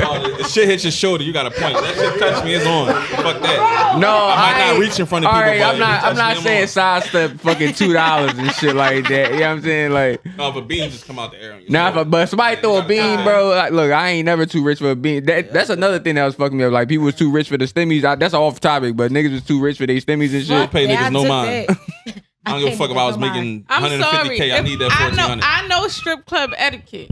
[0.03, 1.24] Oh, the shit hits your shoulder.
[1.24, 1.74] You got a point.
[1.76, 2.53] That shit touch me.
[2.53, 2.88] It's on.
[2.88, 3.97] Fuck that.
[3.99, 6.03] No, I might not ain't- reach in front of all people, right, but I'm not.
[6.03, 6.68] I'm not saying on.
[6.68, 9.34] sidestep fucking two dollars and shit like that.
[9.34, 9.91] You know what I'm saying?
[9.91, 11.54] Like, No, if a beam just come out the air.
[11.54, 12.10] on now if I, shoulder.
[12.10, 13.49] but somebody throw a bean, bro.
[13.49, 15.26] Like, look, I ain't never too rich for a bean.
[15.26, 16.72] That, that's another thing that was fucking me up.
[16.72, 18.04] Like, people was too rich for the stimmies.
[18.04, 20.52] I, that's off topic, but niggas was too rich for their stimmies and shit.
[20.52, 21.68] I pay Yeah, niggas no mind.
[22.45, 24.02] I don't give a fuck if I was making I'm 150k.
[24.38, 24.54] sorry.
[24.54, 25.43] I need that I know, 1400.
[25.45, 27.12] I know strip club etiquette.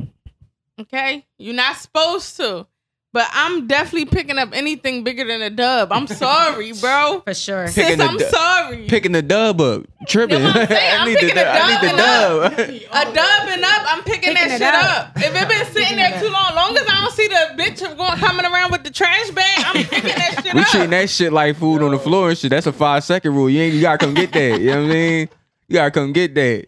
[0.80, 2.66] Okay, you're not supposed to,
[3.12, 5.92] but I'm definitely picking up anything bigger than a dub.
[5.92, 7.22] I'm sorry, bro.
[7.26, 7.68] For sure.
[7.68, 8.86] Picking Sis, the I'm du- sorry.
[8.88, 10.38] Picking the dub up, tripping.
[10.38, 10.94] You know what I'm saying?
[10.94, 12.60] I I'm need the, picking du- a I need the dub dub.
[13.10, 15.08] a dub and up, I'm picking, Picking that shit up.
[15.08, 15.18] up.
[15.18, 18.18] If it been sitting there too long, long as I don't see the bitch going
[18.20, 20.56] coming around with the trash bag, I'm picking that shit We up.
[20.56, 22.52] We treating that shit like food on the floor and shit.
[22.52, 23.50] That's a five second rule.
[23.50, 24.60] You ain't you gotta come get that.
[24.62, 25.30] You know what I mean?
[25.68, 26.68] You gotta come get that.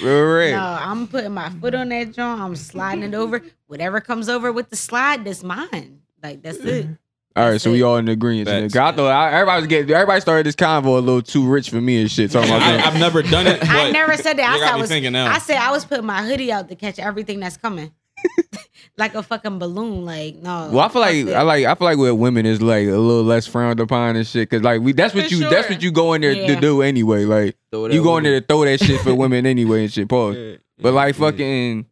[0.00, 0.52] Real red.
[0.52, 2.40] No, I'm putting my foot on that joint.
[2.40, 3.42] I'm sliding it over.
[3.72, 6.02] Whatever comes over with the slide, that's mine.
[6.22, 6.88] Like that's it.
[7.34, 8.46] All right, so we all in agreement.
[8.46, 8.74] Facts.
[8.74, 8.82] nigga.
[8.82, 11.80] I thought I, everybody was getting everybody started this convo a little too rich for
[11.80, 12.30] me and shit.
[12.32, 12.86] Talking about I, that.
[12.88, 13.60] I've never done it.
[13.60, 14.50] But I never said that.
[14.50, 14.90] I you said I was.
[14.90, 15.32] thinking now.
[15.32, 17.92] I said I was putting my hoodie out to catch everything that's coming,
[18.98, 20.04] like a fucking balloon.
[20.04, 20.68] Like no.
[20.70, 22.90] Well, I feel like fuck I like I feel like with women is like a
[22.90, 24.50] little less frowned upon and shit.
[24.50, 26.82] Cause like we that's what For you that's what you go in there to do
[26.82, 27.24] anyway.
[27.24, 30.06] Like you go in there to throw that shit for women anyway and shit.
[30.10, 30.36] Pause.
[30.36, 31.30] Yeah, But like yeah.
[31.30, 31.86] fucking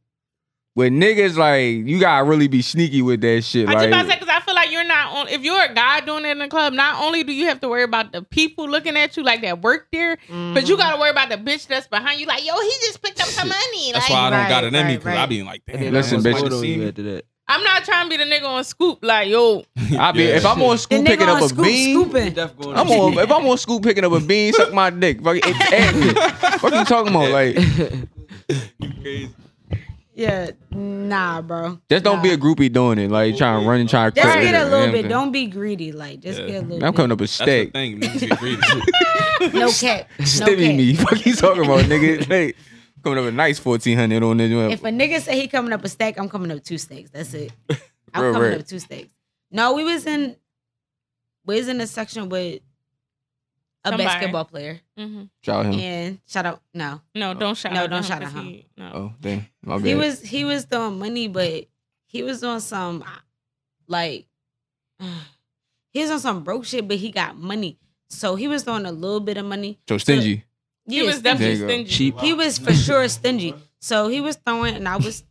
[0.77, 3.69] with niggas, like you gotta really be sneaky with that shit.
[3.69, 5.29] I just about to say because I feel like you're not on.
[5.29, 7.69] If you're a guy doing it in the club, not only do you have to
[7.69, 10.77] worry about the people looking at you like that work there, but you mm-hmm.
[10.77, 12.27] got to worry about the bitch that's behind you.
[12.27, 13.93] Like, yo, he just picked up some money.
[13.93, 15.29] That's like, why I don't Right, got it in me right, because I right.
[15.29, 16.41] be like, And damn, Listen, I bitch.
[16.41, 16.61] bitch.
[16.61, 16.91] See me.
[16.91, 17.25] that.
[17.49, 19.65] I'm not trying to be the nigga on scoop like yo.
[19.99, 20.37] I be Yeah.
[20.37, 21.95] if I'm on scoop nigga picking on up a scoop bean.
[21.97, 22.39] scooping.
[22.39, 25.21] I'm on if I'm on scoop picking up a bean, suck my dick.
[25.21, 27.31] Fuck it, it's What you talking about?
[27.33, 27.57] Like,
[28.79, 29.35] you Crazy.
[30.21, 31.79] Yeah, nah, bro.
[31.91, 32.23] just don't Nah.
[32.23, 33.11] be a groupie doing it.
[33.11, 35.07] Like trying to run and try to Just get a little bit.
[35.07, 35.93] I'm Don't be greedy.
[35.93, 36.47] Like just Yeah.
[36.47, 36.71] get a little.
[36.81, 36.85] saying?
[36.85, 37.73] I'm coming up a That's the steak.
[37.73, 38.01] thing.
[38.01, 38.63] Niggas get greedy.
[39.59, 40.09] No cap.
[40.19, 40.77] No Stimmy cap.
[40.77, 40.95] me.
[40.97, 42.25] Fuck you talking about, nigga?
[42.27, 42.53] Hey,
[43.03, 44.51] coming up a nice fourteen hundred on this.
[44.75, 47.09] If a nigga say he coming up a stack, I'm coming up two stacks.
[47.11, 47.51] That's it.
[48.13, 48.61] I'm Real coming rap.
[48.61, 49.09] up two stacks.
[49.51, 50.37] No, we was in
[51.47, 52.61] we was in a section with
[53.85, 54.05] a Somebody.
[54.05, 54.81] basketball player.
[54.99, 55.23] Mm-hmm.
[55.43, 55.75] Shout him.
[55.75, 57.01] And shout out no.
[57.15, 57.73] No, don't shout.
[57.73, 58.49] No, out don't to shout him out 'cause him.
[58.49, 58.91] he- No.
[58.95, 59.87] Oh damn, my bad.
[59.87, 61.67] He was he was throwing money, but
[62.07, 63.05] he was doing some
[63.89, 64.27] like
[65.93, 67.79] he was on some broke shit, but he got money.
[68.09, 69.79] So he was throwing a little bit of money.
[69.89, 70.45] so stingy.
[70.87, 71.23] He Yeah, was stingy.
[71.23, 71.69] definitely There you go.
[71.69, 71.91] stingy.
[71.91, 72.21] Cheap.
[72.21, 73.55] He was for sure stingy.
[73.81, 75.25] So he was throwing, and I was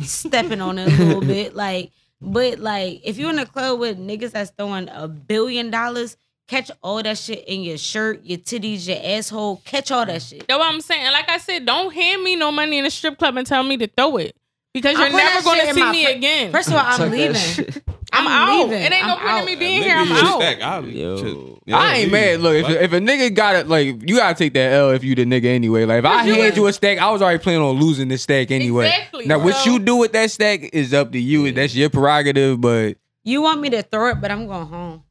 [0.00, 1.54] stepping on it a little bit.
[1.54, 6.16] Like, but like, if you're in a club with niggas that's throwing a billion dollars,
[6.48, 9.62] catch all that shit in your shirt, your titties, your asshole.
[9.64, 10.46] Catch all that shit.
[10.46, 11.12] That's what I'm saying.
[11.12, 13.76] Like I said, don't hand me no money in a strip club and tell me
[13.78, 14.36] to throw it.
[14.72, 16.50] Because you're never going to see me fr- again.
[16.52, 17.82] First of all, I'm Tuck leaving.
[18.12, 18.58] I'm, I'm out.
[18.68, 18.82] leaving.
[18.82, 19.96] It ain't no I'm point in me being here.
[19.96, 20.40] I'm out.
[20.40, 21.60] stack, I'll- Yo.
[21.64, 22.12] Yeah, I ain't leave.
[22.12, 22.40] mad.
[22.40, 25.14] Look, if, if a nigga got it, like you gotta take that L if you
[25.14, 25.84] the nigga anyway.
[25.84, 27.76] Like if I Cause you hand was- you a stack, I was already planning on
[27.76, 28.86] losing this stack anyway.
[28.86, 31.52] Exactly, Now what you do with that stack is up to you.
[31.52, 32.60] That's your prerogative.
[32.60, 35.04] But You want me to throw it, but I'm going home.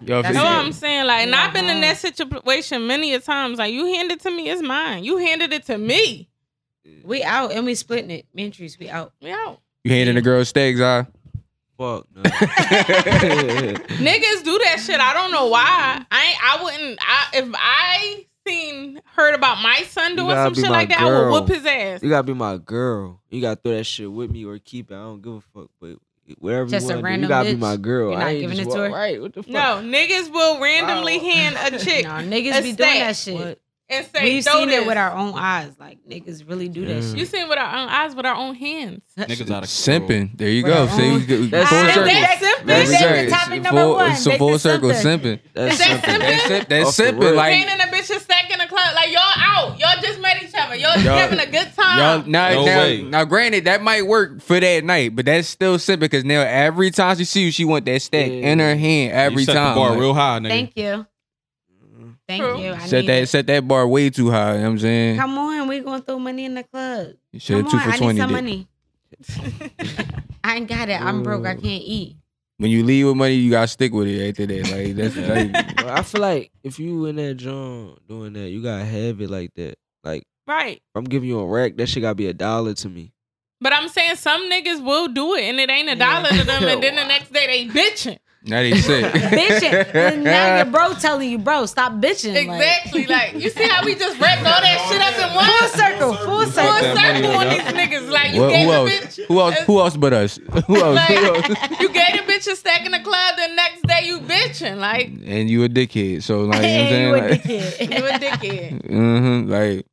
[0.00, 0.66] Yo, if That's That's what it.
[0.66, 1.06] I'm saying.
[1.06, 3.58] Like, and I've been in that situation many a times.
[3.58, 5.04] Like, you hand it to me, it's mine.
[5.04, 6.28] You handed it to me.
[7.04, 8.26] We out and we splitting it.
[8.34, 9.12] Me and Treese, we out.
[9.20, 9.60] We out.
[9.84, 11.06] you handing the girl stacks, I
[11.78, 12.22] Fuck no.
[12.22, 13.84] Niggas
[14.44, 14.98] do that shit.
[14.98, 16.02] I don't know why.
[16.10, 16.98] I ain't, I wouldn't.
[17.02, 21.32] I if I seen heard about my son doing some shit like that, I would
[21.32, 22.02] whoop his ass.
[22.02, 23.20] you gotta be my girl.
[23.28, 24.94] You gotta throw that shit with me or keep it.
[24.94, 25.68] I don't give a fuck.
[25.78, 25.98] But
[26.38, 28.10] whatever Just a you want, random you gotta be my girl.
[28.10, 28.94] You're I not ain't giving just it to walk- her?
[28.94, 29.20] Right?
[29.22, 29.52] What the fuck?
[29.52, 31.24] No, niggas will randomly Wow.
[31.24, 33.34] hand a chick No, niggas a be doing that shit.
[33.34, 33.60] What?
[33.88, 35.70] and say, We've seen this." it with our own eyes.
[35.78, 37.00] Like niggas really do that Yeah.
[37.02, 37.18] shit.
[37.18, 39.02] You seen it with our own eyes, with our own hands.
[39.16, 40.08] Niggas out of control.
[40.08, 40.36] simping.
[40.36, 40.86] There you With go.
[40.88, 41.94] See, own- we, we, That's full simping.
[41.94, 42.04] circle.
[42.04, 42.58] That's simping.
[42.58, 42.96] we That's go.
[42.96, 43.28] simping.
[43.30, 44.10] Topic number Full- one.
[44.10, 45.02] It's a full circle simping.
[45.22, 45.40] simping.
[45.54, 46.10] That's Is that simple.
[46.10, 46.18] simping?
[46.18, 47.34] That's, simp- that's simping.
[47.36, 48.45] Like Handing a bitch a stack
[48.88, 51.98] in like y'all out, y'all just met each other, y'all, Y'all- having a good time.
[51.98, 53.02] Y'all, now, No now, way.
[53.02, 56.90] now, granted, that might work for that night, but that's still simple because now every
[56.90, 58.50] time she see you, she want that stack Yeah.
[58.50, 59.74] in her hand every you set time.
[59.74, 60.48] the bar Like, real high, nigga.
[60.48, 61.06] Thank you.
[62.28, 62.58] Thank True.
[62.60, 62.72] you.
[62.72, 63.28] I set that it.
[63.28, 64.54] set that bar way too high.
[64.54, 65.16] You know what I'm saying?
[65.18, 67.12] Come on, we gonna throw money in the club.
[67.32, 68.30] You should Come two on, for I need some did.
[68.32, 68.68] money.
[70.44, 71.00] I ain't got it.
[71.00, 71.46] I'm broke.
[71.46, 72.16] I can't eat.
[72.58, 74.70] When you leave with money, you gotta stick with it after that.
[74.70, 78.84] Like that's like I feel like if you in that joint doing that, you gotta
[78.84, 79.74] have it like that.
[80.02, 80.76] Like right.
[80.76, 83.12] if I'm giving you a rack, that shit gotta be a dollar to me.
[83.60, 86.64] But I'm saying some niggas will do it and it ain't a dollar to them,
[86.64, 88.18] and then the next day they bitching.
[88.46, 89.04] Now they sick.
[89.12, 89.94] bitching.
[89.94, 92.34] And now your bro telling you, bro, stop bitching.
[92.36, 93.06] Exactly.
[93.06, 96.14] Like, you see how we just wrapped all that shit up in one full circle,
[96.14, 96.72] full full circle.
[96.94, 98.10] that money circle on these niggas.
[98.10, 98.90] Like, you Well, gave who a else?
[98.90, 99.26] bitch.
[99.26, 99.58] Who else?
[99.66, 100.36] Who else but us?
[100.66, 100.96] Who else?
[100.96, 101.80] Like, Who else?
[101.80, 104.76] you gave a bitch a stack in the club, the next day you bitching.
[104.78, 106.22] Like, And you a dickhead.
[106.22, 107.62] So like, you you know a what I'm saying?
[107.72, 107.98] dickhead.
[107.98, 108.82] you a dickhead.
[108.88, 109.86] mm-hmm, like,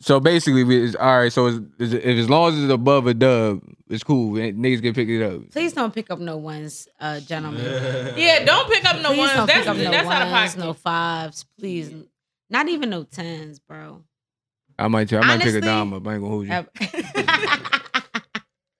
[0.00, 1.32] so basically, we, it's, all right.
[1.32, 4.36] So it's, it's, if as long as it's above a dub, it's cool.
[4.36, 5.50] and Niggas can pick it up.
[5.50, 7.64] Please don't pick up no ones, uh, gentlemen.
[8.16, 9.32] Yeah, don't pick up no Please ones.
[9.32, 10.58] don't That's, pick up no that's out of pocket.
[10.58, 11.46] no fives.
[11.58, 11.92] Please,
[12.50, 14.02] not even no tens, bro.
[14.78, 15.12] I might.
[15.12, 16.06] I might pick a Honestly, dime up.
[16.06, 16.52] I ain't gonna hold you.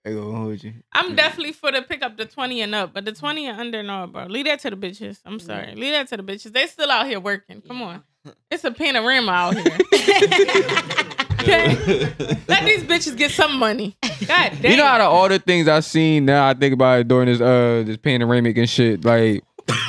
[0.05, 0.73] I ain't gonna hold you.
[0.93, 3.83] I'm definitely for the pick up the 20 and up, but the 20 and under,
[3.83, 4.25] no, bro.
[4.25, 5.19] Leave that to the bitches.
[5.25, 5.75] I'm sorry.
[5.75, 6.53] Leave that to the bitches.
[6.53, 7.61] They still out here working.
[7.61, 8.03] Come on.
[8.51, 9.63] It's a panorama out here.
[11.39, 12.13] okay?
[12.47, 13.95] Let these bitches get some money.
[14.25, 14.71] God damn.
[14.71, 17.27] You know out of all the things I've seen now, I think about it during
[17.27, 19.05] this uh this panoramic and shit.
[19.05, 19.43] Like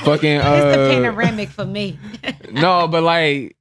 [0.05, 1.99] fucking it's the uh panoramic for me.
[2.53, 3.57] no, but like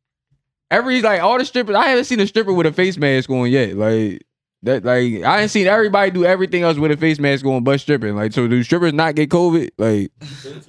[0.71, 3.49] every like all the strippers, I haven't seen a stripper with a face mask on
[3.49, 3.75] yet.
[3.75, 4.23] Like
[4.63, 7.79] that, like I ain't seen everybody do everything else with a face mask on, but
[7.79, 8.15] stripping.
[8.15, 9.69] Like, so do strippers not get COVID?
[9.77, 10.11] Like,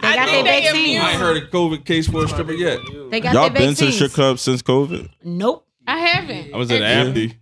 [0.01, 0.84] I got think their they vaccine.
[0.84, 1.03] immune.
[1.03, 2.78] I ain't heard a COVID case for a stripper yet.
[3.11, 3.95] They got Y'all their been to the vaccines.
[3.97, 5.09] strip club since COVID?
[5.24, 5.66] Nope.
[5.86, 6.55] I haven't.
[6.55, 7.34] I was at Afty.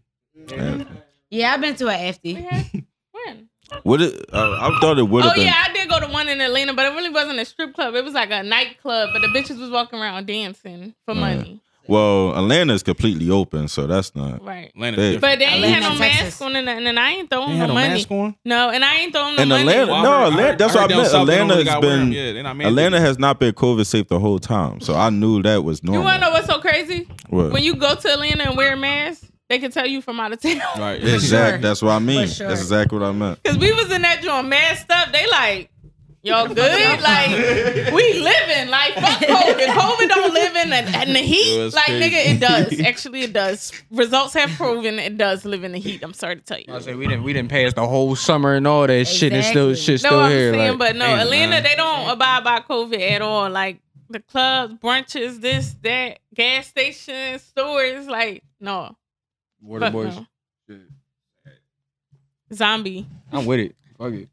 [1.30, 2.84] Yeah, I've been to an FD.
[3.12, 3.48] When?
[3.84, 4.24] Would it?
[4.32, 5.44] Uh, I thought it would Oh been.
[5.44, 7.94] yeah, I did go to one in Atlanta, but it really wasn't a strip club.
[7.94, 11.60] It was like a nightclub, but the bitches was walking around dancing for money.
[11.88, 14.44] Well, Atlanta is completely open, so that's not.
[14.44, 14.68] Right.
[14.68, 14.96] Atlanta.
[14.96, 15.12] Hey.
[15.12, 15.20] different.
[15.22, 16.42] But they ain't had Atlanta, no mask Texas.
[16.42, 17.88] on and nothing, and I ain't throwing They no had no money.
[17.94, 18.36] mask on.
[18.44, 19.62] No, and I ain't throwing no In money.
[19.62, 20.42] Atlanta, Well, no, heard- Atlanta.
[20.48, 21.10] heard- That's I what I heard meant.
[21.12, 22.10] south they don't Atlanta really has got wear 'em.
[22.10, 22.34] been.
[22.36, 22.60] Yeah, not.
[22.66, 26.00] Atlanta has not been COVID safe the whole time, so I knew that was normal.
[26.02, 26.20] You normal.
[26.20, 27.08] wanna know what's so crazy?
[27.30, 27.52] What?
[27.52, 30.32] When you go to Atlanta and wear a mask, they can tell you from out
[30.34, 30.60] of town.
[30.78, 31.02] Right.
[31.02, 31.62] Exactly.
[31.62, 32.28] That's what I mean.
[32.28, 32.48] Sure.
[32.48, 33.42] That's exactly what I meant.
[33.44, 35.10] Cause we was in that joint masked up.
[35.10, 35.70] They like,
[36.28, 37.00] y'all good?
[37.00, 38.68] like, we living.
[38.70, 39.66] Like, fuck COVID.
[39.66, 41.58] COVID don't live in the, in the heat.
[41.74, 42.10] Like, crazy.
[42.10, 42.80] nigga, it does.
[42.86, 43.72] Actually, it does.
[43.90, 46.02] Results have proven it does live in the heat.
[46.02, 46.66] I'm sorry to tell you.
[46.72, 49.44] I say we didn't we didn't pass the whole summer and all that shit and
[49.44, 50.52] still shit No, still I'm here.
[50.52, 51.62] saying, like, but no, damn, Atlanta, man.
[51.64, 53.50] they don't abide by COVID at all.
[53.50, 58.96] Like the clubs, brunches, this, that, gas stations, stores, like no.
[59.60, 60.16] Water Fuck boys.
[60.68, 60.76] no.
[62.52, 63.06] Zombie.
[63.30, 63.74] I'm with it.
[63.98, 64.28] Fuck it.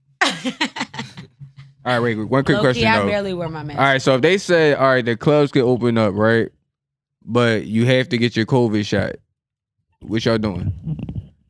[1.85, 2.15] All right, wait.
[2.17, 3.05] One quick Low-key, question I though.
[3.07, 3.79] barely wear my mask.
[3.79, 6.49] All right, so if they say, all right, the clubs can open up, right?
[7.23, 9.15] But you have to get your COVID shot.
[10.01, 10.73] What y'all doing?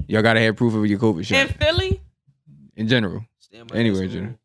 [0.08, 1.38] Y'all gotta have proof of your COVID shot.
[1.38, 2.02] In Philly,
[2.76, 3.26] in general.
[3.40, 4.26] Stay in my Anywhere, ass Jenna.
[4.28, 4.38] home.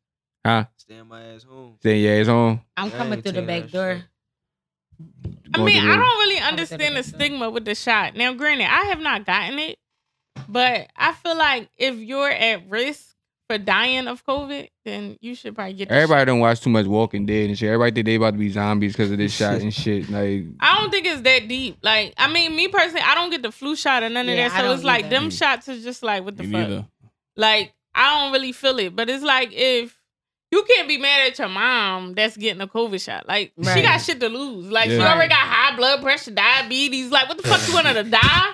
[0.47, 0.65] Huh?
[0.77, 1.77] Stand in my ass home.
[1.81, 2.61] Stand yeah, it's home.
[2.77, 4.03] I'm coming through the back door.
[5.55, 8.17] I mean, I don't really understand the stigma with the shot.
[8.17, 9.79] Now, granted, I have not gotten it,
[10.49, 13.15] but I feel like if you're at risk
[13.51, 15.91] for dying of COVID, then you should probably get.
[15.91, 16.25] Everybody shot.
[16.27, 17.69] don't watch too much Walking Dead and shit.
[17.69, 20.09] Everybody think they about to be zombies because of this shot and shit.
[20.09, 21.79] Like, I don't think it's that deep.
[21.83, 24.49] Like, I mean, me personally, I don't get the flu shot or none of Yeah,
[24.49, 24.61] that.
[24.61, 25.17] So it's like either.
[25.17, 26.69] them shots is just like what the Me fuck.
[26.69, 26.87] neither.
[27.37, 29.97] Like, I don't really feel it, but it's like if.
[30.53, 33.29] You can't be mad at your mom that's getting a COVID shot.
[33.29, 34.67] Like she got shit to lose.
[34.69, 37.13] Like she already got high blood pressure, diabetes.
[37.13, 38.53] Like what the fuck you want her to die?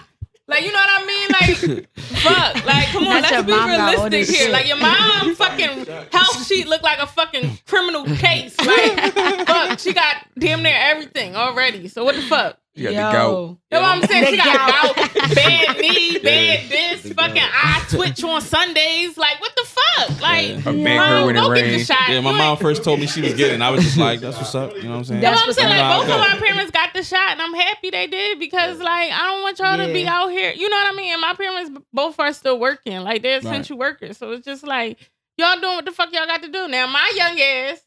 [0.49, 1.29] Like you know what I mean?
[1.33, 2.65] Like fuck.
[2.65, 4.45] Like come on, Not your let's be mom got all realistic here.
[4.45, 4.53] shit.
[4.53, 8.57] Like your mom fucking health sheet looked like a fucking criminal case.
[8.61, 9.13] Like
[9.47, 11.89] fuck, she got damn near everything already.
[11.89, 12.59] So what the fuck?
[12.77, 13.33] You got the gout.
[13.33, 14.27] You know what I'm saying?
[14.27, 14.97] She got gout.
[14.97, 17.51] gout, bad knee, bad this, The fucking gout.
[17.53, 19.17] eye twitch on Sundays.
[19.17, 20.21] Like, what the fuck?
[20.21, 20.61] Like, Yeah.
[20.61, 21.87] Her mom, back hurt when it go get the rains.
[21.87, 22.09] shot.
[22.09, 23.63] Yeah, my You mom first told me she was getting.
[23.63, 25.21] I was just like, "That's what's up." You know what I'm saying?
[25.23, 25.79] You know That's what I'm saying?
[25.79, 29.11] Like, both of my parents got the shot, and I'm happy they did because, like,
[29.13, 30.53] I don't want y'all to be out here.
[30.53, 31.13] You know what I mean?
[31.13, 33.01] And my parents both are still working.
[33.01, 34.19] Like, they're essential workers.
[34.19, 34.99] So it's just like,
[35.39, 36.69] y'all doing what the fuck y'all got to do.
[36.69, 37.81] Now, my young ass,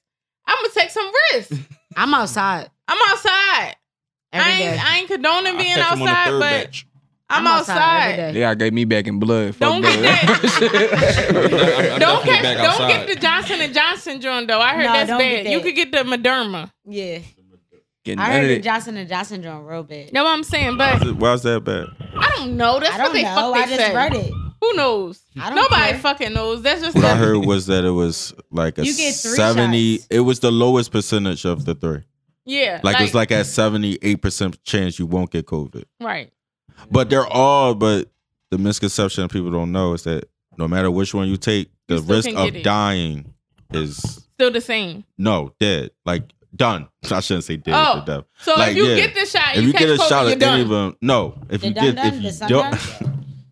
[0.48, 1.58] I'm going to take some risks.
[1.96, 3.76] I'm outside I'm outside.
[4.34, 4.72] Every I day.
[4.74, 6.86] ain't, I ain't condoning being catch 'em on the outside, but batch.
[7.32, 8.16] I'm, every outside.
[8.16, 8.32] day.
[8.34, 9.56] They gotta get me back in blood.
[9.56, 10.30] Fuck Don't get that.
[12.00, 12.88] Don't definitely catch, don't outside.
[12.90, 14.60] get the Johnson and Johnson joint though.
[14.60, 15.44] I heard No, that's bad.
[15.44, 16.72] get You could get the Moderna.
[16.86, 17.20] Yeah,
[18.04, 18.60] Getting I heard of the.
[18.62, 20.14] Johnson and Johnson joint real bad.
[20.14, 20.78] No, I'm saying?
[20.78, 21.88] Why is, But it, why is that bad?
[22.18, 22.80] I don't know.
[22.80, 23.36] That's I what don't they know.
[23.36, 23.96] fuck they I just say.
[23.96, 24.34] read it.
[24.62, 25.22] Who knows?
[25.40, 26.00] I don't Nobody care.
[26.00, 26.62] fucking knows.
[26.62, 29.32] That's just What I a- heard was that it was like a You get three
[29.36, 30.08] 70, shots.
[30.10, 32.02] it was the lowest percentage of the three.
[32.50, 32.80] Yeah.
[32.84, 35.84] Like, it was like at 78% chance you won't get COVID.
[36.02, 36.32] right.
[36.90, 38.10] But they're all, but
[38.52, 42.16] the misconception people don't know is that no matter which one you take, the still
[42.16, 43.34] risk of dying
[43.74, 43.98] is
[44.36, 45.04] Still the same.
[45.18, 46.24] no dead, like
[46.56, 46.88] done.
[47.12, 48.24] I shouldn't say dead Oh, death.
[48.40, 48.96] So Like, if you yeah.
[48.96, 50.62] get the shot, If and you you, get a shot COVID, at you're any done.
[50.62, 51.38] of them, no.
[51.50, 52.76] If you done get done, if the you don't.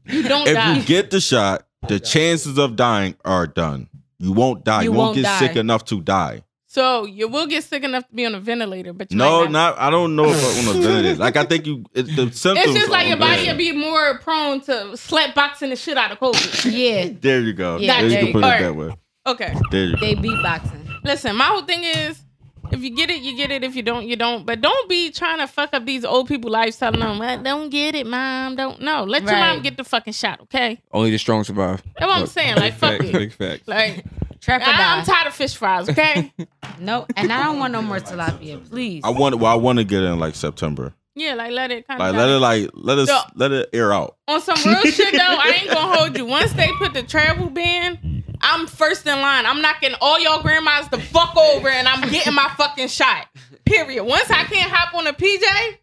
[0.06, 0.78] You don't if die.
[0.78, 3.89] you get the shot, the chances of dying are done.
[4.20, 4.84] You won't die.
[4.84, 5.39] You, You won't, won't get die.
[5.39, 6.43] sick enough to die.
[6.78, 9.51] So you will get sick enough to be on a ventilator, but you No, might
[9.51, 9.80] not.
[9.80, 11.15] I don't know if I want to ventilator.
[11.25, 12.67] Like I think you, it, the symptoms.
[12.67, 16.11] It's just like your body will be more prone to slap boxing the shit out
[16.11, 16.71] of COVID.
[16.78, 17.78] Yeah, There you go.
[17.78, 18.49] Yeah, there you can put go.
[18.49, 18.93] it that way.
[19.25, 19.55] Okay.
[19.71, 19.99] There you go.
[20.01, 21.03] they beatboxing.
[21.03, 22.21] Listen, my whole thing is
[22.71, 23.63] if you get it, you get it.
[23.63, 24.45] If you don't, you don't.
[24.45, 27.69] But don't be trying to fuck up these old people lives telling them, "Well, don't
[27.71, 28.55] get it, mom.
[28.55, 29.03] Don't no.
[29.03, 30.80] Let your mom get the fucking shot, okay?
[30.91, 31.82] Only the strong survive.
[31.97, 32.57] That's what I'm saying.
[32.57, 33.13] Like fuck Facts, it.
[33.13, 33.67] big facts.
[33.67, 34.05] Like
[34.42, 36.32] Trap or I, I'm tired of fish fries, okay?
[36.80, 39.02] No, and I don't want no more tilapia, please.
[39.04, 39.36] I want.
[39.40, 40.94] Well, I want to get in like September.
[41.16, 43.70] yeah, like let it kind Like of let it like let us So- let it
[43.74, 44.16] air out.
[44.28, 45.20] on some real shit though.
[45.20, 46.26] I ain't gonna hold you.
[46.26, 49.48] Once they put the travel ban, I'm first in line.
[49.48, 53.26] I'm knocking all y'all grandmas the fuck over, and I'm getting my fucking shot.
[53.66, 54.04] Period.
[54.04, 55.78] Once I can't hop on a PJ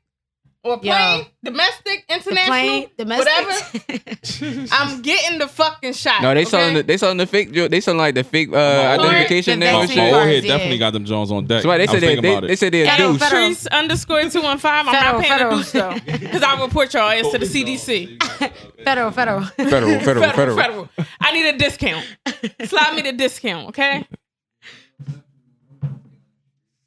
[0.64, 1.26] or plane, Yo.
[1.44, 4.66] domestic, The international, plane, whatever.
[4.72, 6.22] I'm getting the fucking shot.
[6.22, 6.50] No, they okay?
[6.50, 7.52] selling the, they selling the fake.
[7.52, 10.44] They selling like the fake uh, Lord, identification the now and vaccine My old head
[10.44, 10.56] yeah.
[10.56, 11.62] definitely got them Jones on deck.
[11.62, 12.58] Somebody I they said they, thinking they, about they it.
[12.58, 13.30] said they're Federal, deuce.
[13.30, 14.86] Treese underscore two one five.
[14.88, 15.52] I'm not paying federal.
[15.52, 18.22] a deuce though, because I'll report y'all ass to the CDC.
[18.84, 19.42] federal, federal.
[19.44, 20.56] Federal, federal, federal.
[20.56, 20.88] federal.
[21.20, 22.06] I need a discount.
[22.64, 24.06] Slide me the discount, okay?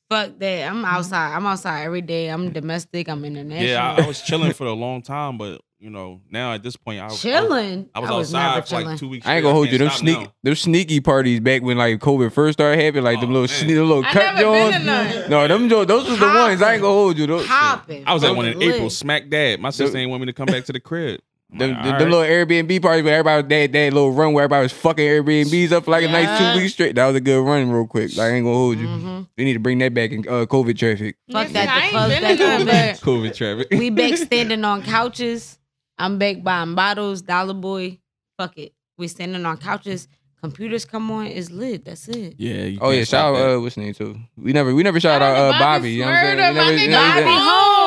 [0.10, 0.70] Fuck that.
[0.70, 0.86] I'm mm-hmm.
[0.86, 1.36] outside.
[1.36, 2.30] I'm outside every day.
[2.30, 3.10] I'm domestic.
[3.10, 3.68] I'm international.
[3.68, 6.76] Yeah, I, I was chilling for a long time, but you know, now at this
[6.76, 7.90] point, I was chilling.
[7.94, 8.86] I, was never outside for chilling.
[8.88, 9.28] like two weeks.
[9.28, 9.78] I ain't gonna hold you.
[9.78, 10.34] can't Them stop sneak, now.
[10.44, 13.60] them sneaky parties back when like COVID first started happening, like them Oh, little man.
[13.60, 15.30] sneaky little I cut never joints.
[15.30, 16.62] No, them jo- those was the ones.
[16.62, 17.28] I ain't gonna hold you.
[17.28, 18.04] Those, Popping.
[18.08, 18.76] I was at one in Lit.
[18.76, 19.60] April, smack dad.
[19.60, 21.20] My sister ain't want me to come back to the crib.
[21.52, 24.12] I'm Them, like, them, all them little Airbnb parties where everybody was that that little
[24.12, 26.96] run where everybody was fucking Airbnbs up for like a nice two weeks straight.
[26.96, 28.12] That was a good run, real quick.
[28.18, 28.88] Like, I ain't gonna hold you.
[28.88, 29.28] Mhm.
[29.38, 31.16] They need to bring that back in uh, COVID traffic.
[31.32, 31.70] Fuck that.
[31.70, 32.66] I The ain't clubs been back in none, open.
[32.68, 33.68] but COVID traffic.
[33.72, 35.58] We back standing on couches.
[35.98, 38.00] I'm back buying bottles, Dollar Boy.
[38.38, 38.74] Fuck it.
[38.98, 40.08] We standing on couches.
[40.42, 41.26] Computers come on.
[41.28, 41.86] It's lit.
[41.86, 42.36] That's it.
[42.38, 42.64] Yeah.
[42.66, 44.20] you Oh yeah, shout out uh, what's his name too.
[44.38, 45.64] We never we never shout Shout out out uh, Bobby.
[45.64, 46.38] Bobby You know what I'm saying?
[46.38, 47.87] Shmurda, We never- nigga we never- Bobby home.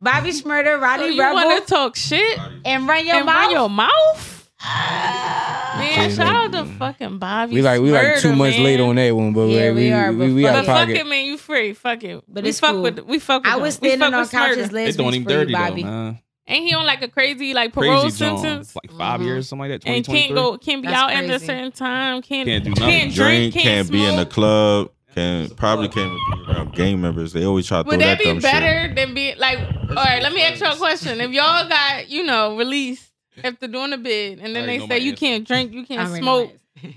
[0.00, 0.12] Home.
[0.14, 3.34] Bobby Shmurda, So Rowdy you Rebel, want to talk shit and run your and mouth.
[3.36, 4.34] run your mouth?
[4.64, 7.54] Man, Yeah, shout out to fucking Bobby.
[7.54, 8.64] We like we like two months man.
[8.64, 10.66] late on that one, but Yeah, like, we we are, we, but we fuck But
[10.66, 11.24] fuck it, man.
[11.26, 11.72] You free.
[11.74, 12.24] Fuck it.
[12.26, 12.82] But we it's fuck cool.
[12.82, 12.98] with.
[13.00, 13.52] We fuck with.
[13.52, 13.62] I them.
[13.62, 14.70] was We standing on couches Shmurda.
[14.72, 15.82] They last doing week him free, dirty Bobby.
[15.82, 16.18] though, man.
[16.50, 18.74] Ain't he on like a crazy like parole Crazy sentence?
[18.74, 19.24] Like 5 Mhm.
[19.24, 19.88] years, something like that.
[19.90, 22.22] And can't go, can't be That's out at a certain time.
[22.22, 22.86] Can't Can't do nothing.
[22.88, 23.66] Can't drink, drink.
[23.66, 26.10] can't be in the club, can probably can't
[26.46, 27.32] be around gang members.
[27.32, 28.42] They always try to Would throw that that be dumb shit.
[28.42, 29.58] better than being like?
[29.90, 31.20] All right, let me ask y'all a question.
[31.20, 33.10] If y'all got you know released
[33.42, 35.20] after doing a bid, and then they say you answer.
[35.20, 36.52] can't drink, you can't smoke,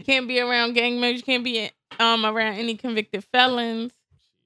[0.06, 1.70] can't be around gang members, you can't be
[2.00, 3.92] um around any convicted felons.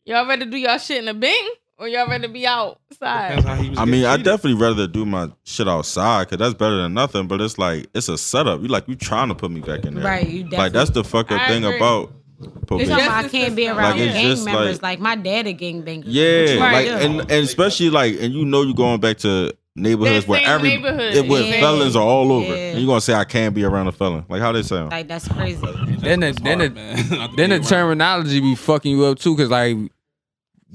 [0.05, 1.49] Y'all rather do y'all shit in a bing,
[1.79, 3.29] or y'all rather be outside?
[3.37, 4.25] Depends how he was I getting mean, I treated.
[4.29, 7.27] definitely rather do my shit outside because that's better than nothing.
[7.27, 8.61] But it's like it's a setup.
[8.61, 11.03] You like you trying to put me back in there, Right, you Like that's the
[11.03, 11.77] fucked up thing agree.
[11.77, 12.13] about
[12.45, 12.89] You probation.
[12.91, 14.81] talking about I can't be around Like, gang members.
[14.81, 16.03] like- Like, my dad a gang banger.
[16.07, 16.99] Yeah, Right, like yeah.
[16.99, 20.69] and, and especially like and you know you're going back to neighborhoods where same every
[20.69, 21.59] neighborhood, it- where yeah.
[21.59, 22.71] felons are all over, Yeah.
[22.71, 24.25] and you gonna say I can't be around a felon?
[24.29, 24.91] Like how they sound?
[24.91, 25.59] Like that's crazy.
[25.99, 29.19] Then the then hard, the man, not to then the terminology be fucking you up
[29.19, 29.75] too, cause like.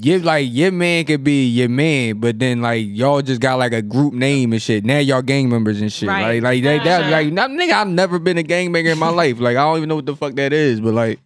[0.02, 3.72] your like your man could be your man, but then like y'all just got like
[3.72, 4.82] a group name and shit.
[4.84, 6.08] Now y'all gang members and shit.
[6.08, 6.42] Right.
[6.42, 9.08] Like like that, that like not, nigga, I've never been a gang gangbanger in my
[9.22, 9.40] life.
[9.40, 11.20] Like I don't even know what the fuck that is, but like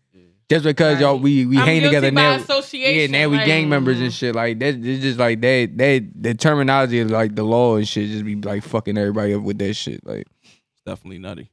[0.51, 2.35] just because y'all we we I'm hang together by now.
[2.37, 3.13] association.
[3.13, 4.13] Yeah, now we like, gang members and mm-hmm.
[4.13, 4.35] shit.
[4.35, 5.77] Like that, it's just like that.
[5.77, 9.43] That the terminology of like the law and shit just be like fucking everybody up
[9.43, 10.05] with that shit.
[10.07, 11.51] Like it's Definitely nutty.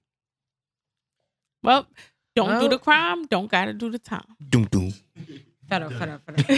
[1.64, 1.88] Well,
[2.36, 3.26] don't Well- do the crime.
[3.28, 4.26] Don't gotta do the time.
[4.50, 4.94] doom doom.
[5.70, 6.58] Federal, federal, federal.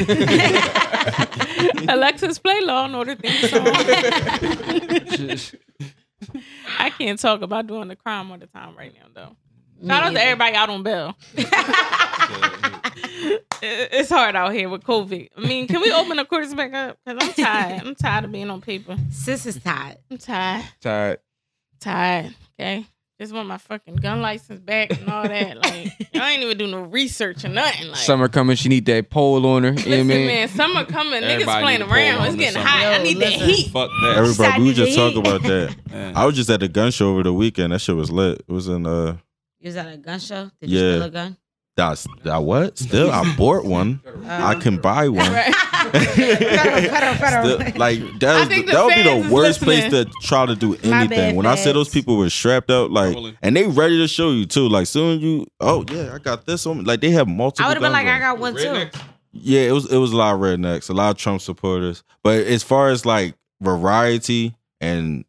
[1.88, 3.68] Alexis, play Law and Order theme song.
[6.80, 9.36] I can't talk about doing the crime all the time right now, though.
[9.86, 11.16] Shout out to everybody out on bail.
[13.66, 15.30] It's hard out here with COVID.
[15.38, 16.98] I mean, can we open the courts back up?
[17.06, 17.82] Because I'm tired.
[17.88, 18.98] I'm tired of being on paper.
[19.10, 19.98] Sis is tired.
[20.12, 20.66] I'm tired.
[20.82, 21.20] Tired.
[21.80, 22.36] Tired.
[22.60, 22.86] Okay.
[23.22, 25.56] Just want my fucking gun license back and all that.
[25.64, 27.88] Like, I ain't even do no research or nothing.
[27.88, 29.70] Like, Summer coming, she need that pole on her.
[29.70, 30.28] You know what I listen, mean?
[30.28, 31.22] man, summer coming.
[31.22, 32.18] Niggas Everybody playing need a pole around.
[32.18, 32.68] on It's this getting summer.
[32.68, 32.84] hot.
[32.86, 33.72] I Yo, need that heat.
[33.72, 34.18] Fuck that.
[34.18, 36.14] Everybody, we Decided just to talk about that.
[36.18, 37.72] I was just at the gun show over the weekend.
[37.72, 38.40] That shit was lit.
[38.48, 39.18] It was in uh
[39.64, 40.52] You that a gun show?
[40.60, 40.96] Did you Yeah.
[40.98, 41.38] steal a gun?
[41.76, 42.78] that's that what?
[42.78, 44.02] Still I bought one.
[44.06, 44.60] I uh-huh.
[44.60, 45.32] can buy one.
[45.32, 45.56] Right.
[45.56, 47.60] federal, federal, federal.
[47.60, 50.76] Still, like that, was, that would be the is worst place to try to do
[50.84, 51.10] anything.
[51.10, 53.38] bad, when I said those people were strapped out, like, Rolling.
[53.42, 54.68] and they ready to show you too.
[54.68, 56.80] Like soon you, oh yeah, I got this on.
[56.80, 56.84] me.
[56.84, 57.66] Like they have multiple.
[57.66, 58.14] I would have been like, on.
[58.14, 58.90] I got one too.
[59.32, 62.04] Yeah, it was it was a lot of rednecks, a lot of Trump supporters.
[62.22, 65.26] But as far as like variety and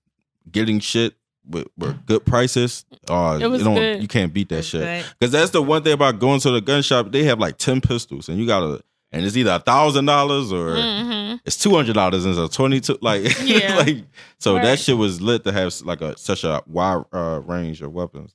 [0.51, 1.15] getting shit
[1.49, 4.03] with, with good prices, uh, It was you don't good.
[4.03, 5.05] you can't beat that shit.
[5.19, 7.13] Because that's the one thing about going to the gun shop.
[7.13, 8.83] They have like ten pistols, and you gotta,
[9.13, 11.15] and it's either a thousand dollars or hmm
[11.45, 12.97] it's two hundred dollars and it's a twenty two.
[13.03, 13.77] Like, Yeah.
[13.87, 14.05] like
[14.39, 14.63] so Right.
[14.65, 18.35] that shit was lit to have like a such a wide uh, range of weapons.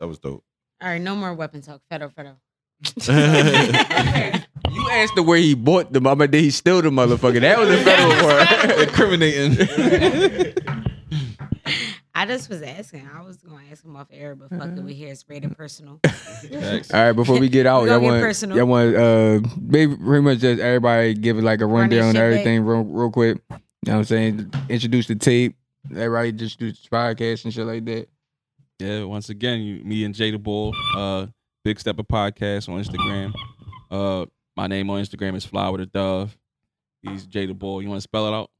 [0.00, 0.44] That was dope.
[0.82, 1.80] All right, no more weapon talk.
[1.90, 2.36] Federal, federal.
[4.68, 6.06] You asked the where he bought them.
[6.06, 7.40] I mean, did he steal the motherfucker?
[7.40, 8.88] That was the federal part.
[8.88, 10.52] Incriminating.
[12.16, 13.06] I just was asking.
[13.14, 14.82] I was going to ask him off air, but fuck it.
[14.82, 15.12] We here.
[15.12, 16.00] It's rated personal.
[16.02, 18.56] All right, before we get out, y'all want personal.
[18.56, 22.62] y'all want uh maybe pretty much just everybody give it like a rundown of everything
[22.62, 23.38] real real quick.
[23.50, 23.56] You
[23.92, 24.50] know what I'm saying?
[24.70, 25.56] Introduce the tape.
[25.90, 28.08] Everybody just do the podcast and shit like that.
[28.78, 31.26] Yeah, once again, you, me and Jada Bull, uh,
[31.64, 33.34] Big Stepper Podcast on Instagram.
[33.90, 34.24] Uh,
[34.56, 36.34] my name on Instagram is Flower the Dove.
[37.02, 37.82] He's Jada Bull.
[37.82, 38.50] You want to spell it out?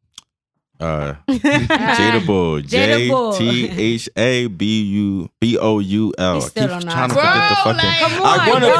[0.79, 3.33] Uh, Jada Bull, J Jada Bull.
[3.33, 6.35] T H A B U B O U L.
[6.35, 8.21] He I still keep trying to how forget the fucking.
[8.23, 8.71] like- I want bro.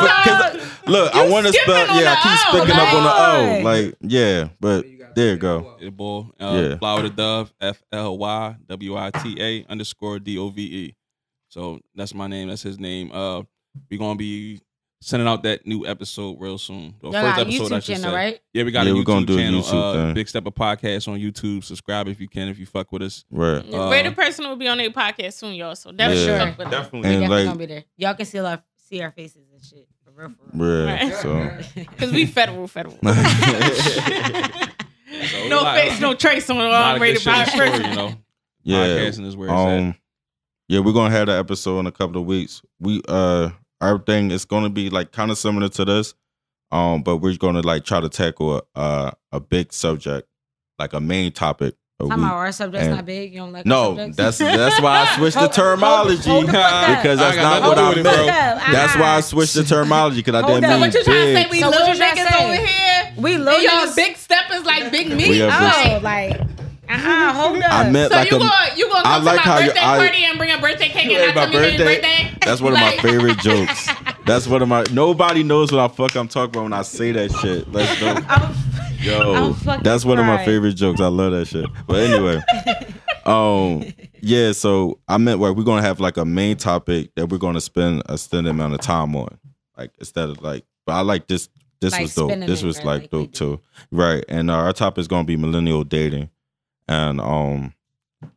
[0.87, 1.15] to look.
[1.15, 2.01] I want to spell.
[2.01, 3.63] Yeah, I keep O, picking up on the O.
[3.65, 4.85] like- Like yeah, but
[5.15, 5.77] there you go.
[5.81, 6.31] Jada Bull.
[6.39, 6.77] Uh, Yeah.
[6.79, 10.95] Flower the Dove, F L Y W I T A underscore D O V E.
[11.49, 12.49] So that's my name.
[12.49, 13.11] That's his name.
[13.13, 13.43] Uh,
[13.91, 14.61] we're gonna be
[15.01, 16.95] sending out that new episode real soon.
[17.01, 18.15] The Y'all got a episode, I YouTube should channel, say.
[18.17, 18.41] right?
[18.53, 19.63] Yeah, we got Yeah, a we're YouTube gonna do a channel.
[19.63, 20.15] YouTube uh, thing.
[20.15, 21.65] Big Stepper Podcast on YouTube.
[21.65, 22.49] Subscribe if you can.
[22.49, 23.25] If you fuck with us.
[23.31, 23.63] Right.
[23.73, 25.75] Uh, Rated Person will be on their podcast soon, y'all.
[25.77, 26.47] So definitely Yeah.
[26.55, 26.89] fuck with them.
[26.93, 27.85] We And definitely like- gonna be there.
[27.97, 29.89] Y'all can see our see our faces and shit.
[30.05, 30.87] For real, for real.
[30.87, 31.05] Yeah.
[31.09, 31.15] Right.
[31.15, 32.99] So Because we federal, federal.
[35.31, 37.39] So no a lot- face, no trace on a lot um, of rated shit in
[37.39, 37.85] by store, person.
[37.91, 38.13] you know.
[38.65, 38.77] yeah.
[38.87, 39.79] Podcasting is where it's at.
[39.79, 39.95] Um.
[40.69, 42.61] Yeah, we're gonna have that episode in a couple of weeks.
[42.81, 43.51] We uh,
[43.81, 46.15] everything is gonna be like kind of similar to this.
[46.73, 50.29] Um, but we're gonna like try to tackle a, uh, a big subject,
[50.79, 53.33] like a main topic But Talking about our subject's and- not big.
[53.33, 56.47] You don't like our no, that's that's why I switched the Hold- hold- terminology hold
[56.47, 58.27] the because I not what I do with it, bro.
[58.27, 58.61] meant.
[58.73, 60.71] That's why I switched the terminology because I Hold didn't up.
[60.73, 61.49] mean What you trying to say?
[61.51, 62.45] We So little you trying to niggas say?
[62.45, 63.13] over here.
[63.17, 65.29] We little And y'all big steppers like big meat.
[65.31, 66.41] We are I'm Oh, like, like,
[66.91, 67.73] uh-uh, hold up.
[67.73, 68.41] I meant so like you a.
[68.41, 70.51] gonna you gonna I come like to how my you- birthday I- party and bring
[70.53, 71.85] a birthday cake and my not tell me birthday.
[71.97, 72.36] birthday?
[72.47, 73.89] That's one of my favorite jokes.
[74.25, 74.85] That's one of my.
[74.93, 77.71] Nobody knows what I fuck I'm talking about when I say that shit.
[77.73, 78.15] Let's go.
[79.01, 79.53] Yo,
[79.83, 81.01] that's one of my favorite jokes.
[81.01, 81.67] I love that shit.
[81.89, 82.41] But anyway,
[83.27, 83.85] um,
[84.21, 84.53] yeah.
[84.53, 88.03] So I meant like we're gonna have like a main topic that we're gonna spend
[88.09, 89.39] a extended amount of time on,
[89.77, 90.65] like instead of like.
[90.87, 91.49] But I like this.
[91.81, 92.31] This Like was dope.
[92.31, 93.61] This was like like dope too,
[93.91, 94.25] right?
[94.29, 96.31] And uh, our topic is gonna be millennial dating,
[96.89, 97.75] and um,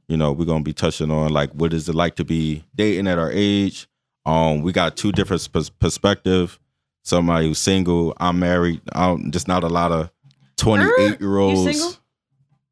[0.08, 3.08] you know, we're gonna be touching on like what is it like to be dating
[3.08, 3.88] at our age.
[4.30, 6.60] Um, we got two different pers- perspective.
[7.04, 8.14] Somebody who's single.
[8.18, 8.82] I'm married.
[8.94, 10.12] I'm just not a lot of
[10.58, 11.66] twenty eight year olds.
[11.66, 11.98] You single?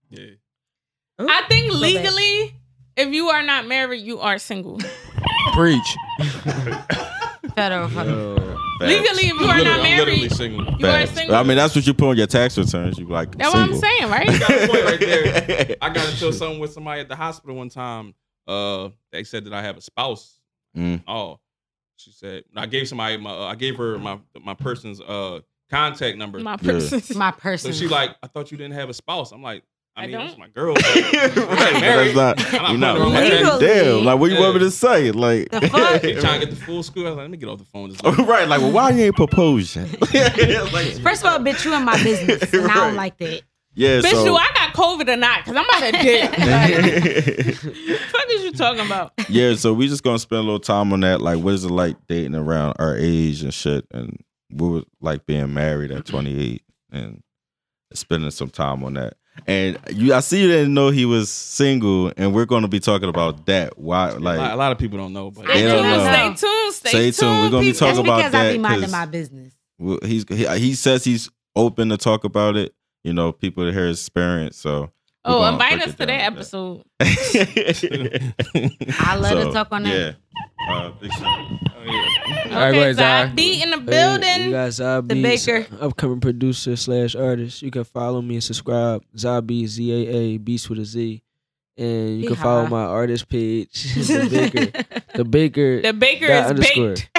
[0.10, 0.26] Yeah.
[1.20, 1.82] I think bad.
[1.82, 2.56] legally,
[2.96, 4.80] if you are not married, you are single.
[5.54, 5.96] Preach.
[7.56, 8.12] Federal fucking.
[8.12, 10.66] Yo, Legally, if you are I'm not literally, I'm married, single.
[10.78, 11.36] you are single.
[11.36, 13.00] I mean, that's what you put on your tax returns.
[13.00, 14.28] You like That's what I'm saying, right?
[14.28, 15.76] got a point right there.
[15.82, 18.14] I got into something with somebody at the hospital one time.
[18.48, 20.40] Uh, they said that I have a spouse.
[20.78, 21.02] Mm.
[21.08, 21.40] Oh,
[21.98, 26.18] she said I gave somebody my uh, I gave her my my person's uh contact
[26.18, 26.40] number.
[26.40, 26.72] My Yeah.
[26.74, 27.18] person.
[27.18, 27.74] My so person.
[27.74, 29.32] she like I thought you didn't have a spouse.
[29.32, 29.64] I'm like
[29.96, 30.28] I, I mean don't.
[30.28, 30.76] it's my girl.
[30.76, 32.16] but Right, but married.
[32.16, 33.30] that's not, I'm you're not not married.
[33.32, 33.44] married.
[33.46, 33.68] Legally.
[33.68, 35.10] Damn, like what you want me to say?
[35.12, 36.02] Like, The fuck?
[36.22, 37.08] Trying to get the full school.
[37.08, 37.90] I was like, let me get off the phone.
[37.90, 38.48] Just right?
[38.48, 39.90] Like, well, why you ain't propose yet?
[40.72, 43.42] Like, First of all, bitch, you in my business, and I don't like that.
[43.78, 45.46] Yeah, Bitch, so, do I got COVID or not?
[45.46, 46.32] Because I'm about to dip.
[46.48, 49.14] Like, fuck is you talking about?
[49.30, 51.22] yeah, so we just gonna spend a little time on that.
[51.22, 55.26] Like, what is it like dating around our age and shit, and what was like
[55.26, 57.22] being married at 28 and
[57.94, 59.14] spending some time on that.
[59.46, 63.10] And you, I see you didn't know he was single, and we're gonna be talking
[63.10, 63.78] about that.
[63.78, 66.00] Why, a, lot, a lot of people don't know, but They don't know.
[66.04, 66.74] Stay tuned.
[66.74, 67.42] Stay, Stay tuned.
[67.44, 69.54] We're gonna be talking That's about because I that be minding 'cause- my business.
[69.78, 72.74] well, he's he, he says he's open to talk about it.
[73.08, 74.58] You know, people to hear his experience.
[74.58, 74.92] So,
[75.30, 76.84] Oh, invite us to that episode.
[77.02, 77.06] I
[79.18, 79.94] love to talk on that.
[79.94, 80.12] Yeah.
[80.74, 81.52] Uh, big shout out.
[81.82, 83.34] Okay, All right, go ahead, Zai Zai.
[83.64, 84.44] In the Hey, building.
[84.46, 85.66] you got Zabi, The Baker.
[85.82, 87.62] upcoming producer slash artist.
[87.62, 89.04] You can follow me and subscribe.
[89.16, 91.22] Zabi Z A A Beast with a Z,
[91.78, 94.66] and you can follow my artist page, the Baker.
[95.16, 95.82] The Baker.
[95.82, 96.96] the baker is underscore.
[96.96, 97.10] baked.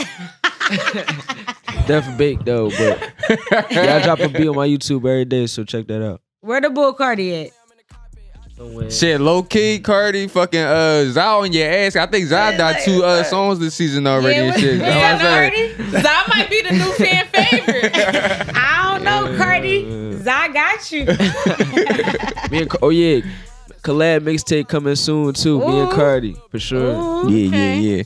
[1.88, 3.12] Definitely baked though, but
[3.70, 6.20] yeah, I drop a beat on my YouTube every day, so check that out.
[6.40, 7.50] Where the bull Cardi at?
[8.56, 8.90] Somewhere.
[8.90, 11.94] Shit, low key, Cardi, fucking uh, Zao on your ass.
[11.96, 14.78] I think Zao got two uh songs this season already Yeah, and what- shit.
[14.80, 15.74] what You know y'all what know I'm saying?
[15.80, 16.02] already?
[16.02, 18.56] Zai might be the new fan favorite.
[18.56, 20.16] I don't know, Cardi.
[20.18, 21.04] Zai got you.
[22.50, 23.20] Me and oh yeah,
[23.82, 25.60] collab mixtape coming soon too.
[25.60, 25.94] Me and Ooh.
[25.94, 26.94] Cardi for sure.
[26.96, 27.78] Ooh, Yeah, Okay.
[27.80, 28.02] yeah, yeah.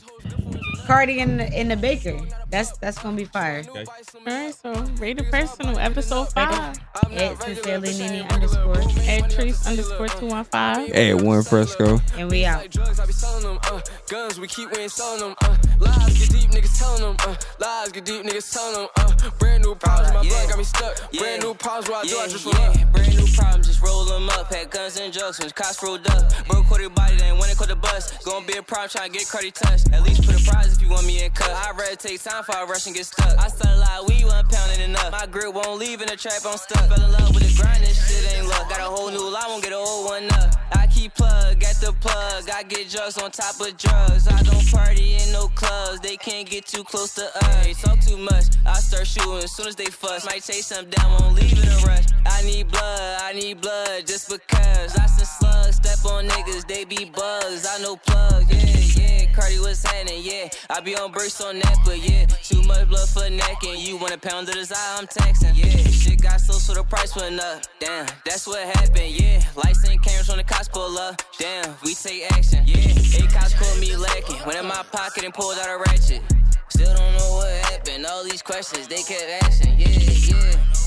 [0.85, 2.19] Cardi in the in the baker.
[2.53, 3.63] That's that's gonna be fire.
[3.67, 3.83] All
[4.27, 6.77] right, so rated personal episode five
[7.11, 10.87] At sincerely Nini underscore, at Trace underscore two one five.
[10.89, 11.99] Hey, one fresco.
[12.15, 12.69] and we out.
[12.69, 13.57] Drugs, I be selling them.
[13.71, 15.35] Uh, guns, we keep, we ain't selling them.
[15.41, 17.15] Uh, lies get deep, niggas telling them.
[17.25, 18.87] Uh, lies get deep, niggas telling them.
[18.97, 21.11] Uh, brand new problems, my blood got me stuck.
[21.17, 22.93] Brand new problems, what I do, I just roll up.
[22.93, 24.53] Brand new problems, just roll them up.
[24.53, 26.31] Had guns and drugs when cops rolled up.
[26.47, 28.23] Broke quarter body, then when it caught the bus.
[28.23, 29.91] Gonna be a problem, tryna get Cardi touched.
[29.91, 31.49] At least put a prize if you want me in cut.
[31.49, 33.39] I'd rather take time before I rush and get stuck.
[33.39, 35.11] I started like we one pounding enough.
[35.11, 36.89] My grip won't leave in the trap, I'm stuck.
[36.89, 38.69] Fell in love with the grind, this shit ain't luck.
[38.69, 40.51] Got a whole new line, won't get a old one up.
[40.73, 42.49] I keep plug, at the plug.
[42.49, 44.27] I get drugs on top of drugs.
[44.27, 46.01] I don't party in no clubs.
[46.01, 47.65] They can't get too close to us.
[47.65, 48.45] They talk too much.
[48.65, 50.25] I start shooting as soon as they fuss.
[50.25, 52.05] Might chase them down, won't leave in a rush.
[52.25, 54.97] I need blood, I need blood just because.
[54.97, 57.65] I send slugs, step on niggas, they be bugs.
[57.69, 59.31] I know plugs, yeah, yeah.
[59.33, 60.21] Cardi, what's happening?
[60.23, 63.79] Yeah, I be on burst on that, but yeah, too much blood for neck, and
[63.79, 65.55] you want a pound of eye, I'm taxing.
[65.55, 67.61] Yeah, shit got so so the price went up.
[67.79, 69.11] Damn, that's what happened.
[69.11, 71.21] Yeah, lights and cameras on the cops pull up.
[71.37, 72.63] Damn, we take action.
[72.65, 74.45] Yeah, eight cops caught me lacking.
[74.45, 76.21] Went in my pocket and pulled out a ratchet.
[76.69, 78.05] Still don't know what happened.
[78.05, 79.79] All these questions they kept asking.
[79.79, 80.82] Yeah, yeah.